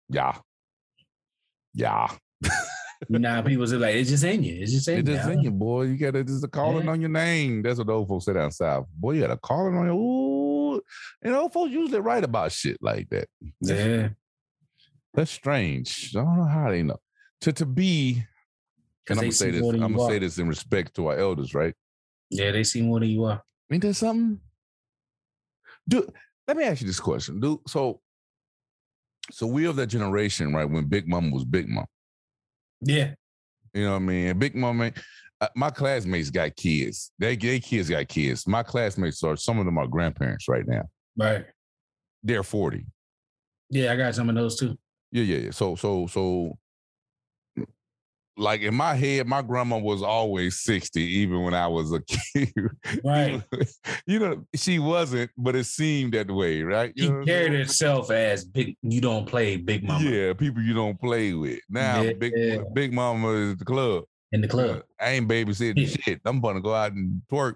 yeah, 0.09 0.37
yeah. 1.73 2.07
nah, 3.09 3.41
people 3.41 3.67
say 3.67 3.77
like 3.77 3.95
it's 3.95 4.09
just 4.09 4.23
in 4.23 4.43
you. 4.43 4.61
It's 4.61 4.71
just 4.71 4.87
in, 4.87 4.99
it's 4.99 5.09
just 5.09 5.29
in 5.29 5.41
you, 5.41 5.51
boy. 5.51 5.83
You 5.83 5.97
got 5.97 6.13
to 6.13 6.23
just 6.23 6.43
a 6.43 6.47
calling 6.47 6.85
yeah. 6.85 6.91
on 6.91 7.01
your 7.01 7.09
name. 7.09 7.61
That's 7.61 7.77
what 7.77 7.87
the 7.87 7.93
old 7.93 8.07
folks 8.07 8.25
say 8.25 8.33
down 8.33 8.51
south. 8.51 8.87
Boy, 8.95 9.13
you 9.13 9.21
got 9.21 9.31
a 9.31 9.37
calling 9.37 9.77
on 9.77 9.85
your. 9.85 9.95
Ooh, 9.95 10.81
and 11.21 11.35
old 11.35 11.53
folks 11.53 11.71
usually 11.71 11.99
write 11.99 12.23
about 12.23 12.51
shit 12.51 12.77
like 12.81 13.09
that. 13.09 13.27
Yeah, 13.61 14.09
that's 15.13 15.31
strange. 15.31 16.15
I 16.15 16.21
don't 16.21 16.37
know 16.37 16.45
how 16.45 16.69
they 16.69 16.83
know 16.83 16.99
to 17.41 17.53
to 17.53 17.65
be 17.65 18.23
and 19.09 19.19
I'm 19.19 19.25
gonna 19.25 19.31
say 19.31 19.51
this. 19.51 19.61
I'm 19.61 19.79
gonna 19.79 20.01
are. 20.01 20.09
say 20.09 20.19
this 20.19 20.37
in 20.37 20.47
respect 20.47 20.95
to 20.95 21.07
our 21.07 21.17
elders, 21.17 21.55
right? 21.55 21.73
Yeah, 22.29 22.51
they 22.51 22.63
see 22.63 22.81
more 22.81 22.99
than 22.99 23.09
you 23.09 23.25
are. 23.25 23.41
Ain't 23.71 23.81
that 23.83 23.95
something? 23.95 24.39
Dude, 25.87 26.11
let 26.47 26.57
me 26.57 26.63
ask 26.63 26.81
you 26.81 26.87
this 26.87 26.99
question, 26.99 27.39
dude. 27.39 27.59
So, 27.67 28.01
so 29.31 29.47
we 29.47 29.65
of 29.65 29.75
that 29.77 29.87
generation, 29.87 30.53
right? 30.53 30.69
When 30.69 30.85
Big 30.85 31.07
Mom 31.07 31.31
was 31.31 31.45
Big 31.45 31.67
Mom. 31.67 31.85
Yeah. 32.81 33.13
You 33.73 33.85
know 33.85 33.91
what 33.91 33.97
I 33.97 33.99
mean? 33.99 34.39
Big 34.39 34.55
Mom, 34.55 34.81
uh, 35.41 35.47
my 35.55 35.69
classmates 35.69 36.29
got 36.29 36.55
kids. 36.55 37.11
They, 37.19 37.35
they 37.35 37.59
kids 37.59 37.89
got 37.89 38.07
kids. 38.07 38.47
My 38.47 38.63
classmates 38.63 39.23
are 39.23 39.35
some 39.35 39.59
of 39.59 39.65
them 39.65 39.77
are 39.77 39.87
grandparents 39.87 40.47
right 40.47 40.67
now. 40.67 40.83
Right. 41.17 41.45
They're 42.23 42.43
40. 42.43 42.85
Yeah, 43.69 43.93
I 43.93 43.95
got 43.95 44.15
some 44.15 44.29
of 44.29 44.35
those 44.35 44.57
too. 44.57 44.77
Yeah, 45.11 45.23
yeah, 45.23 45.37
yeah. 45.37 45.51
So, 45.51 45.75
so, 45.75 46.07
so 46.07 46.57
like 48.39 48.61
in 48.61 48.73
my 48.73 48.95
head, 48.95 49.27
my 49.27 49.41
grandma 49.41 49.77
was 49.77 50.01
always 50.01 50.61
60, 50.61 51.01
even 51.01 51.43
when 51.43 51.53
I 51.53 51.67
was 51.67 51.91
a 51.91 52.01
kid. 52.33 52.53
Right. 53.03 53.43
you 54.07 54.19
know, 54.19 54.45
she 54.55 54.79
wasn't, 54.79 55.31
but 55.37 55.55
it 55.55 55.65
seemed 55.65 56.13
that 56.13 56.31
way, 56.31 56.63
right? 56.63 56.93
You 56.95 57.21
she 57.21 57.31
carried 57.31 57.53
herself 57.53 58.09
as 58.11 58.45
big, 58.45 58.77
you 58.81 59.01
don't 59.01 59.25
play 59.25 59.57
big 59.57 59.83
mama. 59.83 60.09
Yeah, 60.09 60.33
people 60.33 60.61
you 60.63 60.73
don't 60.73 60.99
play 60.99 61.33
with. 61.33 61.59
Now, 61.69 62.01
yeah. 62.01 62.13
big 62.13 62.33
big 62.73 62.93
mama 62.93 63.31
is 63.31 63.57
the 63.57 63.65
club. 63.65 64.05
In 64.31 64.41
the 64.41 64.47
club. 64.47 64.83
I 64.99 65.11
ain't 65.11 65.27
babysitting 65.27 66.03
shit. 66.03 66.21
I'm 66.25 66.39
gonna 66.39 66.61
go 66.61 66.73
out 66.73 66.93
and 66.93 67.21
twerk 67.31 67.55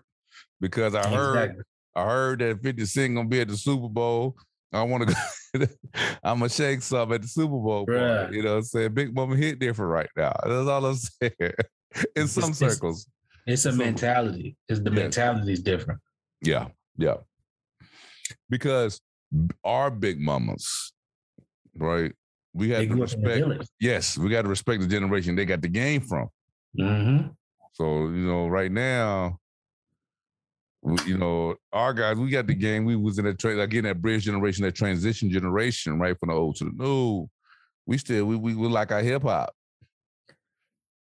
because 0.59 0.95
I 0.95 1.07
heard 1.07 1.36
exactly. 1.38 1.63
I 1.95 2.03
heard 2.05 2.39
that 2.39 2.61
50 2.61 2.86
Cent 2.86 3.15
gonna 3.15 3.29
be 3.29 3.41
at 3.41 3.47
the 3.47 3.57
Super 3.57 3.88
Bowl. 3.88 4.36
I 4.74 4.84
want 4.84 5.07
to 5.53 5.59
go. 5.59 5.65
I'm 6.24 6.39
gonna 6.39 6.49
shake 6.49 6.82
some 6.82 7.13
at 7.13 7.21
the 7.21 7.28
Super 7.28 7.49
Bowl. 7.49 7.86
You 7.88 8.43
know 8.43 8.49
what 8.51 8.57
I'm 8.57 8.63
saying? 8.63 8.93
Big 8.93 9.13
Mama 9.13 9.36
hit 9.36 9.59
different 9.59 9.91
right 9.91 10.09
now. 10.17 10.34
That's 10.43 10.67
all 10.67 10.86
I'm 10.86 10.95
saying. 10.95 11.53
In 12.15 12.28
some 12.28 12.49
it's, 12.49 12.59
circles. 12.59 13.07
It's, 13.45 13.65
it's 13.65 13.76
a 13.76 13.78
mentality. 13.78 14.55
It's 14.67 14.80
the 14.80 14.89
yeah. 14.89 14.95
mentality 14.95 15.53
is 15.53 15.61
different. 15.61 15.99
Yeah, 16.41 16.67
yeah. 16.97 17.17
Because 18.49 18.99
our 19.63 19.91
big 19.91 20.19
mamas, 20.19 20.93
right? 21.78 22.11
We 22.53 22.69
have 22.69 22.88
to 22.88 22.95
respect. 22.95 23.69
Yes, 23.80 24.17
we 24.17 24.30
got 24.30 24.43
to 24.43 24.47
respect 24.47 24.82
the 24.82 24.88
generation 24.88 25.36
they 25.36 25.45
got 25.45 25.61
the 25.61 25.67
game 25.67 26.01
from. 26.01 26.30
Mm-hmm. 26.80 27.30
So 27.74 28.07
you 28.07 28.28
know, 28.28 28.47
right 28.47 28.71
now, 28.71 29.39
you 31.05 31.17
know, 31.17 31.55
our 31.71 31.93
guys, 31.93 32.17
we 32.17 32.29
got 32.29 32.47
the 32.47 32.53
game. 32.53 32.86
We 32.86 32.95
was 32.95 33.17
in 33.17 33.25
that 33.25 33.39
tra- 33.39 33.59
again 33.59 33.86
that 33.86 34.01
bridge 34.01 34.25
generation, 34.25 34.65
that 34.65 34.75
transition 34.75 35.29
generation, 35.29 35.99
right 35.99 36.17
from 36.19 36.29
the 36.29 36.36
old 36.36 36.57
to 36.57 36.65
the 36.65 36.71
new. 36.71 37.27
We 37.86 37.97
still 37.97 38.25
we 38.25 38.36
we, 38.36 38.55
we 38.55 38.67
like 38.67 38.91
our 38.91 39.01
hip 39.01 39.23
hop. 39.23 39.53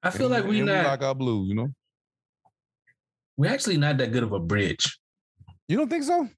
I 0.03 0.09
feel 0.09 0.31
and, 0.31 0.35
like 0.35 0.45
we 0.45 0.61
not 0.61 0.83
we 0.83 0.89
like 0.89 1.03
our 1.03 1.15
blue, 1.15 1.45
you 1.45 1.55
know. 1.55 1.69
We're 3.37 3.51
actually 3.51 3.77
not 3.77 3.97
that 3.97 4.11
good 4.11 4.23
of 4.23 4.33
a 4.33 4.39
bridge. 4.39 4.99
You 5.67 5.77
don't 5.77 5.89
think 5.89 6.03
so? 6.03 6.29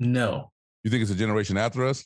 No. 0.00 0.50
You 0.82 0.90
think 0.90 1.02
it's 1.02 1.10
a 1.10 1.16
generation 1.16 1.56
after 1.56 1.84
us? 1.84 2.04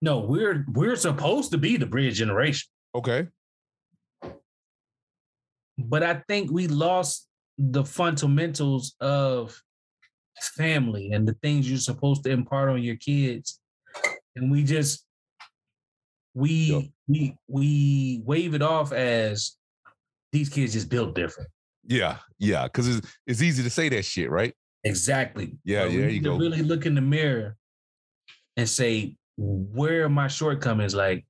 No, 0.00 0.20
we're 0.20 0.64
we're 0.68 0.96
supposed 0.96 1.52
to 1.52 1.58
be 1.58 1.76
the 1.76 1.86
bridge 1.86 2.16
generation. 2.16 2.68
Okay. 2.94 3.28
But 5.78 6.02
I 6.02 6.22
think 6.28 6.50
we 6.50 6.68
lost 6.68 7.28
the 7.58 7.84
fundamentals 7.84 8.94
of 9.00 9.60
family 10.40 11.12
and 11.12 11.26
the 11.26 11.34
things 11.42 11.68
you're 11.68 11.78
supposed 11.78 12.24
to 12.24 12.30
impart 12.30 12.70
on 12.70 12.82
your 12.82 12.96
kids. 12.96 13.60
And 14.36 14.50
we 14.50 14.64
just 14.64 15.04
we 16.34 16.92
we 17.08 17.36
we 17.48 18.22
wave 18.24 18.54
it 18.54 18.62
off 18.62 18.92
as 18.92 19.56
these 20.32 20.48
kids 20.48 20.72
just 20.72 20.88
built 20.88 21.14
different. 21.14 21.50
Yeah, 21.84 22.18
yeah, 22.38 22.64
because 22.64 22.88
it's 22.88 23.18
it's 23.26 23.42
easy 23.42 23.62
to 23.62 23.70
say 23.70 23.88
that 23.90 24.04
shit, 24.04 24.30
right? 24.30 24.54
Exactly. 24.84 25.56
Yeah, 25.64 25.84
yeah. 25.84 26.06
you 26.06 26.20
go. 26.20 26.36
Really 26.36 26.62
look 26.62 26.86
in 26.86 26.94
the 26.94 27.00
mirror 27.00 27.56
and 28.56 28.68
say, 28.68 29.16
where 29.36 30.04
are 30.04 30.08
my 30.08 30.28
shortcomings? 30.28 30.94
Like, 30.94 31.24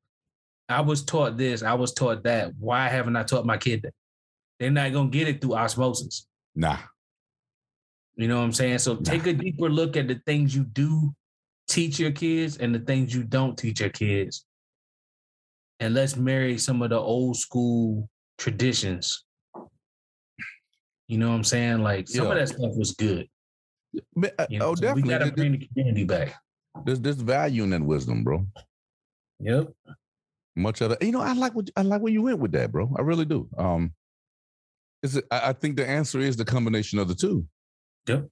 I 0.69 0.81
was 0.81 1.05
taught 1.05 1.37
this, 1.37 1.63
I 1.63 1.75
was 1.75 1.93
taught 1.93 2.23
that. 2.25 2.53
Why 2.59 2.89
haven't 2.89 3.17
I 3.17 3.25
taught 3.25 3.45
my 3.45 3.59
kid 3.59 3.83
that? 3.83 3.95
They're 4.63 4.71
not 4.71 4.93
gonna 4.93 5.11
get 5.11 5.27
it 5.27 5.41
through 5.41 5.57
osmosis. 5.57 6.29
Nah. 6.55 6.79
You 8.15 8.29
know 8.29 8.37
what 8.37 8.45
I'm 8.45 8.53
saying? 8.53 8.79
So 8.79 8.95
nah. 8.95 9.01
take 9.01 9.27
a 9.27 9.33
deeper 9.33 9.69
look 9.69 9.97
at 9.97 10.07
the 10.07 10.21
things 10.25 10.55
you 10.55 10.63
do 10.63 11.13
teach 11.67 11.99
your 11.99 12.13
kids 12.13 12.59
and 12.59 12.73
the 12.73 12.79
things 12.79 13.13
you 13.13 13.25
don't 13.25 13.59
teach 13.59 13.81
your 13.81 13.91
kids. 13.91 14.47
And 15.81 15.95
let's 15.95 16.17
marry 16.17 16.59
some 16.59 16.81
of 16.81 16.91
the 16.91 16.97
old 16.97 17.39
school 17.39 18.09
traditions. 18.39 19.25
You 21.09 21.19
know 21.19 21.31
what 21.31 21.35
I'm 21.35 21.43
saying? 21.43 21.83
Like 21.83 22.07
some 22.07 22.27
yeah. 22.27 22.31
of 22.31 22.39
that 22.39 22.49
stuff 22.51 22.71
was 22.77 22.93
good. 22.93 23.27
Uh, 24.17 24.47
you 24.49 24.61
know, 24.61 24.67
oh, 24.67 24.75
so 24.77 24.83
definitely. 24.83 25.03
We 25.03 25.09
gotta 25.09 25.33
bring 25.33 25.59
the 25.59 25.67
community 25.67 26.05
back. 26.05 26.37
There's 26.85 27.01
there's 27.01 27.17
value 27.17 27.65
in 27.65 27.71
that 27.71 27.83
wisdom, 27.83 28.23
bro. 28.23 28.47
Yep. 29.41 29.73
Much 30.55 30.83
of 30.83 30.93
it. 30.93 31.03
You 31.03 31.11
know, 31.11 31.21
I 31.21 31.33
like 31.33 31.53
what 31.53 31.69
I 31.75 31.83
like 31.83 32.01
where 32.01 32.13
you 32.13 32.23
went 32.23 32.39
with 32.39 32.53
that, 32.53 32.71
bro. 32.71 32.95
I 32.97 33.03
really 33.03 33.25
do. 33.25 33.49
Um, 33.59 33.93
is 35.03 35.17
it, 35.17 35.25
I 35.31 35.53
think 35.53 35.77
the 35.77 35.89
answer 35.89 36.21
is 36.21 36.37
the 36.37 36.45
combination 36.45 36.99
of 36.99 37.09
the 37.09 37.15
two. 37.15 37.47
Yep. 38.09 38.29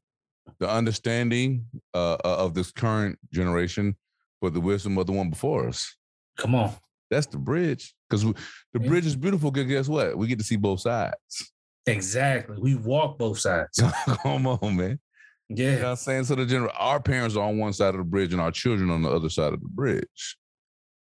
The 0.59 0.69
understanding 0.69 1.67
uh, 1.95 2.15
uh 2.25 2.37
of 2.39 2.55
this 2.55 2.71
current 2.71 3.19
generation, 3.33 3.97
but 4.41 4.55
the 4.55 4.61
wisdom 4.61 4.99
of 4.99 5.07
the 5.07 5.13
one 5.13 5.31
before 5.31 5.69
us. 5.69 5.97
Come 6.37 6.55
on. 6.55 6.73
That's 7.11 7.27
the 7.27 7.39
bridge. 7.39 7.95
Because 8.09 8.25
the 8.73 8.81
bridge 8.81 9.07
is 9.07 9.17
beautiful. 9.17 9.51
Because 9.51 9.69
guess 9.69 9.89
what? 9.89 10.17
We 10.17 10.29
get 10.29 10.39
to 10.39 10.45
see 10.45 10.57
both 10.57 10.81
sides. 10.81 11.53
Exactly. 11.87 12.57
We 12.61 12.77
walk 12.77 13.19
both 13.19 13.39
sides. 13.39 13.83
Come 14.23 14.47
on, 14.47 14.77
man. 14.77 15.01
Yeah. 15.49 15.65
You 15.65 15.77
know 15.77 15.83
what 15.83 15.91
I'm 15.91 15.97
saying? 15.97 16.25
So 16.25 16.37
the 16.37 16.47
general 16.47 16.71
our 16.79 17.01
parents 17.01 17.37
are 17.37 17.47
on 17.47 17.59
one 17.59 17.73
side 17.73 17.95
of 17.95 17.99
the 17.99 18.05
bridge 18.05 18.33
and 18.33 18.41
our 18.41 18.53
children 18.53 18.91
on 18.91 19.03
the 19.03 19.11
other 19.11 19.29
side 19.29 19.53
of 19.53 19.61
the 19.61 19.69
bridge. 19.69 20.37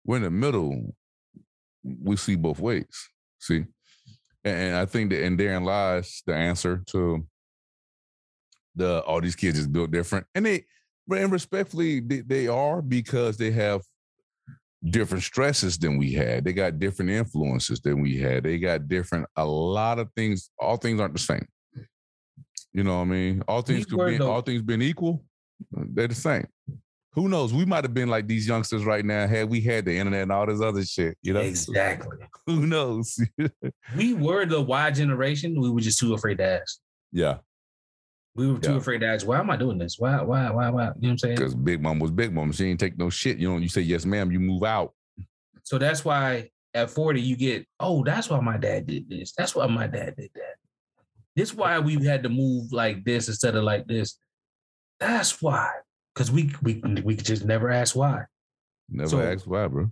We're 0.04 0.16
in 0.16 0.22
the 0.22 0.30
middle. 0.30 0.94
We 1.82 2.16
see 2.16 2.36
both 2.36 2.58
ways. 2.58 2.86
See? 3.38 3.66
And 4.54 4.76
I 4.76 4.86
think 4.86 5.10
that 5.10 5.24
and 5.24 5.38
therein 5.38 5.64
lies 5.64 6.22
the 6.26 6.34
answer 6.34 6.82
to 6.88 7.26
the 8.74 9.02
all 9.02 9.20
these 9.20 9.36
kids 9.36 9.58
is 9.58 9.66
built 9.66 9.90
different. 9.90 10.26
And 10.34 10.46
they 10.46 10.64
and 11.10 11.32
respectfully, 11.32 12.00
they, 12.00 12.20
they 12.20 12.48
are 12.48 12.82
because 12.82 13.36
they 13.36 13.50
have 13.52 13.82
different 14.84 15.24
stresses 15.24 15.78
than 15.78 15.96
we 15.96 16.12
had. 16.12 16.44
They 16.44 16.52
got 16.52 16.78
different 16.78 17.10
influences 17.10 17.80
than 17.80 18.00
we 18.00 18.18
had. 18.18 18.44
They 18.44 18.58
got 18.58 18.88
different 18.88 19.26
a 19.36 19.44
lot 19.44 19.98
of 19.98 20.10
things. 20.14 20.50
All 20.58 20.76
things 20.76 21.00
aren't 21.00 21.14
the 21.14 21.20
same. 21.20 21.46
You 22.72 22.84
know 22.84 22.96
what 22.96 23.02
I 23.02 23.06
mean? 23.06 23.42
All 23.48 23.62
things 23.62 23.86
could 23.86 24.06
be 24.06 24.22
all 24.22 24.42
things 24.42 24.62
being 24.62 24.82
equal, 24.82 25.24
they're 25.72 26.08
the 26.08 26.14
same 26.14 26.46
who 27.18 27.28
knows? 27.28 27.52
We 27.52 27.64
might 27.64 27.82
have 27.82 27.94
been 27.94 28.08
like 28.08 28.28
these 28.28 28.46
youngsters 28.46 28.84
right 28.84 29.04
now 29.04 29.26
had 29.26 29.50
we 29.50 29.60
had 29.60 29.84
the 29.84 29.96
internet 29.96 30.22
and 30.22 30.32
all 30.32 30.46
this 30.46 30.60
other 30.60 30.84
shit. 30.84 31.18
You 31.20 31.32
know, 31.32 31.40
exactly. 31.40 32.16
Who 32.46 32.64
knows? 32.64 33.18
we 33.96 34.14
were 34.14 34.46
the 34.46 34.60
Y 34.60 34.90
generation. 34.92 35.60
We 35.60 35.68
were 35.68 35.80
just 35.80 35.98
too 35.98 36.14
afraid 36.14 36.38
to 36.38 36.44
ask. 36.44 36.78
Yeah. 37.10 37.38
We 38.36 38.52
were 38.52 38.58
too 38.58 38.72
yeah. 38.72 38.76
afraid 38.78 38.98
to 39.00 39.08
ask, 39.08 39.26
why 39.26 39.40
am 39.40 39.50
I 39.50 39.56
doing 39.56 39.78
this? 39.78 39.96
Why, 39.98 40.22
why, 40.22 40.48
why, 40.50 40.70
why? 40.70 40.82
You 40.82 40.86
know 40.86 40.92
what 41.00 41.08
I'm 41.10 41.18
saying? 41.18 41.36
Because 41.36 41.56
Big 41.56 41.82
Mom 41.82 41.98
was 41.98 42.12
Big 42.12 42.32
Mom. 42.32 42.52
She 42.52 42.66
ain't 42.66 42.78
take 42.78 42.96
no 42.96 43.10
shit. 43.10 43.38
You 43.38 43.50
know, 43.50 43.58
you 43.58 43.68
say 43.68 43.80
yes, 43.80 44.06
ma'am, 44.06 44.30
you 44.30 44.38
move 44.38 44.62
out. 44.62 44.92
So 45.64 45.76
that's 45.76 46.04
why 46.04 46.50
at 46.72 46.88
40, 46.88 47.20
you 47.20 47.36
get, 47.36 47.66
oh, 47.80 48.04
that's 48.04 48.30
why 48.30 48.38
my 48.38 48.58
dad 48.58 48.86
did 48.86 49.10
this. 49.10 49.32
That's 49.36 49.56
why 49.56 49.66
my 49.66 49.88
dad 49.88 50.14
did 50.16 50.30
that. 50.36 50.54
This 51.34 51.52
why 51.52 51.80
we 51.80 52.04
had 52.04 52.22
to 52.22 52.28
move 52.28 52.72
like 52.72 53.04
this 53.04 53.26
instead 53.26 53.56
of 53.56 53.64
like 53.64 53.88
this. 53.88 54.20
That's 55.00 55.42
why. 55.42 55.70
Because 56.18 56.32
we 56.32 56.52
we 56.62 56.82
we 57.04 57.14
just 57.14 57.44
never 57.44 57.70
ask 57.70 57.94
why. 57.94 58.24
Never 58.90 59.08
so, 59.08 59.20
ask 59.20 59.46
why, 59.46 59.68
bro. 59.68 59.88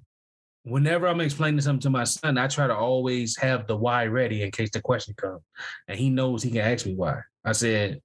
Whenever 0.65 1.07
I'm 1.07 1.21
explaining 1.21 1.61
something 1.61 1.83
to 1.83 1.91
my 1.91 2.03
son, 2.03 2.37
I 2.37 2.49
try 2.49 2.67
to 2.67 2.75
always 2.75 3.37
have 3.37 3.69
the 3.69 3.77
why 3.77 4.07
ready 4.07 4.43
in 4.43 4.51
case 4.51 4.71
the 4.73 4.81
question 4.81 5.15
comes. 5.15 5.43
And 5.87 5.97
he 5.97 6.11
knows 6.11 6.43
he 6.43 6.51
can 6.51 6.63
ask 6.63 6.85
me 6.85 6.97
why. 6.97 7.21
I 7.45 7.53
said, 7.53 8.01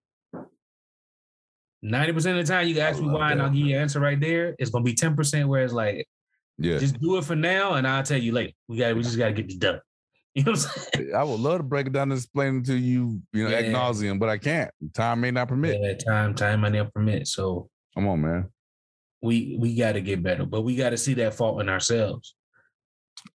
90% 1.84 2.16
of 2.16 2.24
the 2.24 2.44
time 2.44 2.68
you 2.68 2.76
can 2.76 2.84
ask 2.84 3.02
me 3.02 3.08
why 3.08 3.30
that. 3.30 3.32
and 3.32 3.42
I'll 3.42 3.50
give 3.50 3.66
you 3.66 3.76
an 3.76 3.82
answer 3.82 4.00
right 4.00 4.20
there. 4.20 4.56
It's 4.60 4.70
gonna 4.70 4.84
be 4.84 4.94
10% 4.94 5.48
where 5.48 5.64
it's 5.64 5.74
like, 5.74 6.08
yeah, 6.60 6.78
just 6.78 7.02
do 7.02 7.18
it 7.18 7.26
for 7.26 7.36
now 7.36 7.74
and 7.74 7.88
I'll 7.88 8.04
tell 8.04 8.20
you 8.20 8.34
later. 8.34 8.54
We 8.68 8.78
got 8.78 8.96
we 8.96 9.02
just 9.02 9.18
gotta 9.18 9.34
get 9.34 9.48
this 9.48 9.58
done. 9.58 9.82
You 10.36 10.44
know 10.44 10.52
what 10.52 10.60
I'm 10.64 11.02
saying? 11.04 11.16
I 11.16 11.24
would 11.24 11.40
love 11.40 11.58
to 11.58 11.64
break 11.64 11.88
it 11.88 11.94
down 11.94 12.12
and 12.12 12.14
explain 12.14 12.60
it 12.60 12.66
to 12.68 12.76
you, 12.76 13.22
you 13.34 13.44
know, 13.44 13.50
yeah. 13.50 13.58
ad 13.58 13.66
nauseum, 13.66 14.20
but 14.20 14.30
I 14.30 14.38
can't. 14.38 14.72
Time 14.94 15.20
may 15.20 15.32
not 15.32 15.50
permit. 15.50 15.78
Yeah, 15.82 15.94
time, 15.96 16.36
time 16.36 16.62
may 16.62 16.70
not 16.70 16.94
permit. 16.94 17.28
So 17.28 17.71
come 17.94 18.08
on, 18.08 18.22
man. 18.22 18.50
We 19.22 19.56
we 19.60 19.76
gotta 19.76 20.02
get 20.02 20.24
better, 20.24 20.46
but 20.46 20.62
we 20.62 20.76
gotta 20.76 20.98
see 20.98 21.14
that 21.16 21.34
fault 21.34 21.62
in 21.62 21.70
ourselves. 21.70 22.36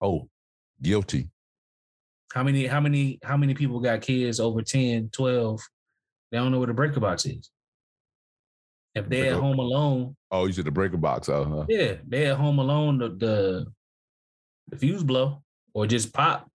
Oh, 0.02 0.30
guilty. 0.82 1.30
How 2.34 2.44
many, 2.44 2.66
how 2.66 2.80
many, 2.80 3.20
how 3.24 3.38
many 3.38 3.54
people 3.54 3.80
got 3.80 4.02
kids 4.02 4.40
over 4.40 4.62
10, 4.64 5.10
12? 5.12 5.62
They 6.32 6.38
don't 6.40 6.52
know 6.52 6.60
what 6.60 6.70
a 6.70 6.74
breaker 6.74 7.00
box 7.00 7.26
is. 7.26 7.52
If 8.96 9.08
they're 9.08 9.34
at 9.34 9.40
home 9.40 9.60
alone. 9.60 10.16
Oh, 10.32 10.46
you 10.46 10.54
said 10.54 10.66
the 10.66 10.72
breaker 10.72 10.98
box. 10.98 11.30
Oh, 11.30 11.44
huh? 11.44 11.66
Yeah, 11.68 11.96
they're 12.08 12.32
at 12.32 12.38
home 12.38 12.60
alone. 12.60 12.98
The, 13.00 13.10
the 13.10 13.66
the 14.70 14.78
fuse 14.78 15.04
blow 15.04 15.44
or 15.74 15.88
just 15.88 16.14
pop. 16.14 16.50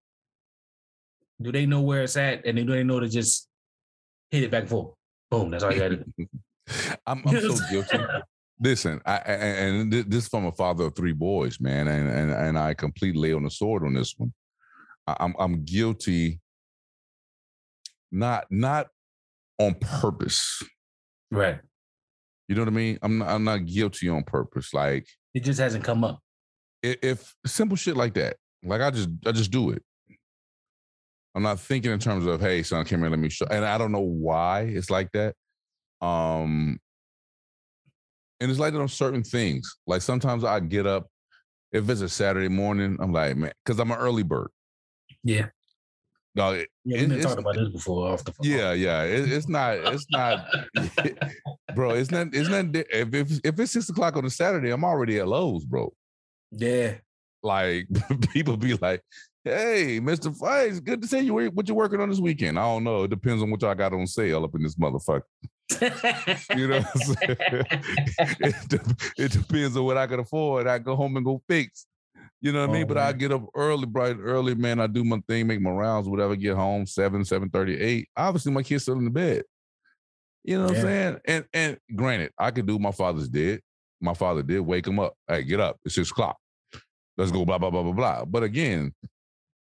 Do 1.41 1.53
they 1.53 1.67
know 1.67 1.83
where 1.83 2.03
it's 2.03 2.17
at, 2.17 2.47
and 2.47 2.59
they 2.59 2.65
do 2.65 2.73
they 2.73 2.85
know 2.85 3.01
to 3.01 3.09
just 3.09 3.49
hit 4.31 4.43
it 4.43 4.51
back 4.51 4.63
and 4.63 4.71
forth? 4.71 4.95
Boom. 5.31 5.51
That's 5.51 5.63
all 5.63 5.73
you 5.73 5.81
got 5.81 5.89
to 5.89 5.97
do. 5.97 6.27
I'm, 7.07 7.23
I'm 7.27 7.41
so 7.41 7.57
guilty. 7.71 7.99
Listen, 8.61 9.01
I, 9.07 9.17
and 9.19 9.93
this 9.93 10.25
is 10.25 10.29
from 10.29 10.47
a 10.47 10.53
father 10.53 10.87
of 10.87 10.97
three 10.97 11.13
boys, 11.13 11.61
man, 11.61 11.87
and 11.87 12.09
and 12.11 12.33
and 12.33 12.59
I 12.59 12.75
completely 12.75 13.21
lay 13.21 13.33
on 13.33 13.45
the 13.45 13.51
sword 13.51 13.85
on 13.85 13.95
this 13.95 14.15
one. 14.17 14.33
I'm 15.07 15.35
I'm 15.39 15.65
guilty, 15.65 16.41
not 18.11 18.47
not 18.51 18.89
on 19.59 19.75
purpose, 19.75 20.61
right? 21.31 21.61
You 22.49 22.57
know 22.57 22.63
what 22.63 22.69
I 22.69 22.73
mean? 22.73 22.99
I'm 23.03 23.19
not, 23.19 23.29
I'm 23.29 23.45
not 23.45 23.67
guilty 23.67 24.09
on 24.09 24.25
purpose. 24.25 24.75
Like 24.75 25.07
it 25.35 25.41
just 25.41 25.61
hasn't 25.61 25.85
come 25.85 26.03
up. 26.03 26.21
If, 26.83 26.97
if 27.03 27.35
simple 27.47 27.77
shit 27.77 27.97
like 27.97 28.15
that, 28.15 28.39
like 28.65 28.81
I 28.81 28.91
just 28.91 29.09
I 29.25 29.31
just 29.31 29.53
do 29.53 29.71
it. 29.71 29.83
I'm 31.35 31.43
not 31.45 31.61
thinking 31.61 31.93
in 31.93 32.01
terms 32.01 32.27
of, 32.27 32.41
hey, 32.41 32.65
son, 32.65 32.85
come 32.85 33.01
here, 33.01 33.11
let 33.11 33.19
me 33.21 33.29
show. 33.29 33.47
And 33.49 33.65
I 33.65 33.79
don't 33.79 33.93
know 33.93 34.01
why 34.01 34.63
it's 34.63 34.91
like 34.91 35.13
that. 35.13 35.37
Um, 36.01 36.79
and 38.41 38.51
it's 38.51 38.61
like 38.61 38.73
that 38.73 38.81
on 38.81 38.89
certain 38.89 39.23
things. 39.23 39.77
Like 39.87 40.03
sometimes 40.03 40.45
I 40.45 40.61
get 40.61 40.87
up, 40.87 41.09
if 41.73 41.89
it's 41.89 42.01
a 42.01 42.09
Saturday 42.09 42.49
morning, 42.49 42.97
I'm 43.01 43.13
like, 43.13 43.37
man, 43.37 43.53
because 43.65 43.79
I'm 43.81 43.91
an 43.91 43.99
early 43.99 44.23
bird. 44.23 44.49
Yeah. 45.25 45.47
No, 46.35 46.53
it, 46.53 46.69
yeah, 46.85 47.01
we've 47.01 47.09
been 47.09 47.21
talking 47.21 47.39
about 47.39 47.57
this 47.57 47.69
before 47.71 48.13
off 48.13 48.23
the 48.25 48.33
phone. 48.33 48.47
Yeah, 48.47 48.73
yeah. 48.73 49.03
It, 49.03 49.33
it's 49.33 49.49
not, 49.49 49.77
it's 49.93 50.07
not, 50.11 50.47
bro. 51.75 51.91
It's 51.91 52.11
not, 52.11 52.29
it's 52.33 52.49
not. 52.49 52.67
If, 52.75 53.13
if 53.13 53.41
if 53.43 53.59
it's 53.59 53.73
six 53.73 53.89
o'clock 53.89 54.17
on 54.17 54.25
a 54.25 54.31
Saturday, 54.31 54.71
I'm 54.71 54.85
already 54.85 55.19
at 55.19 55.27
Lowe's, 55.27 55.65
bro. 55.65 55.93
Yeah. 56.53 56.95
Like 57.43 57.89
people 58.33 58.57
be 58.57 58.75
like, 58.75 59.03
"Hey, 59.45 60.01
Mister 60.01 60.31
Fikes, 60.31 60.83
good 60.83 61.03
to 61.03 61.09
see 61.09 61.21
you. 61.21 61.35
What 61.51 61.69
you 61.69 61.75
working 61.75 62.01
on 62.01 62.11
this 62.11 62.21
weekend?" 62.21 62.59
I 62.59 62.63
don't 62.63 62.85
know. 62.85 63.05
It 63.05 63.11
depends 63.11 63.43
on 63.43 63.51
what 63.51 63.63
y'all 63.63 63.75
got 63.75 63.93
on 63.93 64.07
sale 64.07 64.45
up 64.45 64.55
in 64.55 64.63
this 64.63 64.77
motherfucker. 64.77 65.23
you 66.57 66.69
know, 66.69 66.83
it, 68.41 68.83
it, 69.19 69.33
depends 69.33 69.77
on 69.77 69.85
what 69.85 69.99
I 69.99 70.07
can 70.07 70.21
afford. 70.21 70.67
I 70.67 70.79
go 70.79 70.97
home 70.97 71.17
and 71.17 71.25
go 71.25 71.43
fix. 71.47 71.87
You 72.41 72.53
know 72.53 72.61
what 72.61 72.71
oh, 72.71 72.73
I 72.73 72.79
mean? 72.79 72.87
But 72.87 72.99
I 72.99 73.13
get 73.13 73.33
up 73.33 73.45
early, 73.55 73.87
bright 73.87 74.17
early, 74.19 74.55
man. 74.55 74.81
I 74.81 74.87
do 74.87 75.05
my 75.05 75.21
thing, 75.29 75.47
make 75.47 75.61
my 75.61 75.71
rounds, 75.71 76.09
whatever, 76.09 76.37
get 76.37 76.57
home, 76.57 76.87
seven, 76.87 77.25
seven 77.25 77.51
thirty, 77.51 77.79
eight. 77.79 78.09
Obviously, 78.17 78.53
my 78.53 78.63
kid's 78.63 78.85
still 78.85 78.99
in 78.99 79.05
the 79.05 79.11
bed. 79.11 79.43
You 80.45 80.59
know 80.59 80.67
what 80.67 80.73
yeah. 80.75 80.79
I'm 80.79 80.85
saying? 80.85 81.19
And 81.27 81.45
and 81.53 81.79
granted, 81.95 82.33
I 82.39 82.51
could 82.51 82.67
do 82.67 82.79
my 82.79 82.93
father's 82.93 83.29
did. 83.29 83.61
My 84.01 84.15
father 84.15 84.43
did 84.43 84.61
wake 84.61 84.87
him 84.87 85.01
up. 85.01 85.15
Hey, 85.27 85.43
get 85.43 85.61
up. 85.61 85.77
It's 85.85 85.97
six 85.97 86.11
o'clock. 86.11 86.37
Let's 87.17 87.33
go, 87.33 87.45
blah, 87.45 87.59
blah, 87.59 87.71
blah, 87.71 87.83
blah, 87.83 87.93
blah. 87.93 88.25
But 88.25 88.45
again, 88.45 88.95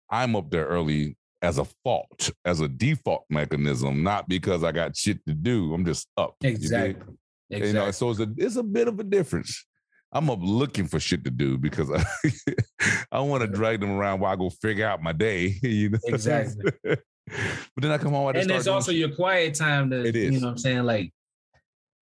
I'm 0.10 0.36
up 0.36 0.50
there 0.50 0.66
early 0.66 1.18
as 1.42 1.58
a 1.58 1.66
fault, 1.84 2.32
as 2.46 2.62
a 2.62 2.68
default 2.68 3.26
mechanism, 3.30 4.04
not 4.04 4.28
because 4.28 4.64
I 4.64 4.72
got 4.72 4.96
shit 4.96 5.26
to 5.28 5.34
do. 5.34 5.74
I'm 5.74 5.86
just 5.86 6.08
up. 6.18 6.36
Exactly. 6.44 7.06
You, 7.50 7.58
exactly. 7.58 7.68
you 7.68 7.74
know, 7.74 7.92
so 7.92 8.10
it's 8.10 8.20
a 8.20 8.28
it's 8.38 8.56
a 8.56 8.64
bit 8.64 8.88
of 8.88 9.00
a 9.00 9.04
difference. 9.04 9.66
I'm 10.12 10.30
up 10.30 10.40
looking 10.42 10.88
for 10.88 11.00
shit 11.00 11.24
to 11.26 11.32
do 11.32 11.58
because 11.58 11.92
I, 11.92 12.04
I 13.12 13.20
want 13.20 13.42
to 13.42 13.48
drag 13.48 13.82
them 13.82 13.92
around 13.92 14.22
while 14.22 14.32
I 14.32 14.36
go 14.36 14.50
figure 14.50 14.88
out 14.88 15.02
my 15.02 15.12
day. 15.12 15.56
You 15.62 15.90
know? 15.90 16.00
Exactly. 16.06 16.72
but 16.84 17.02
then 17.76 17.92
I 17.92 17.98
come 17.98 18.14
home. 18.14 18.36
and 18.36 18.50
it's 18.50 18.68
also 18.68 18.92
your 18.92 19.10
quiet 19.10 19.54
time 19.54 19.90
to, 19.90 20.06
it 20.06 20.16
is. 20.16 20.34
you 20.34 20.40
know 20.40 20.48
what 20.48 20.52
I'm 20.52 20.58
saying? 20.58 20.84
Like, 20.84 21.12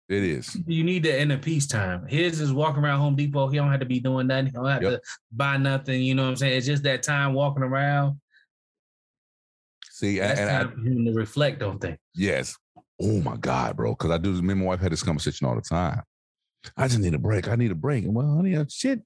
it 0.09 0.23
is. 0.23 0.57
You 0.65 0.83
need 0.83 1.03
the 1.03 1.21
inner 1.21 1.37
peace 1.37 1.67
time. 1.67 2.07
His 2.07 2.41
is 2.41 2.51
walking 2.51 2.83
around 2.83 2.99
Home 2.99 3.15
Depot. 3.15 3.47
He 3.47 3.57
don't 3.57 3.69
have 3.69 3.79
to 3.79 3.85
be 3.85 3.99
doing 3.99 4.27
nothing. 4.27 4.47
He 4.47 4.51
don't 4.51 4.65
have 4.65 4.81
yep. 4.81 4.91
to 4.93 5.01
buy 5.31 5.57
nothing. 5.57 6.01
You 6.01 6.15
know 6.15 6.23
what 6.23 6.29
I'm 6.29 6.35
saying? 6.35 6.57
It's 6.57 6.65
just 6.65 6.83
that 6.83 7.03
time 7.03 7.33
walking 7.33 7.63
around. 7.63 8.19
See, 9.91 10.17
That's 10.17 10.39
and, 10.39 10.49
time 10.49 10.67
I, 10.67 10.71
for 10.71 10.87
him 10.87 11.05
to 11.05 11.13
reflect 11.13 11.61
on 11.61 11.77
things. 11.77 11.99
Yes. 12.15 12.57
Oh 12.99 13.21
my 13.21 13.37
God, 13.37 13.77
bro. 13.77 13.91
Because 13.91 14.11
I 14.11 14.17
do. 14.17 14.41
Me 14.41 14.53
and 14.53 14.61
my 14.61 14.67
wife 14.67 14.79
had 14.79 14.91
this 14.91 15.03
conversation 15.03 15.45
all 15.45 15.55
the 15.55 15.61
time. 15.61 16.01
I 16.75 16.87
just 16.87 16.99
need 16.99 17.13
a 17.13 17.19
break. 17.19 17.47
I 17.47 17.55
need 17.55 17.71
a 17.71 17.75
break. 17.75 18.03
And 18.03 18.15
well, 18.15 18.35
honey, 18.35 18.55
uh, 18.55 18.65
shit, 18.67 19.01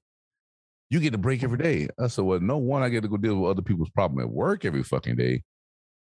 you 0.90 1.00
get 1.00 1.14
a 1.14 1.18
break 1.18 1.42
every 1.42 1.58
day. 1.58 1.88
Uh, 1.98 2.04
I 2.04 2.06
said, 2.06 2.24
well, 2.24 2.40
no 2.40 2.56
one, 2.56 2.82
I 2.82 2.88
get 2.88 3.02
to 3.02 3.08
go 3.08 3.16
deal 3.16 3.36
with 3.36 3.50
other 3.50 3.62
people's 3.62 3.90
problem 3.90 4.24
at 4.24 4.30
work 4.30 4.64
every 4.64 4.82
fucking 4.82 5.16
day. 5.16 5.42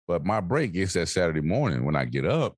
But 0.07 0.25
my 0.25 0.41
break 0.41 0.75
is 0.75 0.95
that 0.95 1.09
Saturday 1.09 1.41
morning 1.41 1.85
when 1.85 1.95
I 1.95 2.05
get 2.05 2.25
up 2.25 2.57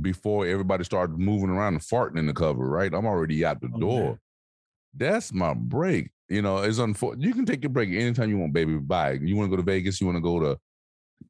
before 0.00 0.46
everybody 0.46 0.84
starts 0.84 1.12
moving 1.16 1.50
around 1.50 1.74
and 1.74 1.82
farting 1.82 2.18
in 2.18 2.26
the 2.26 2.32
cover, 2.32 2.66
right? 2.66 2.92
I'm 2.92 3.06
already 3.06 3.44
out 3.44 3.60
the 3.60 3.70
oh, 3.74 3.80
door. 3.80 4.02
Man. 4.02 4.18
That's 4.94 5.32
my 5.32 5.54
break. 5.54 6.10
You 6.28 6.42
know, 6.42 6.58
it's 6.58 6.78
unfortunate. 6.78 7.26
You 7.26 7.34
can 7.34 7.44
take 7.44 7.62
your 7.62 7.70
break 7.70 7.90
anytime 7.90 8.30
you 8.30 8.38
want, 8.38 8.52
baby. 8.52 8.76
Bye. 8.76 9.18
You 9.22 9.36
want 9.36 9.50
to 9.50 9.56
go 9.56 9.60
to 9.60 9.66
Vegas? 9.66 10.00
You 10.00 10.06
want 10.06 10.16
to 10.16 10.22
go 10.22 10.40
to 10.40 10.58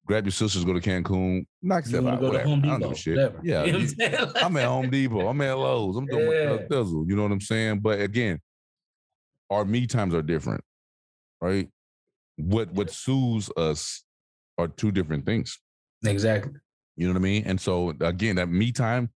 grab 0.06 0.24
your 0.24 0.32
sisters, 0.32 0.64
go 0.64 0.72
to 0.72 0.80
Cancun, 0.80 1.46
knock 1.60 1.84
yourself 1.84 2.06
out. 2.06 2.20
Go 2.20 2.38
Home 2.42 2.60
Depot, 2.60 2.74
I 2.74 2.78
don't 2.78 2.80
give 2.80 2.90
a 2.90 2.94
shit. 2.94 3.16
Whatever. 3.16 3.40
Yeah, 3.42 3.64
you 3.64 3.72
know 3.98 4.32
I'm 4.36 4.56
at 4.56 4.64
Home 4.66 4.90
Depot. 4.90 5.28
I'm 5.28 5.40
at 5.40 5.58
Lowe's. 5.58 5.96
I'm 5.96 6.06
doing 6.06 6.30
yeah. 6.30 6.50
my 6.50 6.58
thizzle. 6.58 7.08
You 7.08 7.16
know 7.16 7.22
what 7.22 7.32
I'm 7.32 7.40
saying? 7.40 7.80
But 7.80 8.00
again, 8.00 8.40
our 9.50 9.64
me 9.64 9.86
times 9.86 10.14
are 10.14 10.22
different, 10.22 10.62
right? 11.40 11.68
What 12.36 12.72
what 12.72 12.90
soothes 12.90 13.50
us 13.56 14.04
are 14.58 14.68
two 14.68 14.92
different 14.92 15.26
things. 15.26 15.58
Exactly. 16.04 16.52
You 16.97 17.07
know 17.07 17.14
what 17.14 17.20
I 17.20 17.22
mean? 17.22 17.45
And 17.47 17.61
so 17.61 17.95
again, 18.01 18.36
that 18.36 18.49
me 18.49 18.72
time 18.72 19.11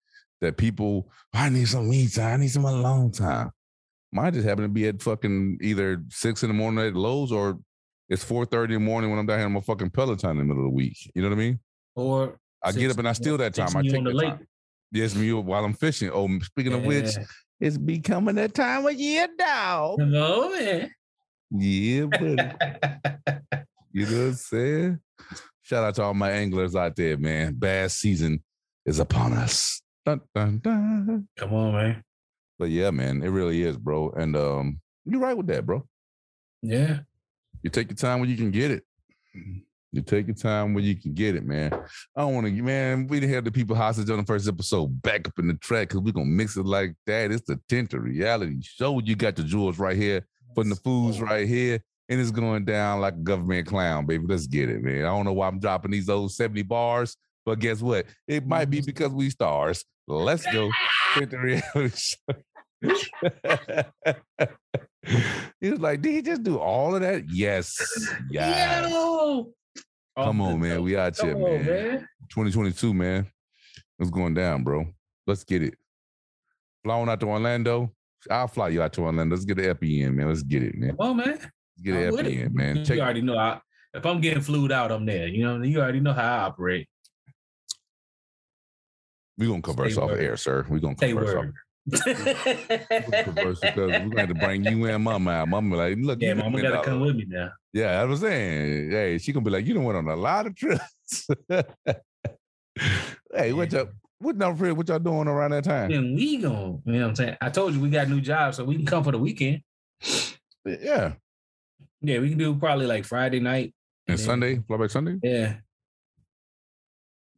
that 0.41 0.57
people, 0.57 1.11
I 1.33 1.49
need 1.49 1.69
some 1.69 1.89
me 1.89 2.09
time, 2.09 2.35
I 2.35 2.43
need 2.43 2.51
some 2.51 2.65
alone 2.65 3.13
time. 3.13 3.51
Mine 4.13 4.35
just 4.35 4.47
happened 4.47 4.67
to 4.67 4.69
be 4.69 4.89
at 4.89 5.01
fucking 5.01 5.59
either 5.63 6.03
six 6.11 6.43
in 6.43 6.51
the 6.51 6.55
morning 6.55 6.85
at 6.85 6.95
Lowe's 6.95 7.33
or 7.33 7.59
it's 8.09 8.25
4:30 8.25 8.65
in 8.65 8.71
the 8.73 8.79
morning 8.81 9.09
when 9.09 9.19
I'm 9.19 9.27
down 9.27 9.39
here 9.39 9.47
on 9.47 9.53
my 9.53 9.61
fucking 9.61 9.91
Peloton 9.91 10.33
in 10.33 10.39
the 10.39 10.45
middle 10.45 10.67
of 10.67 10.71
the 10.71 10.77
week. 10.77 11.11
You 11.15 11.23
know 11.23 11.29
what 11.29 11.37
I 11.37 11.39
mean? 11.39 11.61
Or 11.95 12.39
I 12.63 12.73
get 12.73 12.91
up 12.91 12.99
and 12.99 13.09
I 13.09 13.13
steal 13.13 13.39
that 13.39 13.55
time. 13.55 13.75
I 13.75 13.83
take 13.83 14.05
the 14.05 14.13
time. 14.13 14.47
Yes, 14.91 15.15
me 15.15 15.33
while 15.33 15.65
I'm 15.65 15.73
fishing. 15.73 16.11
Oh, 16.13 16.29
speaking 16.41 16.73
yeah. 16.73 16.79
of 16.79 16.85
which, 16.85 17.17
it's 17.59 17.79
becoming 17.79 18.35
that 18.35 18.53
time 18.53 18.85
of 18.85 18.93
year, 18.93 19.27
dog. 19.39 19.99
Come 19.99 20.15
on, 20.15 20.59
man. 20.59 20.91
Yeah, 21.51 22.05
buddy. 22.05 22.27
you 23.93 24.07
know 24.07 24.19
what 24.19 24.27
I'm 24.29 24.35
saying? 24.35 25.01
Shout 25.73 25.85
out 25.85 25.95
to 25.95 26.03
all 26.03 26.13
my 26.13 26.31
anglers 26.31 26.77
out 26.77 26.97
there, 26.97 27.17
man. 27.17 27.55
Bass 27.55 27.95
season 27.95 28.43
is 28.85 28.99
upon 28.99 29.33
us. 29.33 29.81
Dun, 30.05 30.21
dun, 30.35 30.59
dun. 30.59 31.27
Come 31.39 31.55
on, 31.55 31.73
man. 31.73 32.05
But 32.59 32.69
yeah, 32.69 32.91
man, 32.91 33.23
it 33.23 33.31
really 33.31 33.63
is, 33.63 33.79
bro. 33.79 34.11
And 34.11 34.37
um, 34.37 34.83
you're 35.07 35.23
right 35.23 35.35
with 35.35 35.47
that, 35.47 35.65
bro. 35.65 35.89
Yeah. 36.61 36.99
You 37.63 37.71
take 37.71 37.89
your 37.89 37.97
time 37.97 38.21
when 38.21 38.29
you 38.29 38.37
can 38.37 38.51
get 38.51 38.71
it. 38.71 38.85
You 39.93 40.03
take 40.03 40.27
your 40.27 40.37
time 40.37 40.75
when 40.75 40.85
you 40.85 40.95
can 40.95 41.15
get 41.15 41.37
it, 41.37 41.47
man. 41.47 41.73
I 42.15 42.21
don't 42.21 42.35
want 42.35 42.49
to, 42.49 42.63
man. 42.63 43.07
We 43.07 43.19
didn't 43.19 43.33
have 43.33 43.47
the 43.47 43.51
people 43.51 43.75
hostage 43.75 44.11
on 44.11 44.19
the 44.19 44.27
first 44.27 44.47
episode 44.47 45.01
back 45.01 45.27
up 45.27 45.39
in 45.39 45.49
the 45.49 45.55
track 45.55 45.89
because 45.89 46.03
we're 46.03 46.13
gonna 46.13 46.27
mix 46.27 46.55
it 46.59 46.67
like 46.67 46.95
that. 47.07 47.31
It's 47.31 47.47
the 47.47 47.59
Tinted 47.71 48.03
Reality 48.03 48.59
show. 48.61 49.01
You 49.01 49.17
got 49.17 49.37
the 49.37 49.43
jewels 49.43 49.79
right 49.79 49.97
here, 49.97 50.27
putting 50.55 50.69
the 50.69 50.77
foods 50.77 51.19
right 51.19 51.49
here, 51.49 51.83
and 52.13 52.21
it's 52.21 52.31
going 52.31 52.67
down 52.67 53.01
like 53.01 53.15
a 53.15 53.19
government 53.19 53.67
clown, 53.67 54.05
baby. 54.05 54.27
Let's 54.29 54.47
get 54.47 54.69
it, 54.69 54.83
man. 54.83 54.99
I 54.99 55.09
don't 55.09 55.25
know 55.25 55.33
why 55.33 55.49
I'm 55.49 55.59
dropping 55.59 55.93
these 55.93 56.11
old 56.11 56.31
70 56.31 56.61
bars, 56.63 57.17
but 57.47 57.59
guess 57.59 57.81
what? 57.81 58.05
It 58.29 58.47
might 58.47 58.69
be 58.69 58.79
mm-hmm. 58.79 58.87
because 58.87 59.13
we 59.13 59.31
stars. 59.31 59.83
Let's 60.07 60.45
go. 60.53 60.71
Tinted 61.15 61.41
Reality 61.41 61.97
show. 61.97 62.17
It's 65.61 65.81
like, 65.81 66.01
did 66.03 66.13
he 66.13 66.23
just 66.23 66.43
do 66.43 66.59
all 66.59 66.95
of 66.95 67.01
that? 67.01 67.25
Yes. 67.29 67.77
Yeah. 68.31 68.85
Oh, 68.89 69.53
Come 70.17 70.43
on, 70.43 70.61
man. 70.61 70.83
We 70.83 70.97
out 70.97 71.19
here, 71.19 71.37
man. 71.37 71.65
man. 71.65 72.09
2022, 72.29 72.93
man. 72.93 73.27
What's 73.97 74.11
going 74.11 74.35
down, 74.35 74.65
bro? 74.65 74.85
Let's 75.27 75.45
get 75.45 75.63
it. 75.63 75.75
Flying 76.85 77.09
out 77.09 77.21
to 77.21 77.27
Orlando. 77.27 77.91
I'll 78.31 78.49
fly 78.49 78.69
you 78.69 78.83
out 78.83 78.93
to 78.95 79.03
Orlando. 79.03 79.35
Let's 79.35 79.47
get 79.47 79.57
the 79.57 79.71
epi 79.71 80.03
in, 80.03 80.15
man. 80.15 80.29
Let's 80.29 80.43
get 80.43 80.63
it, 80.63 80.77
man. 80.77 80.95
Well, 80.99 81.15
man. 81.15 81.39
Get 81.83 82.15
epi 82.15 82.43
in, 82.43 82.55
man. 82.55 82.77
You 82.77 82.85
Check- 82.85 83.01
already 83.01 83.23
know 83.23 83.37
I, 83.37 83.61
if 83.95 84.07
I'm 84.07 84.21
getting 84.21 84.43
flued 84.43 84.73
out, 84.73 84.93
I'm 84.93 85.05
there. 85.07 85.27
You 85.29 85.45
know, 85.45 85.63
you 85.63 85.81
already 85.81 86.01
know 86.01 86.13
how 86.13 86.23
I 86.23 86.39
operate. 86.45 86.89
We're 89.39 89.49
gonna 89.49 89.63
converse 89.63 89.95
Stay 89.95 90.03
off 90.03 90.11
word. 90.11 90.21
air, 90.21 90.37
sir. 90.37 90.67
We're 90.69 90.79
gonna 90.79 90.95
converse 90.95 91.31
Stay 91.31 91.39
off. 91.39 91.47
because 91.85 93.61
we're 93.63 93.89
gonna 93.89 94.21
have 94.21 94.29
to 94.29 94.35
bring 94.35 94.65
you 94.65 94.85
and 94.87 95.03
mama 95.03 95.31
out. 95.31 95.49
Mama 95.49 95.77
like, 95.77 95.99
look, 96.01 96.21
yeah, 96.21 96.35
mama 96.35 96.63
gotta 96.63 96.79
out. 96.79 96.85
come 96.85 97.01
with 97.01 97.17
me 97.17 97.25
now. 97.27 97.51
Yeah, 97.73 98.01
I 98.01 98.05
was 98.05 98.21
saying, 98.21 98.91
hey, 98.91 99.19
she 99.19 99.33
gonna 99.33 99.45
be 99.45 99.51
like, 99.51 99.67
you 99.67 99.75
don't 99.75 99.85
went 99.85 99.99
on 99.99 100.07
a 100.07 100.15
lot 100.15 100.47
of 100.47 100.55
trips. 100.55 101.29
hey, 103.35 103.53
what 103.53 103.73
y'all, 103.73 103.89
what 104.19 104.37
now, 104.37 104.55
Fred? 104.55 104.77
What 104.77 104.89
y'all 104.89 104.99
doing 104.99 105.27
around 105.27 105.51
that 105.53 105.65
time? 105.65 105.91
And 105.91 106.15
we 106.15 106.37
gonna, 106.37 106.79
you 106.85 106.93
know 106.93 107.01
what 107.01 107.09
I'm 107.09 107.17
saying? 107.17 107.37
I 107.41 107.49
told 107.51 107.75
you 107.75 107.81
we 107.81 107.91
got 107.91 108.09
new 108.09 108.21
jobs, 108.21 108.59
so 108.59 108.65
we 108.65 108.77
can 108.77 108.87
come 108.87 109.03
for 109.03 109.13
the 109.13 109.19
weekend. 109.19 109.63
Yeah. 110.65 111.15
Yeah, 112.03 112.19
we 112.19 112.31
can 112.31 112.39
do 112.39 112.55
probably 112.57 112.87
like 112.87 113.05
Friday 113.05 113.41
night. 113.41 113.75
And, 114.09 114.19
and 114.19 114.21
Sunday, 114.21 114.61
fly 114.67 114.77
back 114.77 114.91
Sunday? 114.91 115.19
Yeah. 115.23 115.55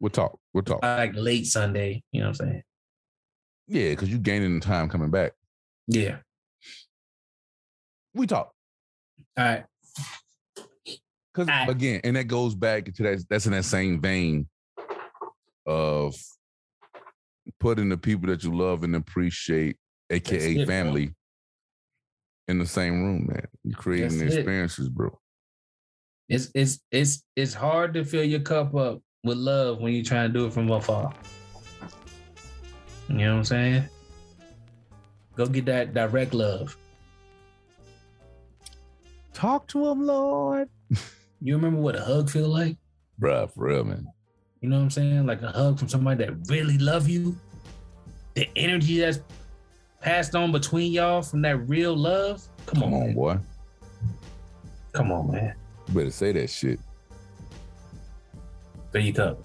We'll 0.01 0.11
talk. 0.11 0.39
We'll 0.53 0.65
talk. 0.65 0.83
Like 0.83 1.15
late 1.15 1.47
Sunday, 1.47 2.03
you 2.13 2.21
know 2.21 2.29
what 2.29 2.41
I'm 2.41 2.47
saying? 2.47 2.63
Yeah, 3.69 3.91
because 3.91 4.11
you're 4.11 4.19
gaining 4.19 4.59
the 4.59 4.65
time 4.65 4.89
coming 4.89 5.11
back. 5.11 5.33
Yeah. 5.87 6.17
We 8.15 8.27
talk. 8.27 8.53
All 9.37 9.45
right. 9.45 9.65
Because 11.35 11.69
again, 11.69 12.01
and 12.05 12.17
that 12.17 12.25
goes 12.25 12.55
back 12.55 12.93
to 12.95 13.03
that. 13.03 13.25
That's 13.29 13.47
in 13.47 13.53
that 13.53 13.65
same 13.65 14.01
vein 14.01 14.49
of 15.67 16.15
putting 17.59 17.89
the 17.89 17.97
people 17.97 18.29
that 18.29 18.45
you 18.45 18.55
love 18.55 18.85
and 18.85 18.95
appreciate, 18.95 19.77
aka 20.11 20.55
it, 20.55 20.67
family. 20.67 21.13
In 22.49 22.59
the 22.59 22.67
same 22.67 23.03
room, 23.03 23.27
man. 23.29 23.47
You're 23.63 23.77
creating 23.77 24.19
That's 24.19 24.35
experiences, 24.35 24.87
it. 24.87 24.95
bro. 24.95 25.19
It's 26.29 26.51
it's 26.55 26.81
it's 26.91 27.23
it's 27.37 27.55
hard 27.55 27.95
to 27.95 28.05
fill 28.05 28.25
your 28.25 28.41
cup 28.41 28.75
up 28.75 29.01
with 29.25 29.37
love 29.37 29.81
when 29.81 29.93
you're 29.93 30.05
trying 30.05 30.33
to 30.33 30.39
do 30.39 30.47
it 30.47 30.53
from 30.53 30.71
afar. 30.71 31.13
You 33.09 33.17
know 33.17 33.33
what 33.33 33.39
I'm 33.39 33.45
saying? 33.45 33.89
Go 35.37 35.47
get 35.47 35.67
that 35.67 35.93
direct 35.93 36.33
love. 36.33 36.77
Talk 39.33 39.67
to 39.69 39.87
him, 39.89 40.07
Lord. 40.07 40.69
you 41.41 41.57
remember 41.57 41.81
what 41.81 41.97
a 41.97 42.01
hug 42.01 42.31
feel 42.31 42.49
like? 42.49 42.77
Bruh, 43.21 43.53
for 43.53 43.67
real, 43.67 43.85
man. 43.85 44.07
You 44.61 44.69
know 44.69 44.77
what 44.77 44.85
I'm 44.85 44.91
saying? 44.91 45.27
Like 45.27 45.43
a 45.43 45.51
hug 45.51 45.79
from 45.79 45.89
somebody 45.89 46.25
that 46.25 46.49
really 46.49 46.79
love 46.79 47.09
you. 47.09 47.37
The 48.35 48.49
energy 48.57 49.01
that's 49.01 49.21
passed 50.05 50.35
on 50.35 50.53
between 50.53 50.93
y'all 50.93 51.23
from 51.23 51.41
that 51.43 51.57
real 51.69 51.97
love. 51.97 52.47
Come, 52.67 52.83
Come 52.83 52.95
on, 52.95 53.03
on 53.03 53.15
boy. 53.15 53.39
Come 54.93 55.11
on, 55.11 55.33
man. 55.33 55.55
You 55.89 55.95
better 55.95 56.11
say 56.11 56.31
that 56.33 56.51
shit. 56.51 56.79
There 58.93 59.01
you 59.01 59.13
go. 59.13 59.39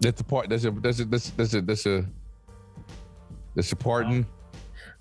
That's 0.00 0.18
the 0.18 0.24
part. 0.24 0.50
That's 0.50 0.64
a. 0.64 0.70
That's 0.70 1.00
a. 1.00 1.04
That's 1.06 1.28
a. 1.28 1.32
That's 1.32 1.54
a. 1.54 1.60
That's 1.62 1.86
a. 1.86 2.06
That's 3.56 3.72
a 3.72 3.76
pardon. 3.76 4.26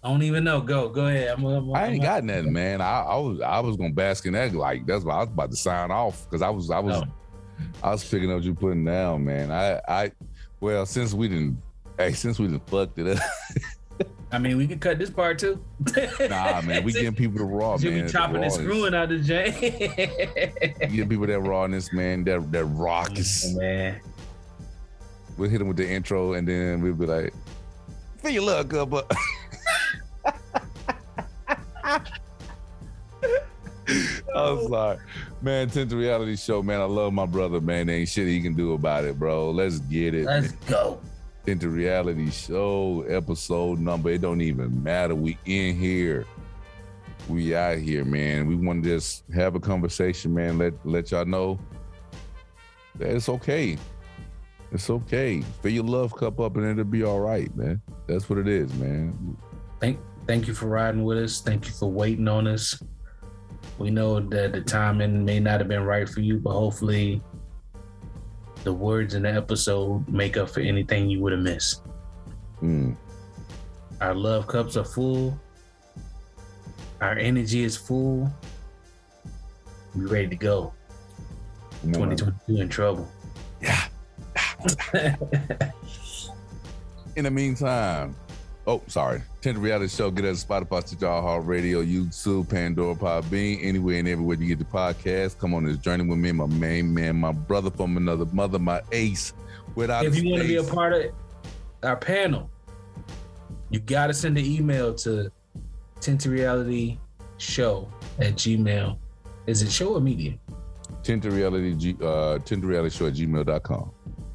I 0.01 0.09
don't 0.09 0.23
even 0.23 0.43
know. 0.43 0.61
Go. 0.61 0.89
Go 0.89 1.07
ahead. 1.07 1.36
I'm, 1.38 1.45
I'm, 1.45 1.73
i 1.75 1.88
ain't 1.88 2.01
got 2.01 2.23
nothing, 2.23 2.53
man. 2.53 2.81
I, 2.81 3.01
I, 3.01 3.17
was. 3.17 3.41
I 3.41 3.59
was 3.59 3.75
gonna 3.75 3.93
bask 3.93 4.25
in 4.25 4.34
that. 4.34 4.53
Like 4.53 4.86
that's 4.86 5.03
why 5.03 5.15
I 5.15 5.19
was 5.19 5.29
about 5.29 5.51
to 5.51 5.57
sign 5.57 5.91
off 5.91 6.25
because 6.25 6.41
I 6.41 6.49
was. 6.49 6.71
I 6.71 6.79
was. 6.79 6.95
Oh. 6.95 7.03
I 7.84 7.91
was 7.91 8.03
picking 8.03 8.31
up 8.31 8.38
what 8.38 8.43
you 8.43 8.53
putting 8.55 8.86
down, 8.86 9.25
man. 9.25 9.51
I. 9.51 9.81
I. 9.88 10.11
Well, 10.61 10.86
since 10.86 11.13
we 11.13 11.27
didn't. 11.27 11.61
Hey, 11.97 12.13
since 12.13 12.39
we 12.39 12.59
fucked 12.67 12.99
it 12.99 13.07
up. 13.07 13.23
I 14.31 14.39
mean, 14.39 14.57
we 14.57 14.67
could 14.67 14.81
cut 14.81 14.97
this 14.97 15.11
part 15.11 15.37
too. 15.37 15.63
nah, 16.19 16.59
man, 16.61 16.83
we 16.83 16.91
getting 16.91 17.13
people 17.13 17.37
the 17.37 17.45
raw, 17.45 17.77
you 17.77 17.91
man. 17.91 18.05
be 18.05 18.11
chopping 18.11 18.43
and 18.43 18.51
screwing 18.51 18.95
out 18.95 19.09
the 19.09 19.19
J. 19.19 19.51
Get 20.91 21.07
people 21.07 21.27
that 21.27 21.39
rawness, 21.39 21.93
man. 21.93 22.23
That 22.23 22.51
that 22.51 22.65
raucous, 22.65 23.53
oh, 23.53 23.59
man. 23.59 24.01
We'll 25.37 25.49
hit 25.49 25.59
them 25.59 25.67
with 25.67 25.77
the 25.77 25.87
intro, 25.87 26.33
and 26.33 26.47
then 26.47 26.81
we'll 26.81 26.95
be 26.95 27.05
like, 27.05 27.31
"Feel 28.23 28.31
your 28.31 28.43
luck. 28.43 28.69
But 28.89 29.11
I'm 31.85 32.01
oh. 34.33 34.67
sorry, 34.67 34.97
man. 35.43 35.69
Tinted 35.69 35.95
reality 35.95 36.37
show, 36.37 36.63
man. 36.63 36.81
I 36.81 36.85
love 36.85 37.13
my 37.13 37.27
brother, 37.27 37.61
man. 37.61 37.85
There 37.85 37.97
ain't 37.97 38.09
shit 38.09 38.27
he 38.27 38.41
can 38.41 38.55
do 38.55 38.73
about 38.73 39.05
it, 39.05 39.19
bro. 39.19 39.51
Let's 39.51 39.77
get 39.77 40.15
it. 40.15 40.25
Let's 40.25 40.53
go. 40.67 40.99
Tinted 41.45 41.69
reality 41.69 42.31
show 42.31 43.03
episode 43.09 43.79
number. 43.79 44.09
It 44.11 44.21
don't 44.21 44.41
even 44.41 44.81
matter. 44.81 45.13
We 45.13 45.37
in 45.45 45.75
here. 45.75 46.25
We 47.27 47.53
out 47.53 47.79
here, 47.79 48.05
man. 48.05 48.47
We 48.47 48.55
want 48.55 48.83
to 48.83 48.89
just 48.89 49.23
have 49.33 49.55
a 49.55 49.59
conversation, 49.59 50.33
man. 50.33 50.57
Let 50.57 50.73
let 50.85 51.11
y'all 51.11 51.25
know 51.25 51.59
that 52.95 53.09
it's 53.09 53.27
okay. 53.27 53.77
It's 54.71 54.89
okay. 54.89 55.41
Fill 55.61 55.71
your 55.71 55.83
love 55.83 56.15
cup 56.15 56.39
up 56.39 56.55
and 56.55 56.65
it'll 56.65 56.85
be 56.85 57.03
all 57.03 57.19
right, 57.19 57.53
man. 57.57 57.81
That's 58.07 58.29
what 58.29 58.39
it 58.39 58.47
is, 58.47 58.73
man. 58.75 59.37
Thank 59.81 59.99
thank 60.25 60.47
you 60.47 60.53
for 60.53 60.67
riding 60.67 61.03
with 61.03 61.17
us. 61.17 61.41
Thank 61.41 61.67
you 61.67 61.73
for 61.73 61.91
waiting 61.91 62.27
on 62.29 62.47
us. 62.47 62.81
We 63.77 63.89
know 63.89 64.19
that 64.19 64.53
the 64.53 64.61
timing 64.61 65.25
may 65.25 65.39
not 65.39 65.59
have 65.59 65.67
been 65.67 65.83
right 65.83 66.07
for 66.07 66.21
you, 66.21 66.39
but 66.39 66.51
hopefully 66.51 67.21
the 68.64 68.74
words 68.74 69.14
in 69.14 69.24
the 69.24 69.32
episode 69.34 70.07
make 70.07 70.38
up 70.38 70.49
for 70.49 70.61
anything 70.61 71.09
you 71.09 71.20
would 71.22 71.32
have 71.32 71.41
missed. 71.41 71.84
Mm. 72.61 72.95
Our 74.01 74.16
love 74.16 74.47
cups 74.47 74.78
are 74.78 74.86
full. 74.86 75.38
Our 77.01 77.18
energy 77.18 77.64
is 77.64 77.76
full. 77.76 78.32
We 79.95 80.05
ready 80.05 80.28
to 80.30 80.36
go. 80.36 80.74
2022 81.84 82.61
in 82.61 82.70
trouble. 82.70 83.07
Yeah. 83.61 83.84
in 87.16 87.26
the 87.26 87.32
meantime, 87.32 88.16
oh, 88.68 88.82
sorry. 88.88 89.22
Tinted 89.41 89.61
Reality 89.61 89.89
Show, 89.89 90.11
get 90.11 90.26
us 90.26 90.43
Spotify, 90.43 90.86
Stitcher, 90.86 91.07
Heart 91.07 91.45
Radio, 91.45 91.84
YouTube, 91.84 92.49
Pandora, 92.49 92.95
Podbean, 92.95 93.59
anywhere 93.61 93.99
and 93.99 94.07
everywhere 94.07 94.38
you 94.38 94.47
get 94.47 94.59
the 94.59 94.66
podcast. 94.66 95.38
Come 95.38 95.53
on 95.53 95.66
this 95.66 95.78
journey 95.78 96.05
with 96.05 96.18
me, 96.18 96.32
my 96.32 96.45
main 96.45 96.93
man, 96.93 97.18
my 97.18 97.32
brother 97.32 97.70
from 97.70 97.97
another 97.97 98.26
mother, 98.26 98.59
my 98.59 98.82
ace. 98.91 99.34
Without 99.76 100.05
if 100.05 100.16
you 100.16 100.30
want 100.30 100.41
to 100.43 100.47
be 100.47 100.57
a 100.57 100.64
part 100.64 100.93
of 100.93 101.11
our 101.84 101.95
panel, 101.95 102.49
you 103.70 103.80
got 103.80 104.07
to 104.07 104.14
send 104.14 104.38
an 104.38 104.45
email 104.45 104.93
to 104.95 105.32
Tinted 105.99 106.32
Reality 106.32 106.99
Show 107.38 107.89
at 108.20 108.34
Gmail. 108.34 108.97
Is 109.47 109.61
it 109.61 109.72
show 109.72 109.95
or 109.95 109.99
media? 109.99 110.38
Tinted 111.01 111.34
Reality, 111.34 111.95
uh, 112.01 112.39
Tinted 112.39 112.66
Reality 112.66 112.95
Show 112.95 113.07
at 113.07 113.14
gmail.com. 113.14 113.91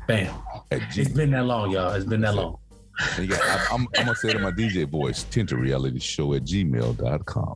Bam. 0.06 0.34
It's 0.70 1.10
been 1.10 1.30
that 1.30 1.44
long, 1.44 1.70
y'all. 1.70 1.94
It's 1.94 2.04
been 2.04 2.20
that 2.22 2.34
long. 2.34 2.58
And 3.16 3.30
yeah, 3.30 3.66
I, 3.70 3.74
am 3.74 3.86
I'm 3.96 4.04
gonna 4.04 4.14
say 4.14 4.32
to 4.32 4.38
my 4.38 4.50
DJ 4.50 4.88
voice, 4.88 5.24
Tinted 5.24 5.58
Reality 5.58 5.98
Show 6.00 6.34
at 6.34 6.44
gmail.com. 6.44 7.54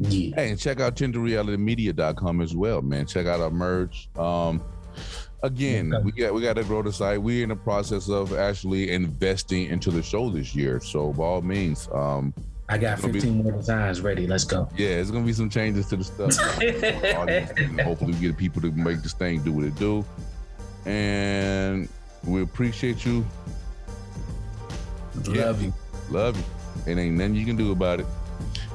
Yeah. 0.00 0.34
Hey, 0.34 0.50
and 0.50 0.58
check 0.58 0.80
out 0.80 0.96
tintedrealitymedia.com 0.96 2.40
as 2.40 2.54
well, 2.54 2.82
man. 2.82 3.06
Check 3.06 3.26
out 3.26 3.40
our 3.40 3.50
merch. 3.50 4.08
Um, 4.16 4.62
again, 5.42 5.94
okay. 5.94 6.04
we 6.04 6.12
got 6.12 6.34
we 6.34 6.42
got 6.42 6.56
to 6.56 6.64
grow 6.64 6.82
the 6.82 6.92
site. 6.92 7.20
We're 7.20 7.42
in 7.42 7.50
the 7.50 7.56
process 7.56 8.08
of 8.08 8.34
actually 8.34 8.92
investing 8.92 9.66
into 9.66 9.90
the 9.90 10.02
show 10.02 10.30
this 10.30 10.54
year. 10.54 10.80
So 10.80 11.12
by 11.12 11.24
all 11.24 11.42
means, 11.42 11.88
um, 11.92 12.34
I 12.68 12.78
got 12.78 12.98
15 12.98 13.20
be, 13.20 13.42
more 13.42 13.52
designs 13.52 14.00
ready. 14.00 14.26
Let's 14.26 14.44
go. 14.44 14.68
Yeah, 14.76 14.88
it's 14.88 15.10
gonna 15.10 15.24
be 15.24 15.32
some 15.32 15.50
changes 15.50 15.86
to 15.88 15.96
the 15.96 16.04
stuff. 16.04 16.36
hopefully 17.84 18.12
we 18.12 18.18
get 18.18 18.36
people 18.36 18.60
to 18.62 18.70
make 18.72 19.02
this 19.02 19.12
thing 19.12 19.42
do 19.42 19.52
what 19.52 19.64
it 19.64 19.76
do. 19.76 20.04
And 20.84 21.88
we 22.24 22.42
appreciate 22.42 23.04
you 23.04 23.24
Love 25.24 25.62
you. 25.62 25.72
Love 26.10 26.36
you. 26.36 26.92
It 26.92 26.98
ain't 26.98 27.16
nothing 27.16 27.34
you 27.34 27.44
can 27.44 27.56
do 27.56 27.72
about 27.72 28.00
it. 28.00 28.06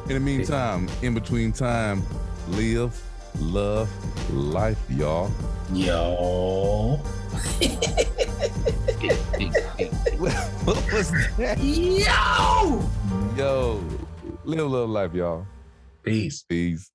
In 0.08 0.14
the 0.14 0.20
meantime, 0.20 0.90
in 1.02 1.14
between 1.14 1.52
time, 1.52 2.04
live, 2.50 3.00
love, 3.40 3.90
life, 4.34 4.80
y'all. 4.90 5.32
Yo. 5.72 7.00
what 10.66 10.94
was 10.94 11.12
that? 11.38 11.58
Yo. 11.60 12.90
Yo. 13.38 13.84
Live, 14.44 14.68
love, 14.68 14.90
life, 14.90 15.14
y'all. 15.14 15.46
Peace. 16.04 16.44
Peace. 16.50 16.92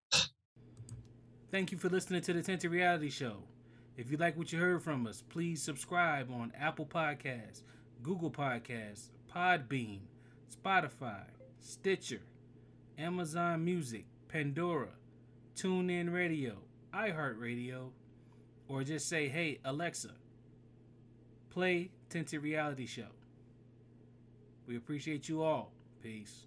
Thank 1.50 1.72
you 1.72 1.78
for 1.78 1.88
listening 1.88 2.20
to 2.22 2.32
the 2.32 2.42
Tinted 2.42 2.70
Reality 2.70 3.08
Show. 3.08 3.36
If 3.96 4.10
you 4.10 4.18
like 4.18 4.36
what 4.36 4.52
you 4.52 4.58
heard 4.58 4.82
from 4.82 5.06
us, 5.06 5.22
please 5.22 5.62
subscribe 5.62 6.30
on 6.30 6.52
Apple 6.58 6.84
Podcasts, 6.84 7.62
Google 8.02 8.30
Podcasts, 8.30 9.08
Podbean, 9.36 9.98
Spotify, 10.50 11.24
Stitcher, 11.60 12.22
Amazon 12.96 13.62
Music, 13.62 14.06
Pandora, 14.28 14.88
TuneIn 15.54 16.10
Radio, 16.10 16.54
iHeartRadio, 16.94 17.90
or 18.66 18.82
just 18.82 19.10
say, 19.10 19.28
hey, 19.28 19.58
Alexa, 19.62 20.12
play 21.50 21.90
Tinted 22.08 22.42
Reality 22.42 22.86
Show. 22.86 23.08
We 24.66 24.78
appreciate 24.78 25.28
you 25.28 25.42
all. 25.42 25.70
Peace. 26.02 26.46